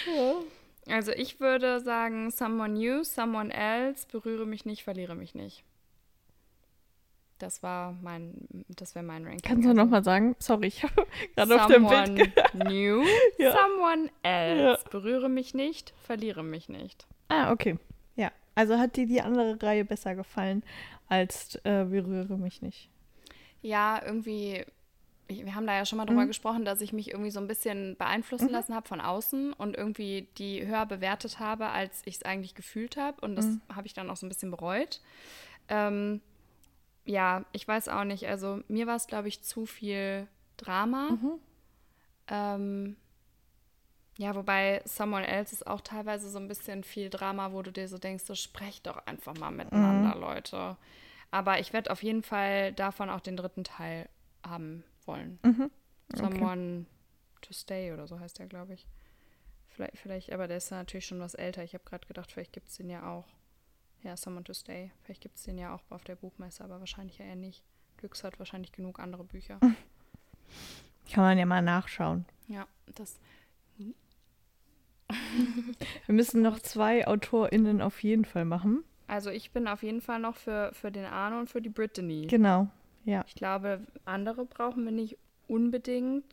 Also 0.93 1.13
ich 1.13 1.41
würde 1.41 1.81
sagen, 1.81 2.31
Someone 2.31 2.75
New, 2.75 3.03
Someone 3.05 3.53
Else, 3.53 4.07
berühre 4.11 4.47
mich 4.47 4.65
nicht, 4.65 4.83
verliere 4.85 5.15
mich 5.15 5.35
nicht. 5.35 5.65
Das 7.39 7.63
war 7.63 7.93
mein, 8.03 8.35
das 8.69 8.95
wäre 8.95 9.05
mein 9.05 9.25
Ranking. 9.25 9.41
Kannst 9.43 9.65
du 9.65 9.71
Also, 9.71 9.83
nochmal 9.83 10.05
sagen? 10.05 10.37
Sorry, 10.39 10.67
ich 10.67 10.83
habe 10.83 11.07
gerade 11.37 11.61
auf 11.63 11.67
dem 11.69 11.87
Bild. 11.87 12.07
Someone 12.53 12.53
New, 12.71 13.03
Ja. 13.39 13.57
Someone 13.57 14.11
Else, 14.23 14.85
berühre 14.91 15.31
mich 15.31 15.55
nicht, 15.55 15.95
verliere 16.03 16.43
mich 16.43 16.69
nicht. 16.69 17.07
Ah, 17.29 17.51
okay. 17.51 17.79
Ja. 18.17 18.31
Also 18.55 18.77
hat 18.79 18.97
dir 18.97 19.07
die 19.07 19.23
andere 19.23 19.57
Reihe 19.63 19.87
besser 19.87 20.15
gefallen 20.15 20.63
als 21.09 21.55
äh, 21.65 21.85
Berühre 21.85 22.37
mich 22.37 22.61
nicht. 22.61 22.91
Ja, 23.63 24.03
irgendwie, 24.05 24.65
wir 25.31 25.55
haben 25.55 25.67
da 25.67 25.75
ja 25.75 25.87
schon 25.87 25.97
mal 25.99 26.07
drüber 26.07 26.25
Mhm. 26.25 26.29
gesprochen, 26.29 26.65
dass 26.65 26.81
ich 26.81 26.93
mich 26.93 27.11
irgendwie 27.11 27.31
so 27.31 27.41
ein 27.41 27.47
bisschen 27.47 27.97
beeinflussen 27.97 28.51
lassen 28.51 28.75
habe 28.75 28.89
von 28.89 29.01
außen 29.01 29.53
und 29.53 29.77
irgendwie 29.77 30.29
die 30.39 30.67
höher 30.67 30.87
bewertet 30.87 31.39
habe, 31.39 31.69
als 31.69 32.03
ich 32.05 32.17
es 32.17 32.23
eigentlich 32.25 32.55
gefühlt 32.55 32.97
habe. 32.97 33.21
Und 33.21 33.37
das 33.37 33.47
Mhm. 33.47 33.61
habe 33.75 33.87
ich 33.87 33.95
dann 33.95 34.11
auch 34.11 34.17
so 34.17 34.27
ein 34.27 34.29
bisschen 34.29 34.51
bereut. 34.51 35.01
Ähm, 35.69 36.21
ja, 37.05 37.45
ich 37.53 37.67
weiß 37.67 37.89
auch 37.89 38.05
nicht. 38.05 38.27
Also 38.29 38.63
mir 38.69 38.87
war 38.87 38.97
es, 38.97 39.07
glaube 39.07 39.29
ich, 39.29 39.43
zu 39.43 39.67
viel 39.67 40.27
Drama. 40.57 41.11
Mhm. 41.11 41.33
Ähm, 42.29 42.97
ja, 44.19 44.35
wobei 44.35 44.83
Someone 44.85 45.27
Else 45.27 45.55
ist 45.55 45.67
auch 45.67 45.81
teilweise 45.81 46.29
so 46.29 46.39
ein 46.39 46.49
bisschen 46.49 46.85
viel 46.85 47.09
Drama, 47.09 47.53
wo 47.53 47.63
du 47.63 47.73
dir 47.73 47.89
so 47.89 47.99
denkst, 47.99 48.25
so 48.25 48.35
sprecht 48.35 48.87
doch 48.87 49.07
einfach 49.07 49.35
mal 49.39 49.51
miteinander, 49.51 50.15
Mhm. 50.15 50.21
Leute. 50.21 50.77
Aber 51.31 51.59
ich 51.61 51.73
werde 51.73 51.91
auf 51.91 52.03
jeden 52.03 52.23
Fall 52.23 52.73
davon 52.73 53.09
auch 53.09 53.21
den 53.21 53.37
dritten 53.37 53.65
Teil 53.65 54.09
haben 54.47 54.85
wollen. 55.07 55.39
Mhm. 55.43 55.71
Someone 56.15 56.87
to 57.41 57.53
Stay 57.53 57.93
oder 57.93 58.07
so 58.07 58.19
heißt 58.19 58.39
der, 58.39 58.47
glaube 58.47 58.75
ich. 58.75 58.87
Vielleicht, 59.69 59.99
vielleicht, 59.99 60.33
aber 60.33 60.49
der 60.49 60.57
ist 60.57 60.71
ja 60.71 60.79
natürlich 60.79 61.07
schon 61.07 61.21
was 61.21 61.35
älter. 61.35 61.63
Ich 61.63 61.75
habe 61.75 61.85
gerade 61.85 62.07
gedacht, 62.07 62.33
vielleicht 62.33 62.53
gibt 62.53 62.69
es 62.69 62.77
den 62.77 62.91
ja 62.91 63.09
auch. 63.11 63.27
Ja, 64.03 64.17
Someone 64.17 64.45
to 64.45 64.55
Stay. 64.55 64.91
Vielleicht 65.03 65.21
gibt 65.21 65.37
es 65.37 65.45
den 65.45 65.59
ja 65.59 65.75
auch 65.75 65.83
auf 65.91 66.05
der 66.05 66.17
Buchmesse, 66.17 66.65
aber 66.65 66.81
wahrscheinlich 66.81 67.19
ja 67.19 67.27
eher 67.27 67.37
nicht. 67.37 67.63
Glücks 67.99 68.25
hat 68.25 68.39
wahrscheinlich 68.39 68.73
genug 68.73 68.99
andere 68.99 69.25
Bücher. 69.25 69.61
Kann 71.13 71.25
man 71.25 71.39
ja 71.39 71.47
mal 71.47 71.63
nachschauen. 71.63 72.25
Ja, 72.49 72.67
das. 72.95 73.19
Wir 76.07 76.15
müssen 76.15 76.43
noch 76.43 76.61
zwei 76.61 77.07
AutorInnen 77.07 77.83
auf 77.83 78.03
jeden 78.03 78.25
Fall 78.25 78.45
machen. 78.45 78.85
Also 79.07 79.31
ich 79.31 79.51
bin 79.51 79.67
auf 79.67 79.83
jeden 79.83 80.01
Fall 80.01 80.21
noch 80.21 80.37
für, 80.37 80.71
für 80.73 80.93
den 80.93 81.05
Arno 81.05 81.41
und 81.41 81.51
für 81.51 81.61
die 81.61 81.69
Brittany. 81.69 82.29
Genau, 82.29 82.69
ja. 83.05 83.25
Ich 83.27 83.35
glaube, 83.35 83.87
andere 84.05 84.45
brauchen 84.45 84.85
wir 84.85 84.93
nicht 84.93 85.19
unbedingt, 85.49 86.25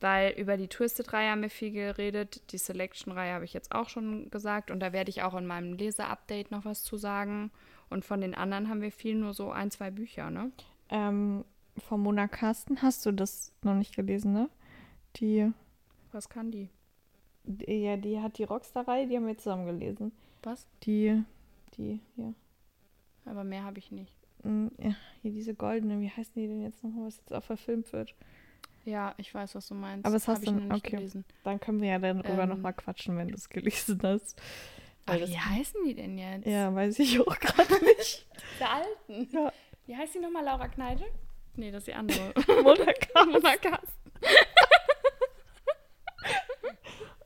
weil 0.00 0.32
über 0.32 0.56
die 0.56 0.68
Twisted-Reihe 0.68 1.30
haben 1.30 1.42
wir 1.42 1.50
viel 1.50 1.72
geredet. 1.72 2.52
Die 2.52 2.58
Selection-Reihe 2.58 3.34
habe 3.34 3.44
ich 3.44 3.52
jetzt 3.52 3.72
auch 3.72 3.88
schon 3.88 4.30
gesagt 4.30 4.70
und 4.70 4.80
da 4.80 4.92
werde 4.92 5.10
ich 5.10 5.22
auch 5.22 5.34
in 5.34 5.46
meinem 5.46 5.74
Leser-Update 5.74 6.50
noch 6.50 6.64
was 6.64 6.82
zu 6.82 6.96
sagen. 6.96 7.50
Und 7.88 8.04
von 8.04 8.20
den 8.20 8.34
anderen 8.34 8.68
haben 8.68 8.82
wir 8.82 8.92
viel 8.92 9.14
nur 9.14 9.32
so 9.32 9.50
ein, 9.50 9.70
zwei 9.70 9.90
Bücher, 9.90 10.30
ne? 10.30 10.50
Ähm, 10.88 11.44
von 11.78 12.00
Mona 12.00 12.26
Carsten 12.26 12.82
hast 12.82 13.06
du 13.06 13.12
das 13.12 13.52
noch 13.62 13.74
nicht 13.74 13.94
gelesen, 13.94 14.32
ne? 14.32 14.48
Die, 15.16 15.52
Was 16.12 16.28
kann 16.28 16.50
die? 16.50 16.68
die 17.44 17.82
ja, 17.82 17.96
die 17.96 18.20
hat 18.20 18.38
die 18.38 18.44
Rockstar-Reihe, 18.44 19.06
die 19.06 19.16
haben 19.16 19.26
wir 19.26 19.38
zusammen 19.38 19.66
gelesen. 19.66 20.12
Was? 20.42 20.66
Die, 20.82 21.22
die, 21.76 22.00
ja. 22.16 22.32
Aber 23.24 23.44
mehr 23.44 23.64
habe 23.64 23.78
ich 23.78 23.90
nicht. 23.90 24.15
Ja. 24.78 24.94
Hier 25.22 25.30
diese 25.32 25.54
goldene, 25.54 26.00
wie 26.00 26.10
heißen 26.10 26.32
die 26.34 26.46
denn 26.46 26.62
jetzt 26.62 26.82
nochmal, 26.84 27.06
was 27.06 27.16
jetzt 27.18 27.32
auch 27.32 27.42
verfilmt 27.44 27.92
wird? 27.92 28.14
Ja, 28.84 29.14
ich 29.16 29.34
weiß, 29.34 29.54
was 29.56 29.66
du 29.68 29.74
meinst. 29.74 30.06
Aber 30.06 30.14
es 30.16 30.28
hast 30.28 30.46
du- 30.46 30.52
noch 30.52 30.60
nicht 30.60 30.86
okay. 30.86 30.96
gelesen. 30.96 31.24
Dann 31.44 31.58
können 31.58 31.80
wir 31.82 31.88
ja 31.88 31.98
darüber 31.98 32.44
Ähm. 32.44 32.48
nochmal 32.50 32.72
quatschen, 32.72 33.16
wenn 33.18 33.28
du 33.28 33.34
es 33.34 33.48
gelesen 33.48 33.98
hast. 34.04 34.40
Ach, 35.06 35.14
wie 35.16 35.38
heißen 35.38 35.80
die 35.84 35.94
denn 35.94 36.16
jetzt? 36.18 36.46
Ja, 36.46 36.72
weiß 36.74 36.98
ich 37.00 37.18
auch 37.20 37.38
gerade 37.38 37.74
nicht. 37.98 38.26
Der 38.60 38.70
alten. 38.72 39.28
Ja. 39.32 39.52
Wie 39.86 39.96
heißt 39.96 40.14
die 40.14 40.18
nochmal? 40.20 40.44
Laura 40.44 40.68
Kneidel? 40.68 41.06
Nee, 41.56 41.70
das 41.70 41.80
ist 41.80 41.86
die 41.88 41.94
andere. 41.94 42.32
Mona 42.62 42.92
Carsten. 42.92 43.30
Mona 43.32 43.56
Carsten. 43.56 44.10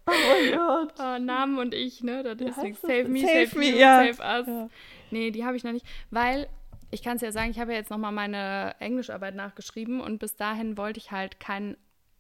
Oh 0.07 0.13
mein 0.13 0.53
Gott. 0.59 0.95
Oh, 0.99 1.19
Namen 1.21 1.59
und 1.59 1.73
ich, 1.75 2.03
ne? 2.03 2.23
Das 2.25 2.41
ist 2.41 2.81
Save 2.81 3.05
me, 3.05 3.21
Save 3.21 3.47
save, 3.47 3.59
me, 3.59 3.71
you, 3.71 3.77
ja. 3.77 4.13
save 4.13 4.41
us. 4.41 4.47
Ja. 4.49 4.69
Nee, 5.13 5.31
die 5.31 5.45
habe 5.45 5.57
ich 5.57 5.63
noch 5.63 5.73
nicht. 5.73 5.87
Weil, 6.11 6.49
ich 6.91 7.03
kann 7.03 7.17
es 7.17 7.23
ja 7.23 7.33
sagen, 7.33 7.51
ich 7.51 7.59
habe 7.61 7.73
ja 7.73 7.79
jetzt 7.79 7.91
nochmal 7.91 8.13
meine 8.13 8.75
Englischarbeit 8.81 9.35
nachgeschrieben 9.35 10.01
und 10.01 10.19
bis 10.19 10.37
dahin 10.37 10.77
wollte 10.77 10.99
ich 10.99 11.11
halt 11.13 11.39
kein 11.41 11.77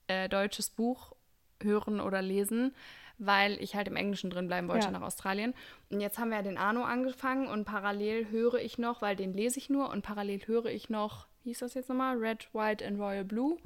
äh, 0.07 0.29
deutsches 0.29 0.71
Buch 0.71 1.14
hören 1.62 2.01
oder 2.01 2.23
lesen, 2.23 2.75
weil 3.18 3.61
ich 3.62 3.75
halt 3.75 3.87
im 3.89 3.97
Englischen 3.97 4.31
drin 4.31 4.47
bleiben 4.47 4.68
wollte 4.68 4.87
Ja. 4.87 4.93
nach 4.93 5.03
Australien. 5.03 5.55
Und 5.91 6.01
jetzt 6.01 6.18
haben 6.18 6.31
wir 6.31 6.37
ja 6.39 6.43
den 6.43 6.57
Arno 6.59 6.85
angefangen 6.85 7.49
und 7.49 7.64
parallel 7.64 8.31
höre 8.31 8.55
ich 8.61 8.79
noch, 8.79 9.03
weil 9.03 9.14
den 9.16 9.35
lese 9.35 9.59
ich 9.59 9.68
nur 9.71 9.91
und 9.91 10.03
parallel 10.03 10.41
höre 10.47 10.66
ich 10.66 10.89
noch, 10.89 11.27
wie 11.43 11.51
hieß 11.51 11.59
das 11.61 11.75
jetzt 11.75 11.89
nochmal? 11.89 12.16
Red, 12.16 12.49
White 12.55 12.87
and 12.87 12.99
Royal 12.99 13.25
Blue. 13.25 13.59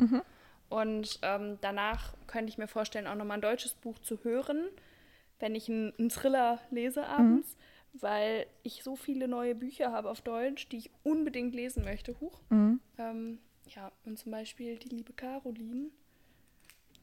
Und 0.68 1.18
ähm, 1.22 1.58
danach 1.60 2.14
könnte 2.26 2.48
ich 2.48 2.58
mir 2.58 2.66
vorstellen, 2.66 3.06
auch 3.06 3.14
nochmal 3.14 3.38
ein 3.38 3.42
deutsches 3.42 3.74
Buch 3.74 3.98
zu 4.00 4.18
hören, 4.24 4.64
wenn 5.38 5.54
ich 5.54 5.68
einen, 5.68 5.92
einen 5.98 6.08
Thriller 6.10 6.58
lese 6.70 7.06
abends, 7.06 7.56
weil 8.00 8.46
ich 8.62 8.82
so 8.82 8.96
viele 8.96 9.28
neue 9.28 9.54
Bücher 9.54 9.92
habe 9.92 10.10
auf 10.10 10.20
Deutsch, 10.20 10.68
die 10.68 10.78
ich 10.78 10.90
unbedingt 11.02 11.54
lesen 11.54 11.84
möchte. 11.84 12.18
Huch. 12.20 12.40
Mhm. 12.50 12.80
Ähm, 12.98 13.38
ja, 13.74 13.90
und 14.04 14.18
zum 14.18 14.32
Beispiel 14.32 14.76
die 14.76 14.88
liebe 14.88 15.12
Caroline 15.12 15.90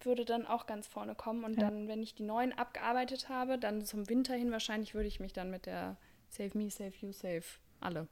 würde 0.04 0.26
dann 0.26 0.46
auch 0.48 0.66
ganz 0.66 0.88
vorne 0.88 1.16
kommen. 1.16 1.44
Und 1.44 1.60
Ja. 1.62 1.70
dann, 1.70 1.88
wenn 1.88 2.02
ich 2.04 2.16
die 2.16 2.24
neuen 2.24 2.54
abgearbeitet 2.58 3.30
habe, 3.30 3.58
dann 3.58 3.86
zum 3.86 4.10
Winter 4.10 4.34
hin 4.36 4.52
wahrscheinlich 4.52 4.94
würde 4.94 5.08
ich 5.08 5.20
mich 5.20 5.34
dann 5.34 5.50
mit 5.52 5.66
der 5.66 5.98
Save 6.30 6.58
Me, 6.58 6.70
Save 6.70 6.94
You, 7.02 7.12
Save 7.12 7.44
alle. 7.80 8.08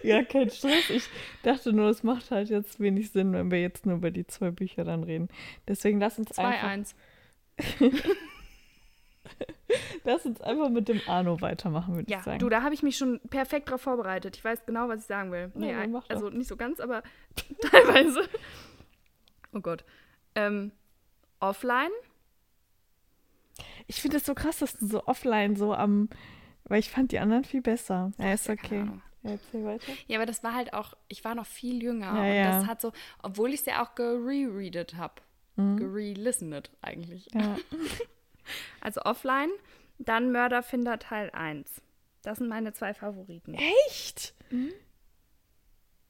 Ja, 0.03 0.23
kein 0.25 0.51
Stress. 0.51 0.91
Ich 0.91 1.05
dachte 1.43 1.73
nur, 1.73 1.89
es 1.89 2.03
macht 2.03 2.31
halt 2.31 2.49
jetzt 2.49 2.81
wenig 2.81 3.11
Sinn, 3.11 3.33
wenn 3.33 3.51
wir 3.51 3.61
jetzt 3.61 3.87
nur 3.87 3.97
über 3.97 4.11
die 4.11 4.27
zwei 4.27 4.51
Bücher 4.51 4.85
dann 4.85 5.05
reden. 5.05 5.29
Deswegen 5.69 6.01
lass 6.01 6.19
uns 6.19 6.37
einfach, 6.39 6.69
2-1. 6.69 6.95
lass 10.05 10.25
uns 10.27 10.41
einfach 10.41 10.69
mit 10.69 10.89
dem 10.89 11.01
Arno 11.07 11.41
weitermachen, 11.41 11.95
würde 11.97 12.11
Ja, 12.11 12.19
ich 12.19 12.25
sagen. 12.25 12.39
du, 12.39 12.49
da 12.49 12.63
habe 12.63 12.75
ich 12.75 12.83
mich 12.83 12.97
schon 12.97 13.21
perfekt 13.31 13.71
drauf 13.71 13.81
vorbereitet. 13.83 14.37
Ich 14.37 14.45
weiß 14.45 14.67
genau, 14.67 14.89
was 14.89 15.01
ich 15.01 15.07
sagen 15.07 15.31
will. 15.33 15.51
Nee, 15.55 15.75
mach 15.89 16.05
doch. 16.05 16.11
also 16.11 16.31
nicht 16.31 16.49
so 16.49 16.57
ganz, 16.57 16.81
aber 16.81 17.03
teilweise. 17.71 18.29
Oh 19.53 19.61
Gott. 19.61 19.85
Ähm, 20.35 20.73
offline? 21.41 21.91
Ich 23.87 24.01
finde 24.01 24.19
es 24.19 24.27
so 24.27 24.35
krass, 24.35 24.59
dass 24.59 24.79
du 24.79 24.87
so 24.87 25.07
offline 25.07 25.57
so 25.57 25.75
am, 25.75 26.09
weil 26.65 26.79
ich 26.81 26.91
fand 26.91 27.13
die 27.13 27.19
anderen 27.19 27.45
viel 27.45 27.63
besser. 27.63 28.13
Ja, 28.19 28.33
ist 28.33 28.47
Ja, 28.47 28.55
okay. 28.55 28.87
Ja, 29.23 29.31
erzähl 29.33 29.65
weiter. 29.65 29.93
Ja, 30.07 30.19
aber 30.19 30.27
das 30.27 30.43
war 30.43 30.55
halt 30.55 30.73
auch, 30.73 30.95
ich 31.09 31.25
war 31.25 31.35
noch 31.35 31.47
viel 31.47 31.83
jünger. 31.83 32.07
Ja, 32.15 32.21
und 32.21 32.35
ja. 32.37 32.59
das 32.59 32.67
hat 32.67 32.81
so, 32.81 32.93
obwohl 33.23 33.51
ich 33.53 33.61
es 33.61 33.67
ja 33.67 33.83
auch 33.83 33.95
gerereadet 33.95 34.95
habe. 34.95 35.15
Mhm. 35.57 35.77
Gerelistenet 35.77 36.71
eigentlich. 36.81 37.29
Ja. 37.35 37.57
Also 38.81 39.03
offline, 39.03 39.51
dann 39.99 40.33
Mörderfinder 40.33 40.99
Teil 40.99 41.31
1. 41.31 41.83
Das 42.23 42.39
sind 42.39 42.49
meine 42.49 42.73
zwei 42.73 42.95
Favoriten. 42.95 43.55
Echt? 43.55 44.35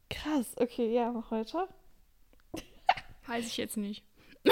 Krass, 0.08 0.54
okay, 0.56 0.92
ja, 0.92 1.10
mach 1.12 1.30
weiter. 1.30 1.68
Weiß 3.26 3.46
ich 3.46 3.56
jetzt 3.56 3.76
nicht. 3.76 4.04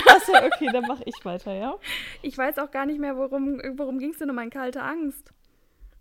Achso, 0.06 0.32
okay, 0.32 0.68
dann 0.72 0.84
mach 0.86 1.00
ich 1.04 1.24
weiter, 1.24 1.54
ja? 1.54 1.78
Ich 2.22 2.36
weiß 2.36 2.58
auch 2.58 2.70
gar 2.70 2.86
nicht 2.86 3.00
mehr, 3.00 3.16
worum, 3.16 3.58
worum 3.76 3.98
ging 3.98 4.10
es 4.10 4.18
denn 4.18 4.30
um 4.30 4.36
meine 4.36 4.50
kalte 4.50 4.82
Angst. 4.82 5.32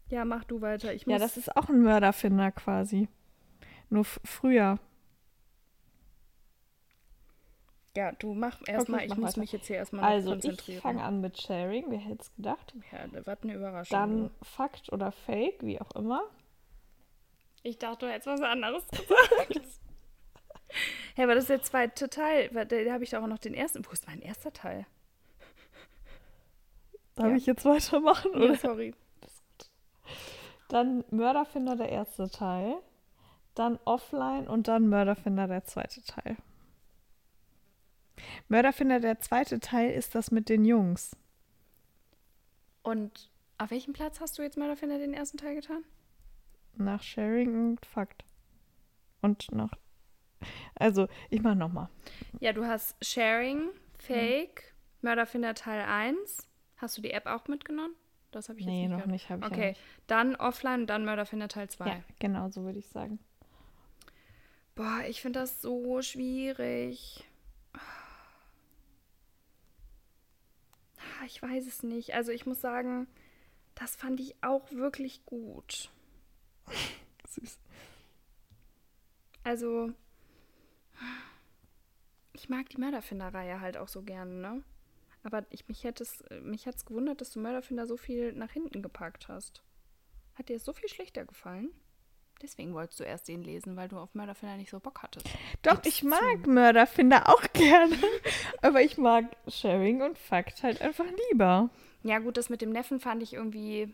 Ja, 0.10 0.26
mach 0.26 0.44
du 0.44 0.62
weiter. 0.62 0.94
Ich 0.94 1.06
muss, 1.06 1.14
Ja, 1.14 1.20
das 1.20 1.38
ist 1.38 1.56
auch 1.56 1.70
ein 1.70 1.82
Mörderfinder 1.82 2.52
quasi. 2.52 3.08
Nur 3.90 4.04
früher. 4.06 4.80
Ja, 7.98 8.12
du 8.12 8.34
mach 8.36 8.60
erstmal, 8.68 9.00
ich 9.00 9.06
ich 9.06 9.10
mach 9.12 9.18
muss 9.18 9.30
weiter. 9.32 9.40
mich 9.40 9.52
jetzt 9.52 9.66
hier 9.68 9.78
erstmal 9.78 10.02
noch 10.04 10.10
Also, 10.10 10.28
ich 10.36 10.42
konzentrieren. 10.42 10.82
fange 10.82 11.04
an 11.04 11.20
mit 11.20 11.42
Sharing, 11.42 11.86
wer 11.90 11.98
hätte 11.98 12.22
es 12.22 12.36
gedacht? 12.36 12.74
Ja, 12.92 13.00
was 13.26 13.42
eine 13.44 13.54
Überraschung. 13.56 13.98
Dann 13.98 14.32
Fakt 14.44 14.92
oder 14.94 15.12
Fake, 15.12 15.64
wie 15.64 15.82
auch 15.82 15.92
immer. 15.96 16.22
Ich 17.64 17.78
dachte, 17.80 18.06
du 18.06 18.12
hättest 18.12 18.28
was 18.28 18.42
anderes 18.42 18.88
gesagt. 18.92 19.62
ja, 21.16 21.24
aber 21.24 21.34
das 21.34 21.46
ist 21.46 21.50
der 21.50 21.62
zweite 21.64 22.08
Teil. 22.10 22.50
Da, 22.50 22.66
da 22.66 22.94
habe 22.94 23.04
ich 23.04 23.10
doch 23.10 23.24
auch 23.24 23.28
noch 23.28 23.40
den 23.40 23.54
ersten. 23.56 23.84
Wo 23.86 23.90
ist 23.92 24.08
mein 24.08 24.22
erster 24.22 24.54
Teil? 24.54 24.86
Darf 27.16 27.28
Ja. 27.30 27.36
ich 27.36 27.46
jetzt 27.48 27.66
weitermachen? 27.66 28.32
Oder? 28.36 28.52
Ja, 28.54 28.56
sorry. 28.58 28.94
Dann 30.70 31.04
Mörderfinder 31.10 31.76
der 31.76 31.90
erste 31.90 32.30
Teil. 32.30 32.76
Dann 33.56 33.80
Offline 33.86 34.48
und 34.48 34.68
dann 34.68 34.88
Mörderfinder 34.88 35.48
der 35.48 35.64
zweite 35.66 36.04
Teil. 36.04 36.38
Mörderfinder 38.48 39.00
der 39.00 39.20
zweite 39.20 39.60
Teil 39.60 39.92
ist 39.92 40.16
das 40.16 40.32
mit 40.32 40.50
den 40.50 40.66
Jungs. 40.66 41.16
Und 42.84 43.30
auf 43.58 43.72
welchem 43.72 43.94
Platz 43.94 44.20
hast 44.20 44.38
du 44.38 44.42
jetzt 44.44 44.58
Mörderfinder 44.58 44.98
den 44.98 45.14
ersten 45.14 45.38
Teil 45.38 45.56
getan? 45.56 45.84
Nach 46.76 47.02
Sharing 47.02 47.72
und 47.72 47.86
Fakt. 47.86 48.24
Und 49.22 49.52
nach. 49.52 49.72
Also, 50.76 51.08
ich 51.30 51.42
mach 51.42 51.56
nochmal. 51.56 51.90
Ja, 52.40 52.54
du 52.54 52.66
hast 52.66 52.96
Sharing, 53.04 53.70
Fake, 53.98 54.76
Mörderfinder 55.02 55.56
Teil 55.56 55.82
1. 55.82 56.48
Hast 56.78 56.98
du 56.98 57.02
die 57.02 57.12
App 57.12 57.26
auch 57.26 57.48
mitgenommen? 57.48 57.96
Das 58.30 58.50
habe 58.50 58.60
ich 58.60 58.66
Nee, 58.68 58.84
jetzt 58.84 58.90
nicht 58.92 59.00
noch 59.00 59.06
nicht, 59.08 59.30
habe 59.30 59.42
ich 59.44 59.50
ja 59.50 59.52
Okay, 59.58 59.70
nicht. 59.70 59.82
dann 60.06 60.36
Offline 60.36 60.82
und 60.82 60.88
dann 60.88 61.06
Mörderfinder 61.06 61.48
Teil 61.48 61.70
2. 61.70 61.88
Ja, 61.88 62.04
genau, 62.20 62.50
so 62.50 62.64
würde 62.64 62.78
ich 62.78 62.88
sagen. 62.90 63.18
Boah, 64.76 65.02
ich 65.08 65.22
finde 65.22 65.40
das 65.40 65.60
so 65.62 66.02
schwierig. 66.04 67.26
Ah, 71.00 71.17
Ich 71.28 71.42
weiß 71.42 71.68
es 71.68 71.84
nicht. 71.84 72.14
Also 72.14 72.32
ich 72.32 72.46
muss 72.46 72.62
sagen, 72.62 73.06
das 73.76 73.96
fand 73.98 74.20
ich 74.22 74.42
auch 74.42 74.72
wirklich 74.72 75.26
gut. 75.26 75.92
Süß. 77.28 77.60
Also 79.44 79.92
ich 82.32 82.48
mag 82.48 82.70
die 82.70 82.78
Mörderfinder-Reihe 82.78 83.60
halt 83.60 83.78
auch 83.78 83.90
so 83.90 84.04
gerne, 84.04 84.34
ne? 84.34 84.64
Aber 85.24 85.46
ich, 85.50 85.68
mich 85.68 85.84
hätte 85.84 86.04
es 86.04 86.24
mich 86.42 86.66
hat's 86.66 86.86
gewundert, 86.86 87.20
dass 87.20 87.32
du 87.32 87.40
Mörderfinder 87.40 87.86
so 87.86 87.98
viel 87.98 88.32
nach 88.32 88.52
hinten 88.52 88.82
gepackt 88.82 89.28
hast. 89.28 89.64
Hat 90.36 90.48
dir 90.48 90.56
es 90.56 90.64
so 90.64 90.72
viel 90.72 90.88
schlechter 90.88 91.26
gefallen? 91.26 91.72
Deswegen 92.42 92.74
wolltest 92.76 93.00
du 93.00 93.04
erst 93.04 93.28
den 93.28 93.42
lesen, 93.42 93.76
weil 93.76 93.88
du 93.88 93.98
auf 93.98 94.14
Mörderfinder 94.14 94.58
nicht 94.58 94.70
so 94.70 94.80
Bock 94.80 95.02
hattest. 95.02 95.26
Doch, 95.64 95.84
ich 95.86 96.04
mag 96.04 96.46
Mörderfinder 96.46 97.30
auch 97.30 97.42
gerne. 97.54 97.98
Aber 98.62 98.82
ich 98.82 98.98
mag 98.98 99.26
Sharing 99.48 100.02
und 100.04 100.18
Fakt 100.20 100.62
halt 100.62 100.82
einfach 100.82 101.06
lieber. 101.32 101.70
Ja, 102.04 102.20
gut, 102.20 102.38
das 102.38 102.50
mit 102.50 102.62
dem 102.62 102.72
Neffen 102.72 103.00
fand 103.00 103.24
ich 103.24 103.34
irgendwie. 103.34 103.94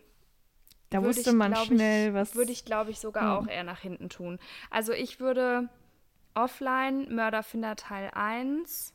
Da 0.90 1.02
wusste 1.04 1.30
ich, 1.30 1.36
man 1.36 1.56
schnell, 1.56 2.10
ich, 2.10 2.14
was. 2.14 2.36
Würde 2.36 2.52
ich, 2.52 2.66
glaube 2.66 2.92
ich, 2.92 3.00
sogar 3.00 3.24
Ja. 3.24 3.38
auch 3.40 3.48
eher 3.48 3.64
nach 3.64 3.80
hinten 3.80 4.10
tun. 4.10 4.38
Also 4.70 4.92
ich 4.92 5.20
würde 5.22 5.70
offline 6.36 7.14
Mörderfinder 7.16 7.76
Teil 7.78 8.12
1. 8.14 8.94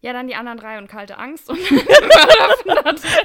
Ja, 0.00 0.12
dann 0.12 0.26
die 0.26 0.34
anderen 0.34 0.58
drei 0.58 0.76
und 0.76 0.86
kalte 0.86 1.16
Angst 1.16 1.48
und 1.48 1.58
Mörderfinder 1.70 2.94
Teil. 2.94 3.20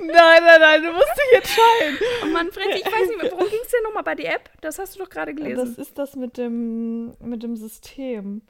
Nein, 0.00 0.42
nein, 0.44 0.60
nein, 0.60 0.82
du 0.82 0.92
musst 0.92 1.12
dich 1.16 1.36
entscheiden. 1.38 1.98
Oh 2.22 2.26
Manfred, 2.26 2.74
ich 2.76 2.84
weiß 2.84 3.08
nicht 3.08 3.22
mehr, 3.22 3.32
worum 3.32 3.48
ging 3.48 3.60
es 3.62 3.70
denn 3.70 3.82
nochmal 3.84 4.02
bei 4.02 4.14
der 4.14 4.34
App? 4.34 4.50
Das 4.60 4.78
hast 4.78 4.94
du 4.94 5.00
doch 5.00 5.08
gerade 5.10 5.34
gelesen. 5.34 5.56
Das 5.56 5.78
ist 5.78 5.96
das 5.98 6.16
mit 6.16 6.36
dem, 6.36 7.14
mit 7.20 7.42
dem 7.42 7.56
System. 7.56 8.42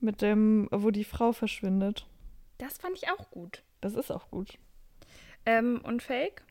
Mit 0.00 0.22
dem, 0.22 0.68
wo 0.70 0.90
die 0.90 1.04
Frau 1.04 1.32
verschwindet. 1.32 2.06
Das 2.58 2.78
fand 2.78 2.96
ich 2.96 3.10
auch 3.10 3.30
gut. 3.30 3.62
Das 3.80 3.94
ist 3.94 4.10
auch 4.10 4.30
gut. 4.30 4.58
Ähm, 5.44 5.80
und 5.84 6.02
Fake? 6.02 6.42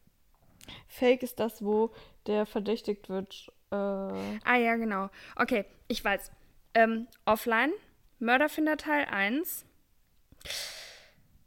Fake 0.87 1.23
ist 1.23 1.39
das, 1.39 1.63
wo 1.63 1.91
der 2.27 2.45
verdächtigt 2.45 3.09
wird. 3.09 3.51
Äh, 3.71 3.75
Ah 3.75 4.55
ja, 4.57 4.75
genau. 4.75 5.09
Okay, 5.35 5.65
ich 5.87 6.03
weiß. 6.03 6.31
Ähm, 6.73 7.07
offline, 7.25 7.71
Mörderfinder 8.19 8.77
Teil 8.77 9.05
1, 9.05 9.65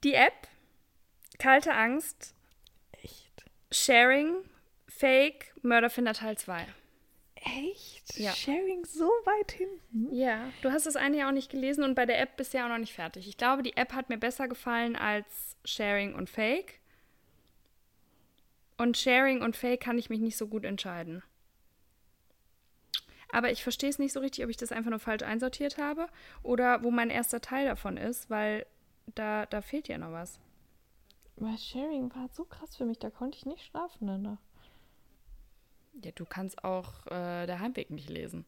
die 0.04 0.14
App, 0.14 0.48
Kalte 1.40 1.74
Angst, 1.74 2.34
echt? 3.02 3.44
Sharing, 3.72 4.36
Fake, 4.88 5.54
Mörderfinder 5.62 6.12
Teil 6.12 6.36
2. 6.36 6.66
Echt? 7.34 8.18
Ja. 8.18 8.32
Sharing 8.32 8.84
so 8.84 9.06
weit 9.24 9.52
hinten? 9.52 10.14
Ja, 10.14 10.52
du 10.60 10.70
hast 10.70 10.84
das 10.84 10.96
eine 10.96 11.16
ja 11.16 11.28
auch 11.28 11.32
nicht 11.32 11.50
gelesen 11.50 11.82
und 11.82 11.94
bei 11.94 12.04
der 12.04 12.20
App 12.20 12.36
bist 12.36 12.52
du 12.52 12.58
ja 12.58 12.66
auch 12.66 12.68
noch 12.68 12.78
nicht 12.78 12.92
fertig. 12.92 13.26
Ich 13.26 13.38
glaube, 13.38 13.62
die 13.62 13.76
App 13.76 13.94
hat 13.94 14.10
mir 14.10 14.18
besser 14.18 14.48
gefallen 14.48 14.96
als 14.96 15.56
Sharing 15.64 16.14
und 16.14 16.28
Fake. 16.28 16.80
Und 18.76 18.98
Sharing 18.98 19.40
und 19.40 19.56
Fake 19.56 19.80
kann 19.80 19.98
ich 19.98 20.10
mich 20.10 20.20
nicht 20.20 20.36
so 20.36 20.46
gut 20.46 20.64
entscheiden. 20.64 21.22
Aber 23.32 23.50
ich 23.50 23.62
verstehe 23.62 23.90
es 23.90 23.98
nicht 23.98 24.12
so 24.12 24.20
richtig, 24.20 24.44
ob 24.44 24.50
ich 24.50 24.56
das 24.56 24.72
einfach 24.72 24.90
nur 24.90 24.98
falsch 24.98 25.22
einsortiert 25.22 25.78
habe 25.78 26.08
oder 26.42 26.82
wo 26.82 26.90
mein 26.90 27.10
erster 27.10 27.40
Teil 27.40 27.66
davon 27.66 27.96
ist, 27.96 28.28
weil 28.28 28.66
da, 29.14 29.46
da 29.46 29.62
fehlt 29.62 29.88
ja 29.88 29.96
noch 29.96 30.12
was. 30.12 30.38
Weil 31.40 31.56
Sharing 31.56 32.14
war 32.14 32.28
so 32.28 32.44
krass 32.44 32.76
für 32.76 32.84
mich, 32.84 32.98
da 32.98 33.08
konnte 33.08 33.38
ich 33.38 33.46
nicht 33.46 33.64
schlafen 33.64 34.06
danach. 34.06 34.38
Ja, 36.04 36.10
du 36.14 36.26
kannst 36.26 36.62
auch 36.64 37.06
äh, 37.06 37.46
der 37.46 37.60
Heimweg 37.60 37.90
nicht 37.90 38.10
lesen. 38.10 38.44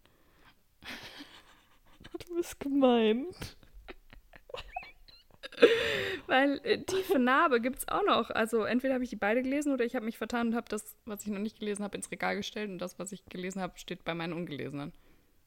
Du 2.28 2.34
bist 2.36 2.61
gemein. 2.61 3.26
Weil 6.26 6.61
äh, 6.64 6.82
tiefe 6.82 7.18
Narbe 7.18 7.61
gibt 7.61 7.78
es 7.78 7.88
auch 7.88 8.05
noch. 8.05 8.30
Also 8.30 8.64
entweder 8.64 8.95
habe 8.95 9.05
ich 9.05 9.11
die 9.11 9.16
beide 9.16 9.43
gelesen 9.43 9.72
oder 9.72 9.84
ich 9.84 9.97
habe 9.97 10.05
mich 10.05 10.18
vertan 10.18 10.49
und 10.49 10.55
habe 10.55 10.68
das, 10.68 10.97
was 11.07 11.22
ich 11.22 11.28
noch 11.28 11.38
nicht 11.38 11.59
gelesen 11.59 11.82
habe, 11.82 11.97
ins 11.97 12.11
Regal 12.11 12.36
gestellt 12.36 12.70
und 12.70 12.78
das, 12.78 12.99
was 12.99 13.12
ich 13.12 13.24
gelesen 13.26 13.61
habe, 13.61 13.78
steht 13.78 14.05
bei 14.05 14.14
meinen 14.14 14.34
Ungelesenen. 14.34 14.93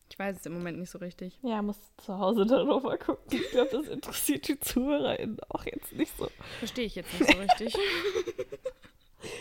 Ich 0.10 0.20
weiß 0.20 0.38
es 0.38 0.46
im 0.46 0.54
Moment 0.54 0.78
nicht 0.80 0.92
so 0.92 1.00
richtig. 1.00 1.38
Ja, 1.42 1.62
musst 1.62 1.82
zu 2.02 2.18
Hause 2.18 2.46
dann 2.46 2.68
mal 2.68 2.98
gucken. 2.98 3.26
Ich 3.32 3.50
glaube, 3.52 3.70
das 3.72 3.88
interessiert 3.88 4.48
die 4.48 4.60
ZuhörerInnen 4.60 5.40
auch 5.50 5.66
jetzt 5.66 5.94
nicht 5.94 6.16
so. 6.18 6.30
Verstehe 6.60 6.86
ich 6.86 6.96
jetzt 6.96 7.20
nicht 7.20 7.32
so 7.32 7.40
richtig. 7.40 7.76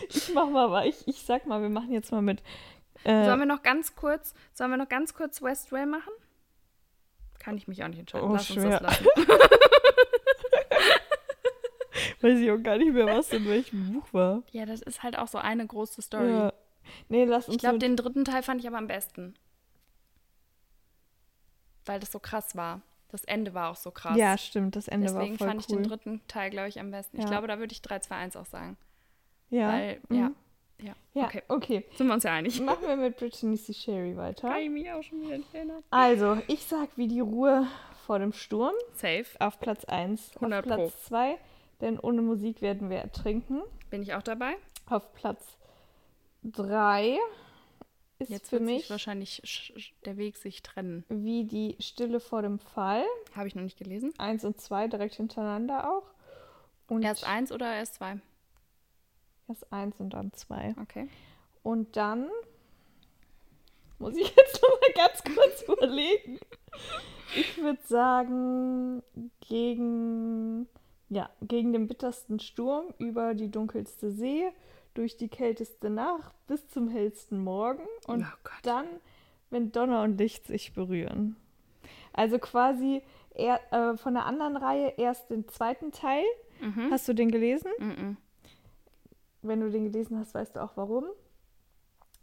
Ich 0.09 0.33
mach 0.33 0.49
mal, 0.49 0.65
aber 0.65 0.85
ich, 0.87 1.07
ich 1.07 1.21
sag 1.21 1.45
mal, 1.45 1.61
wir 1.61 1.69
machen 1.69 1.91
jetzt 1.91 2.11
mal 2.11 2.23
mit. 2.23 2.41
Äh, 3.03 3.25
Sollen 3.25 3.37
wir 3.39 3.45
noch 3.45 3.61
ganz 3.61 3.95
kurz, 3.95 4.33
sollen 4.51 4.71
wir 4.71 4.77
noch 4.77 4.89
ganz 4.89 5.13
kurz 5.13 5.43
Westway 5.43 5.85
machen? 5.85 6.11
Kann 7.37 7.55
ich 7.55 7.67
mich 7.67 7.83
auch 7.83 7.87
nicht 7.87 7.99
entscheiden. 7.99 8.27
Oh, 8.27 8.33
Lass 8.33 8.49
uns 8.49 8.61
schwer. 8.61 8.79
das 8.79 8.81
lassen. 8.81 9.05
weiß 12.21 12.39
ich 12.39 12.51
auch 12.51 12.57
gar 12.63 12.77
nicht 12.77 12.93
mehr, 12.93 13.05
was 13.05 13.31
in 13.31 13.47
welchem 13.47 13.93
Buch 13.93 14.07
war. 14.11 14.41
Ja, 14.51 14.65
das 14.65 14.81
ist 14.81 15.03
halt 15.03 15.17
auch 15.17 15.27
so 15.27 15.37
eine 15.37 15.65
große 15.67 16.01
Story. 16.01 16.31
Ja. 16.31 16.53
Nee, 17.09 17.25
lass 17.25 17.45
uns 17.47 17.55
Ich 17.55 17.59
glaube, 17.59 17.77
den 17.79 17.95
dritten 17.95 18.25
Teil 18.25 18.43
fand 18.43 18.61
ich 18.61 18.67
aber 18.67 18.77
am 18.77 18.87
besten. 18.87 19.35
Weil 21.85 21.99
das 21.99 22.11
so 22.11 22.19
krass 22.19 22.55
war. 22.55 22.81
Das 23.09 23.23
Ende 23.23 23.53
war 23.53 23.69
auch 23.71 23.75
so 23.75 23.91
krass. 23.91 24.17
Ja, 24.17 24.37
stimmt, 24.37 24.75
das 24.75 24.87
Ende 24.87 25.07
Deswegen 25.07 25.31
war 25.33 25.37
voll 25.37 25.47
fand 25.47 25.61
ich 25.61 25.69
cool. 25.69 25.77
den 25.77 25.87
dritten 25.89 26.21
Teil, 26.27 26.49
glaube 26.49 26.67
ich, 26.69 26.79
am 26.79 26.91
besten. 26.91 27.17
Ich 27.17 27.23
Ja. 27.23 27.29
glaube, 27.29 27.47
da 27.47 27.59
würde 27.59 27.71
ich 27.71 27.81
3, 27.81 27.99
2, 27.99 28.15
1 28.15 28.35
auch 28.35 28.45
sagen. 28.45 28.77
ja. 29.49 29.69
Weil, 29.69 30.01
mhm. 30.09 30.15
ja. 30.17 30.31
Ja, 30.77 30.93
ja, 31.13 31.23
okay. 31.23 31.41
okay. 31.47 31.85
Sind 31.95 32.07
wir 32.07 32.13
uns 32.15 32.23
ja 32.25 32.33
einig. 32.33 32.59
Machen 32.59 32.85
wir 32.85 32.97
mit 32.97 33.15
Brittany 33.15 33.55
C. 33.57 33.73
Sherry 33.73 34.17
weiter. 34.17 34.49
Kann 34.49 34.59
ich 34.61 34.69
mich 34.69 34.91
auch 34.91 35.01
schon 35.01 35.21
wieder 35.21 35.39
erinnern. 35.53 35.81
Also, 35.89 36.37
ich 36.47 36.65
sag 36.65 36.89
wie 36.97 37.07
die 37.07 37.21
Ruhe 37.21 37.65
vor 38.05 38.19
dem 38.19 38.33
Sturm 38.33 38.73
Safe. 38.93 39.25
auf 39.39 39.57
Platz 39.61 39.85
1. 39.85 40.31
100 40.35 40.65
auf 40.65 40.69
Pro. 40.69 40.75
Platz 40.87 41.05
2, 41.05 41.37
denn 41.79 41.97
ohne 41.97 42.21
Musik 42.21 42.61
werden 42.61 42.89
wir 42.89 42.97
ertrinken. 42.97 43.61
Bin 43.89 44.01
ich 44.01 44.15
auch 44.15 44.21
dabei? 44.21 44.57
Auf 44.89 45.13
Platz 45.13 45.57
3 46.43 47.17
ist 48.19 48.29
Jetzt 48.29 48.49
für 48.49 48.59
mich 48.59 48.89
wahrscheinlich 48.89 49.41
sch- 49.43 49.75
sch- 49.75 49.93
der 50.05 50.17
Weg 50.17 50.37
sich 50.37 50.63
trennen. 50.63 51.03
wie 51.09 51.43
die 51.45 51.75
Stille 51.79 52.19
vor 52.19 52.41
dem 52.41 52.59
Fall. 52.59 53.03
Habe 53.35 53.47
ich 53.47 53.55
noch 53.55 53.63
nicht 53.63 53.77
gelesen. 53.77 54.13
1 54.17 54.45
und 54.45 54.59
2 54.61 54.87
direkt 54.87 55.15
hintereinander 55.15 55.89
auch. 55.91 56.03
Und 56.87 57.03
Erst 57.03 57.25
eins 57.27 57.51
oder 57.51 57.73
erst 57.75 57.95
zwei? 57.95 58.19
Erst 59.47 59.71
1 59.73 59.99
und 59.99 60.11
dann 60.11 60.31
2. 60.33 60.75
Okay. 60.81 61.09
Und 61.63 61.95
dann 61.97 62.29
muss 63.99 64.15
ich 64.15 64.27
jetzt 64.35 64.61
noch 64.61 64.69
mal 64.69 64.93
ganz 65.07 65.23
kurz 65.23 65.61
überlegen. 65.67 66.39
Ich 67.35 67.57
würde 67.57 67.81
sagen, 67.85 69.03
gegen, 69.41 70.67
ja, 71.09 71.29
gegen 71.41 71.73
den 71.73 71.87
bittersten 71.87 72.39
Sturm 72.39 72.93
über 72.97 73.33
die 73.33 73.49
dunkelste 73.51 74.11
See, 74.11 74.45
durch 74.95 75.17
die 75.17 75.27
kälteste 75.27 75.89
Nacht 75.89 76.33
bis 76.47 76.67
zum 76.69 76.89
hellsten 76.89 77.39
Morgen 77.39 77.83
und 78.07 78.23
Oh 78.23 78.49
dann, 78.63 78.87
wenn 79.51 79.71
Donner 79.71 80.01
und 80.01 80.17
Licht 80.17 80.47
sich 80.47 80.73
berühren. 80.73 81.35
Also 82.13 82.39
quasi 82.39 83.03
eher, 83.33 83.59
äh, 83.71 83.97
von 83.97 84.13
der 84.13 84.25
anderen 84.25 84.57
Reihe 84.57 84.93
erst 84.97 85.29
den 85.29 85.47
zweiten 85.47 85.91
Teil. 85.91 86.23
Mhm. 86.61 86.89
Hast 86.91 87.07
du 87.07 87.13
den 87.13 87.29
gelesen? 87.29 87.71
Mhm. 87.77 88.17
Wenn 89.41 89.59
du 89.59 89.69
den 89.69 89.91
gelesen 89.91 90.17
hast, 90.17 90.33
weißt 90.33 90.55
du 90.55 90.63
auch 90.63 90.71
warum. 90.75 91.05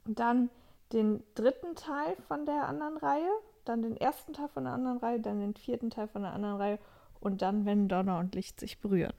Dann 0.04 0.50
den 0.92 1.22
dritten 1.34 1.76
Teil 1.76 2.16
von 2.26 2.44
der 2.46 2.66
anderen 2.68 2.96
Reihe, 2.96 3.30
dann 3.64 3.82
den 3.82 3.96
ersten 3.96 4.32
Teil 4.32 4.48
von 4.48 4.64
der 4.64 4.72
anderen 4.72 4.98
Reihe, 4.98 5.20
dann 5.20 5.40
den 5.40 5.54
vierten 5.54 5.90
Teil 5.90 6.08
von 6.08 6.22
der 6.22 6.32
anderen 6.32 6.56
Reihe 6.56 6.78
und 7.20 7.42
dann, 7.42 7.64
wenn 7.64 7.88
Donner 7.88 8.18
und 8.18 8.34
Licht 8.34 8.58
sich 8.58 8.80
berühren. 8.80 9.14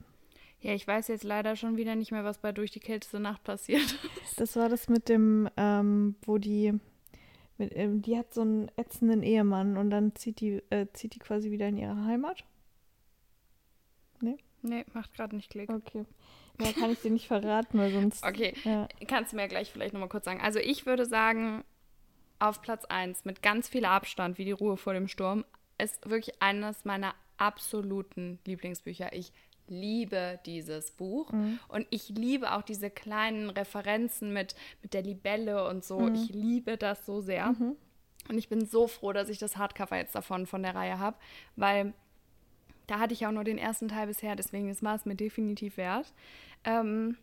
Ja, 0.64 0.72
ich 0.72 0.86
weiß 0.86 1.08
jetzt 1.08 1.24
leider 1.24 1.56
schon 1.56 1.76
wieder 1.76 1.94
nicht 1.94 2.10
mehr, 2.10 2.24
was 2.24 2.38
bei 2.38 2.50
Durch 2.50 2.70
die 2.70 2.80
kälteste 2.80 3.20
Nacht 3.20 3.44
passiert. 3.44 3.82
Das 4.38 4.56
war 4.56 4.68
das 4.70 4.88
mit 4.88 5.08
dem, 5.10 5.48
ähm, 5.58 6.16
wo 6.24 6.38
die, 6.38 6.72
mit, 7.58 7.76
ähm, 7.76 8.00
die 8.00 8.16
hat 8.18 8.32
so 8.32 8.40
einen 8.40 8.70
ätzenden 8.76 9.22
Ehemann 9.22 9.76
und 9.76 9.90
dann 9.90 10.14
zieht 10.16 10.40
die, 10.40 10.62
äh, 10.70 10.86
zieht 10.94 11.14
die 11.14 11.18
quasi 11.18 11.50
wieder 11.50 11.68
in 11.68 11.76
ihre 11.76 12.04
Heimat. 12.06 12.44
nee, 14.62 14.84
macht 14.94 15.12
gerade 15.12 15.36
nicht 15.36 15.50
Klick. 15.50 15.68
Okay. 15.70 16.06
Ja, 16.60 16.72
kann 16.72 16.90
ich 16.90 17.00
dir 17.00 17.10
nicht 17.10 17.26
verraten, 17.28 17.78
weil 17.78 17.92
sonst. 17.92 18.24
Okay, 18.26 18.54
Ja. 18.64 18.88
kannst 19.06 19.32
du 19.32 19.36
mir 19.36 19.46
gleich 19.48 19.70
vielleicht 19.70 19.92
nochmal 19.92 20.08
kurz 20.08 20.24
sagen. 20.24 20.40
Also 20.40 20.58
ich 20.58 20.86
würde 20.86 21.04
sagen, 21.04 21.62
auf 22.38 22.62
Platz 22.62 22.86
1 22.86 23.26
mit 23.26 23.42
ganz 23.42 23.68
viel 23.68 23.84
Abstand, 23.84 24.38
wie 24.38 24.46
die 24.46 24.52
Ruhe 24.52 24.78
vor 24.78 24.94
dem 24.94 25.08
Sturm, 25.08 25.44
ist 25.76 26.08
wirklich 26.08 26.40
eines 26.42 26.86
meiner 26.86 27.14
absoluten 27.36 28.38
Lieblingsbücher. 28.46 29.12
Ich 29.12 29.32
liebe 29.68 30.38
dieses 30.46 30.90
Buch 30.90 31.32
und 31.68 31.86
ich 31.90 32.08
liebe 32.10 32.52
auch 32.52 32.62
diese 32.62 32.90
kleinen 32.90 33.50
Referenzen 33.50 34.32
mit, 34.32 34.54
mit 34.82 34.94
der 34.94 35.02
Libelle 35.02 35.68
und 35.68 35.84
so. 35.84 36.08
Ich 36.08 36.28
liebe 36.30 36.76
das 36.76 37.04
so 37.06 37.20
sehr. 37.20 37.48
Und 38.28 38.38
ich 38.38 38.48
bin 38.48 38.64
so 38.66 38.86
froh, 38.88 39.12
dass 39.12 39.28
ich 39.28 39.38
das 39.38 39.56
Hardcover 39.56 39.96
jetzt 39.96 40.14
davon 40.14 40.46
von 40.46 40.62
der 40.62 40.74
Reihe 40.74 40.98
habe, 40.98 41.16
weil 41.56 41.92
da 42.86 42.98
hatte 42.98 43.14
ich 43.14 43.26
auch 43.26 43.32
nur 43.32 43.44
den 43.44 43.58
ersten 43.58 43.88
Teil 43.88 44.06
bisher, 44.06 44.36
deswegen 44.36 44.68
ist 44.68 44.82
es 44.82 45.04
mir 45.06 45.14
definitiv 45.14 45.76
wert. 45.78 46.12
Ähm, 46.64 47.16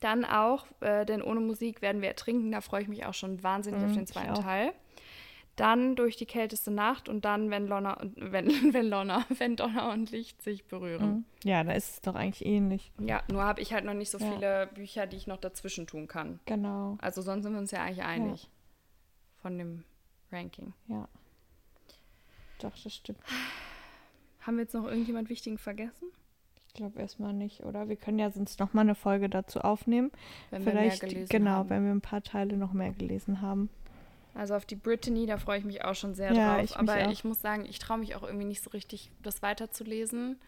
dann 0.00 0.24
auch, 0.24 0.66
äh, 0.80 1.04
denn 1.06 1.22
ohne 1.22 1.40
Musik 1.40 1.80
werden 1.80 2.02
wir 2.02 2.08
ertrinken, 2.08 2.50
da 2.52 2.60
freue 2.60 2.82
ich 2.82 2.88
mich 2.88 3.06
auch 3.06 3.14
schon 3.14 3.42
wahnsinnig 3.42 3.82
auf 3.82 3.90
Mhm, 3.90 3.94
den 3.94 4.06
zweiten. 4.06 4.34
Teil. 4.34 4.72
Dann 5.62 5.94
durch 5.94 6.16
die 6.16 6.26
kälteste 6.26 6.72
Nacht 6.72 7.08
und 7.08 7.24
dann, 7.24 7.48
wenn 7.50 7.68
Lonna 7.68 7.94
und 7.94 8.16
wenn, 8.32 8.48
wenn 8.74 8.86
Lonna, 8.88 9.24
wenn 9.38 9.54
Donner 9.54 9.92
und 9.92 10.10
Licht 10.10 10.42
sich 10.42 10.64
berühren. 10.64 11.24
Ja, 11.44 11.62
da 11.62 11.70
ist 11.70 11.90
es 11.90 12.00
doch 12.00 12.16
eigentlich 12.16 12.44
ähnlich. 12.44 12.90
Ja, 12.98 13.22
nur 13.30 13.44
habe 13.44 13.60
ich 13.60 13.72
halt 13.72 13.84
noch 13.84 13.94
nicht 13.94 14.10
so 14.10 14.18
Ja. 14.18 14.32
viele 14.32 14.68
Bücher, 14.74 15.06
die 15.06 15.16
ich 15.16 15.28
noch 15.28 15.36
dazwischen 15.36 15.86
tun 15.86 16.08
kann. 16.08 16.40
Genau. 16.46 16.98
Also 17.00 17.22
sonst 17.22 17.44
sind 17.44 17.52
wir 17.52 17.60
uns 17.60 17.70
ja 17.70 17.80
eigentlich 17.84 18.02
einig 18.02 18.50
von 19.40 19.56
dem 19.56 19.84
Ranking. 20.32 20.72
Ja. 20.88 21.06
Doch, 22.58 22.72
das 22.82 22.92
stimmt. 22.92 23.20
Haben 24.40 24.56
wir 24.56 24.62
jetzt 24.62 24.74
noch 24.74 24.86
irgendjemand 24.88 25.28
Wichtigen 25.28 25.58
vergessen? 25.58 26.08
Ich 26.66 26.74
glaube 26.74 26.98
erstmal 26.98 27.34
nicht, 27.34 27.62
oder? 27.62 27.88
Wir 27.88 27.94
können 27.96 28.18
ja 28.18 28.30
sonst 28.30 28.58
noch 28.58 28.72
mal 28.72 28.80
eine 28.80 28.96
Folge 28.96 29.28
dazu 29.28 29.60
aufnehmen. 29.60 30.10
Wenn 30.50 30.62
Vielleicht, 30.62 31.02
wir 31.02 31.06
mehr 31.06 31.14
gelesen 31.14 31.28
genau, 31.28 31.50
haben. 31.52 31.70
wenn 31.70 31.84
wir 31.84 31.92
ein 31.92 32.00
paar 32.00 32.24
Teile 32.24 32.56
noch 32.56 32.72
mehr 32.72 32.90
gelesen 32.92 33.42
haben. 33.42 33.68
Also 34.34 34.54
auf 34.54 34.64
die 34.64 34.76
Brittany, 34.76 35.26
da 35.26 35.36
freue 35.36 35.58
ich 35.58 35.64
mich 35.64 35.84
auch 35.84 35.94
schon 35.94 36.14
sehr 36.14 36.32
Ja, 36.32 36.56
drauf. 36.56 36.64
ich 36.64 36.76
Aber 36.76 37.10
ich 37.10 37.24
muss 37.24 37.40
sagen, 37.40 37.64
ich 37.66 37.78
traue 37.78 37.98
mich 37.98 38.14
auch 38.14 38.22
irgendwie 38.22 38.46
nicht 38.46 38.62
so 38.62 38.70
richtig, 38.70 39.10
das 39.22 39.42
weiterzulesen, 39.42 40.38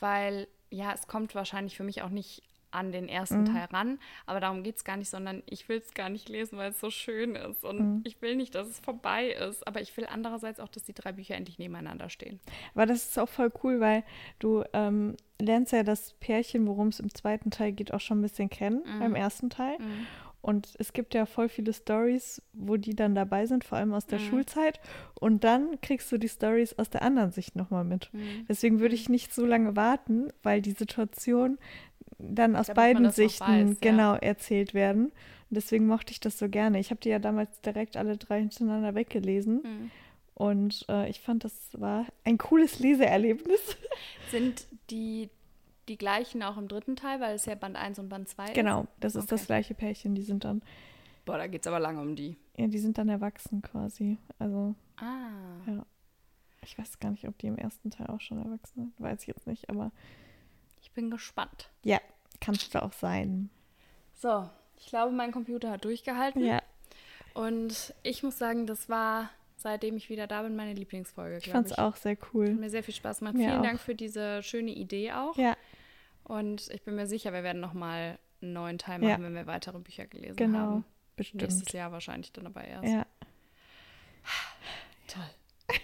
weil 0.00 0.48
ja, 0.70 0.92
es 0.92 1.06
kommt 1.06 1.34
wahrscheinlich 1.34 1.76
für 1.76 1.84
mich 1.84 2.02
auch 2.02 2.08
nicht 2.10 2.42
an 2.72 2.92
den 2.92 3.08
ersten 3.08 3.44
Teil 3.46 3.64
ran. 3.72 3.98
Aber 4.26 4.40
darum 4.40 4.62
geht 4.62 4.76
es 4.76 4.84
gar 4.84 4.96
nicht, 4.96 5.08
sondern 5.08 5.42
ich 5.46 5.68
will 5.68 5.78
es 5.78 5.94
gar 5.94 6.10
nicht 6.10 6.28
lesen, 6.28 6.58
weil 6.58 6.70
es 6.70 6.80
so 6.80 6.90
schön 6.90 7.34
ist. 7.34 7.64
Und 7.64 8.02
ich 8.04 8.20
will 8.20 8.36
nicht, 8.36 8.54
dass 8.54 8.68
es 8.68 8.80
vorbei 8.80 9.28
ist. 9.28 9.66
Aber 9.66 9.80
ich 9.80 9.96
will 9.96 10.06
andererseits 10.06 10.60
auch, 10.60 10.68
dass 10.68 10.82
die 10.82 10.92
drei 10.92 11.12
Bücher 11.12 11.36
endlich 11.36 11.58
nebeneinander 11.58 12.10
stehen. 12.10 12.38
Aber 12.74 12.84
das 12.84 13.04
ist 13.08 13.18
auch 13.18 13.28
voll 13.28 13.50
cool, 13.62 13.80
weil 13.80 14.04
du 14.40 14.62
ähm, 14.74 15.16
lernst 15.40 15.72
ja 15.72 15.84
das 15.84 16.14
Pärchen, 16.14 16.66
worum 16.66 16.88
es 16.88 17.00
im 17.00 17.14
zweiten 17.14 17.50
Teil 17.50 17.72
geht, 17.72 17.94
auch 17.94 18.00
schon 18.00 18.18
ein 18.18 18.22
bisschen 18.22 18.50
kennen, 18.50 18.82
beim 18.98 19.14
ersten 19.14 19.48
Teil. 19.48 19.78
Und 20.46 20.68
es 20.78 20.92
gibt 20.92 21.12
ja 21.12 21.26
voll 21.26 21.48
viele 21.48 21.72
Stories, 21.72 22.40
wo 22.52 22.76
die 22.76 22.94
dann 22.94 23.16
dabei 23.16 23.46
sind, 23.46 23.64
vor 23.64 23.78
allem 23.78 23.92
aus 23.92 24.06
der 24.06 24.20
Schulzeit. 24.20 24.78
Und 25.18 25.42
dann 25.42 25.80
kriegst 25.80 26.12
du 26.12 26.18
die 26.18 26.28
Stories 26.28 26.78
aus 26.78 26.88
der 26.88 27.02
anderen 27.02 27.32
Sicht 27.32 27.56
nochmal 27.56 27.82
mit. 27.82 28.10
Deswegen 28.48 28.78
würde 28.78 28.94
ich 28.94 29.08
nicht 29.08 29.34
so 29.34 29.44
lange 29.44 29.74
warten, 29.74 30.28
weil 30.44 30.62
die 30.62 30.70
Situation 30.70 31.58
dann 32.20 32.54
aus 32.54 32.68
Damit 32.68 32.76
beiden 32.76 33.10
Sichten 33.10 33.44
weiß, 33.44 33.70
ja. 33.70 33.76
genau 33.80 34.14
erzählt 34.14 34.72
werden. 34.72 35.06
Und 35.06 35.14
deswegen 35.50 35.88
mochte 35.88 36.12
ich 36.12 36.20
das 36.20 36.38
so 36.38 36.48
gerne. 36.48 36.78
Ich 36.78 36.90
habe 36.90 37.00
die 37.00 37.08
ja 37.08 37.18
damals 37.18 37.60
direkt 37.62 37.96
alle 37.96 38.16
drei 38.16 38.38
hintereinander 38.38 38.94
weggelesen. 38.94 39.62
Mhm. 39.64 39.90
Und 40.34 40.84
äh, 40.88 41.10
ich 41.10 41.22
fand, 41.22 41.42
das 41.42 41.70
war 41.72 42.06
ein 42.22 42.38
cooles 42.38 42.78
Leseerlebnis. 42.78 43.76
Sind 44.30 44.68
die 44.90 45.28
die 45.88 45.96
gleichen 45.98 46.42
auch 46.42 46.56
im 46.56 46.68
dritten 46.68 46.96
Teil, 46.96 47.20
weil 47.20 47.34
es 47.34 47.46
ja 47.46 47.54
Band 47.54 47.76
1 47.76 47.98
und 47.98 48.08
Band 48.08 48.28
2 48.28 48.46
ist? 48.46 48.54
genau, 48.54 48.86
das 49.00 49.14
ist 49.16 49.30
das 49.32 49.40
Okay. 49.42 49.46
gleiche 49.46 49.74
Pärchen. 49.74 50.14
Die 50.14 50.22
sind 50.22 50.44
dann, 50.44 50.62
Boah, 51.24 51.38
da 51.38 51.46
geht 51.48 51.62
es 51.62 51.66
aber 51.66 51.80
lange 51.80 52.00
um 52.00 52.14
die. 52.16 52.36
ja, 52.56 52.66
die 52.66 52.78
sind 52.78 52.98
dann 52.98 53.08
erwachsen 53.08 53.62
quasi. 53.62 54.18
Also, 54.38 54.74
Ah. 54.96 55.30
ja. 55.66 55.84
Ich 56.62 56.76
weiß 56.78 56.98
gar 56.98 57.10
nicht, 57.10 57.28
ob 57.28 57.38
die 57.38 57.46
im 57.46 57.58
ersten 57.58 57.90
Teil 57.90 58.06
auch 58.08 58.20
schon 58.20 58.38
erwachsen 58.38 58.74
sind. 58.74 59.00
Weiß 59.00 59.20
ich 59.22 59.28
jetzt 59.28 59.46
nicht, 59.46 59.68
aber 59.70 59.92
Ich 60.80 60.90
bin 60.92 61.10
gespannt. 61.10 61.70
ja, 61.84 62.00
kannst 62.40 62.74
du 62.74 62.82
auch 62.82 62.92
sein. 62.92 63.50
So, 64.14 64.48
ich 64.78 64.86
glaube, 64.86 65.12
mein 65.12 65.30
Computer 65.32 65.70
hat 65.70 65.84
durchgehalten. 65.84 66.44
Ja, 66.44 66.60
Und 67.34 67.94
ich 68.02 68.22
muss 68.22 68.38
sagen, 68.38 68.66
das 68.66 68.88
war, 68.88 69.30
seitdem 69.56 69.96
ich 69.96 70.08
wieder 70.10 70.26
da 70.26 70.42
bin, 70.42 70.56
meine 70.56 70.72
Lieblingsfolge. 70.74 71.36
ich 71.38 71.50
fand 71.50 71.66
es 71.66 71.78
auch 71.78 71.96
sehr 71.96 72.12
Hat 72.12 72.34
cool. 72.34 72.50
mir 72.54 72.70
sehr 72.70 72.82
viel 72.82 72.94
Spaß 72.94 73.18
gemacht. 73.20 73.34
Mir 73.34 73.48
Vielen 73.48 73.58
auch. 73.60 73.64
Dank 73.64 73.80
für 73.80 73.94
diese 73.94 74.42
schöne 74.42 74.70
Idee 74.72 75.12
auch. 75.12 75.36
Ja, 75.36 75.56
Und 76.26 76.68
ich 76.70 76.82
bin 76.82 76.94
mir 76.96 77.06
sicher, 77.06 77.32
wir 77.32 77.42
werden 77.42 77.60
nochmal 77.60 78.18
einen 78.42 78.52
neuen 78.52 78.78
Teil 78.78 79.02
Ja. 79.02 79.10
machen, 79.10 79.24
wenn 79.24 79.34
wir 79.34 79.46
weitere 79.46 79.78
Bücher 79.78 80.06
gelesen 80.06 80.36
genau. 80.36 80.58
haben. 80.58 80.84
Bestimmt. 81.16 81.42
Nächstes 81.42 81.72
Jahr 81.72 81.92
wahrscheinlich 81.92 82.32
dann 82.32 82.46
aber 82.46 82.64
erst. 82.64 82.88
Ja, 82.92 83.06
Toll. 85.08 85.78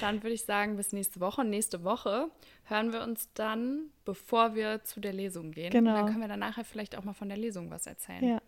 Dann 0.00 0.22
würde 0.22 0.34
ich 0.34 0.44
sagen, 0.44 0.76
bis 0.76 0.92
nächste 0.92 1.20
Woche. 1.20 1.42
Und 1.42 1.50
nächste 1.50 1.84
Woche 1.84 2.28
hören 2.64 2.92
wir 2.92 3.02
uns 3.02 3.28
dann, 3.34 3.90
bevor 4.04 4.54
wir 4.54 4.82
zu 4.84 5.00
der 5.00 5.12
Lesung 5.12 5.52
gehen. 5.52 5.70
Genau. 5.70 5.90
Und 5.90 5.96
dann 5.96 6.06
können 6.06 6.20
wir 6.20 6.28
dann 6.28 6.40
nachher 6.40 6.64
vielleicht 6.64 6.96
auch 6.96 7.04
mal 7.04 7.12
von 7.12 7.28
der 7.28 7.38
Lesung 7.38 7.70
was 7.70 7.86
erzählen. 7.86 8.24
ja. 8.24 8.42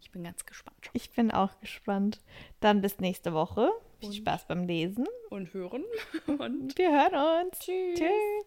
Ich 0.00 0.10
bin 0.10 0.24
ganz 0.24 0.44
gespannt. 0.44 0.90
Ich 0.94 1.10
bin 1.12 1.30
auch 1.30 1.60
gespannt. 1.60 2.20
Dann 2.58 2.80
bis 2.80 2.98
nächste 2.98 3.32
Woche. 3.34 3.70
Viel 4.00 4.12
Spaß 4.12 4.48
beim 4.48 4.64
Lesen. 4.64 5.06
Und 5.30 5.54
hören. 5.54 5.84
Und 6.26 6.76
Wir 6.76 6.90
hören 6.90 7.46
uns. 7.46 7.60
Tschüss. 7.60 7.98
Tschüss. 8.00 8.46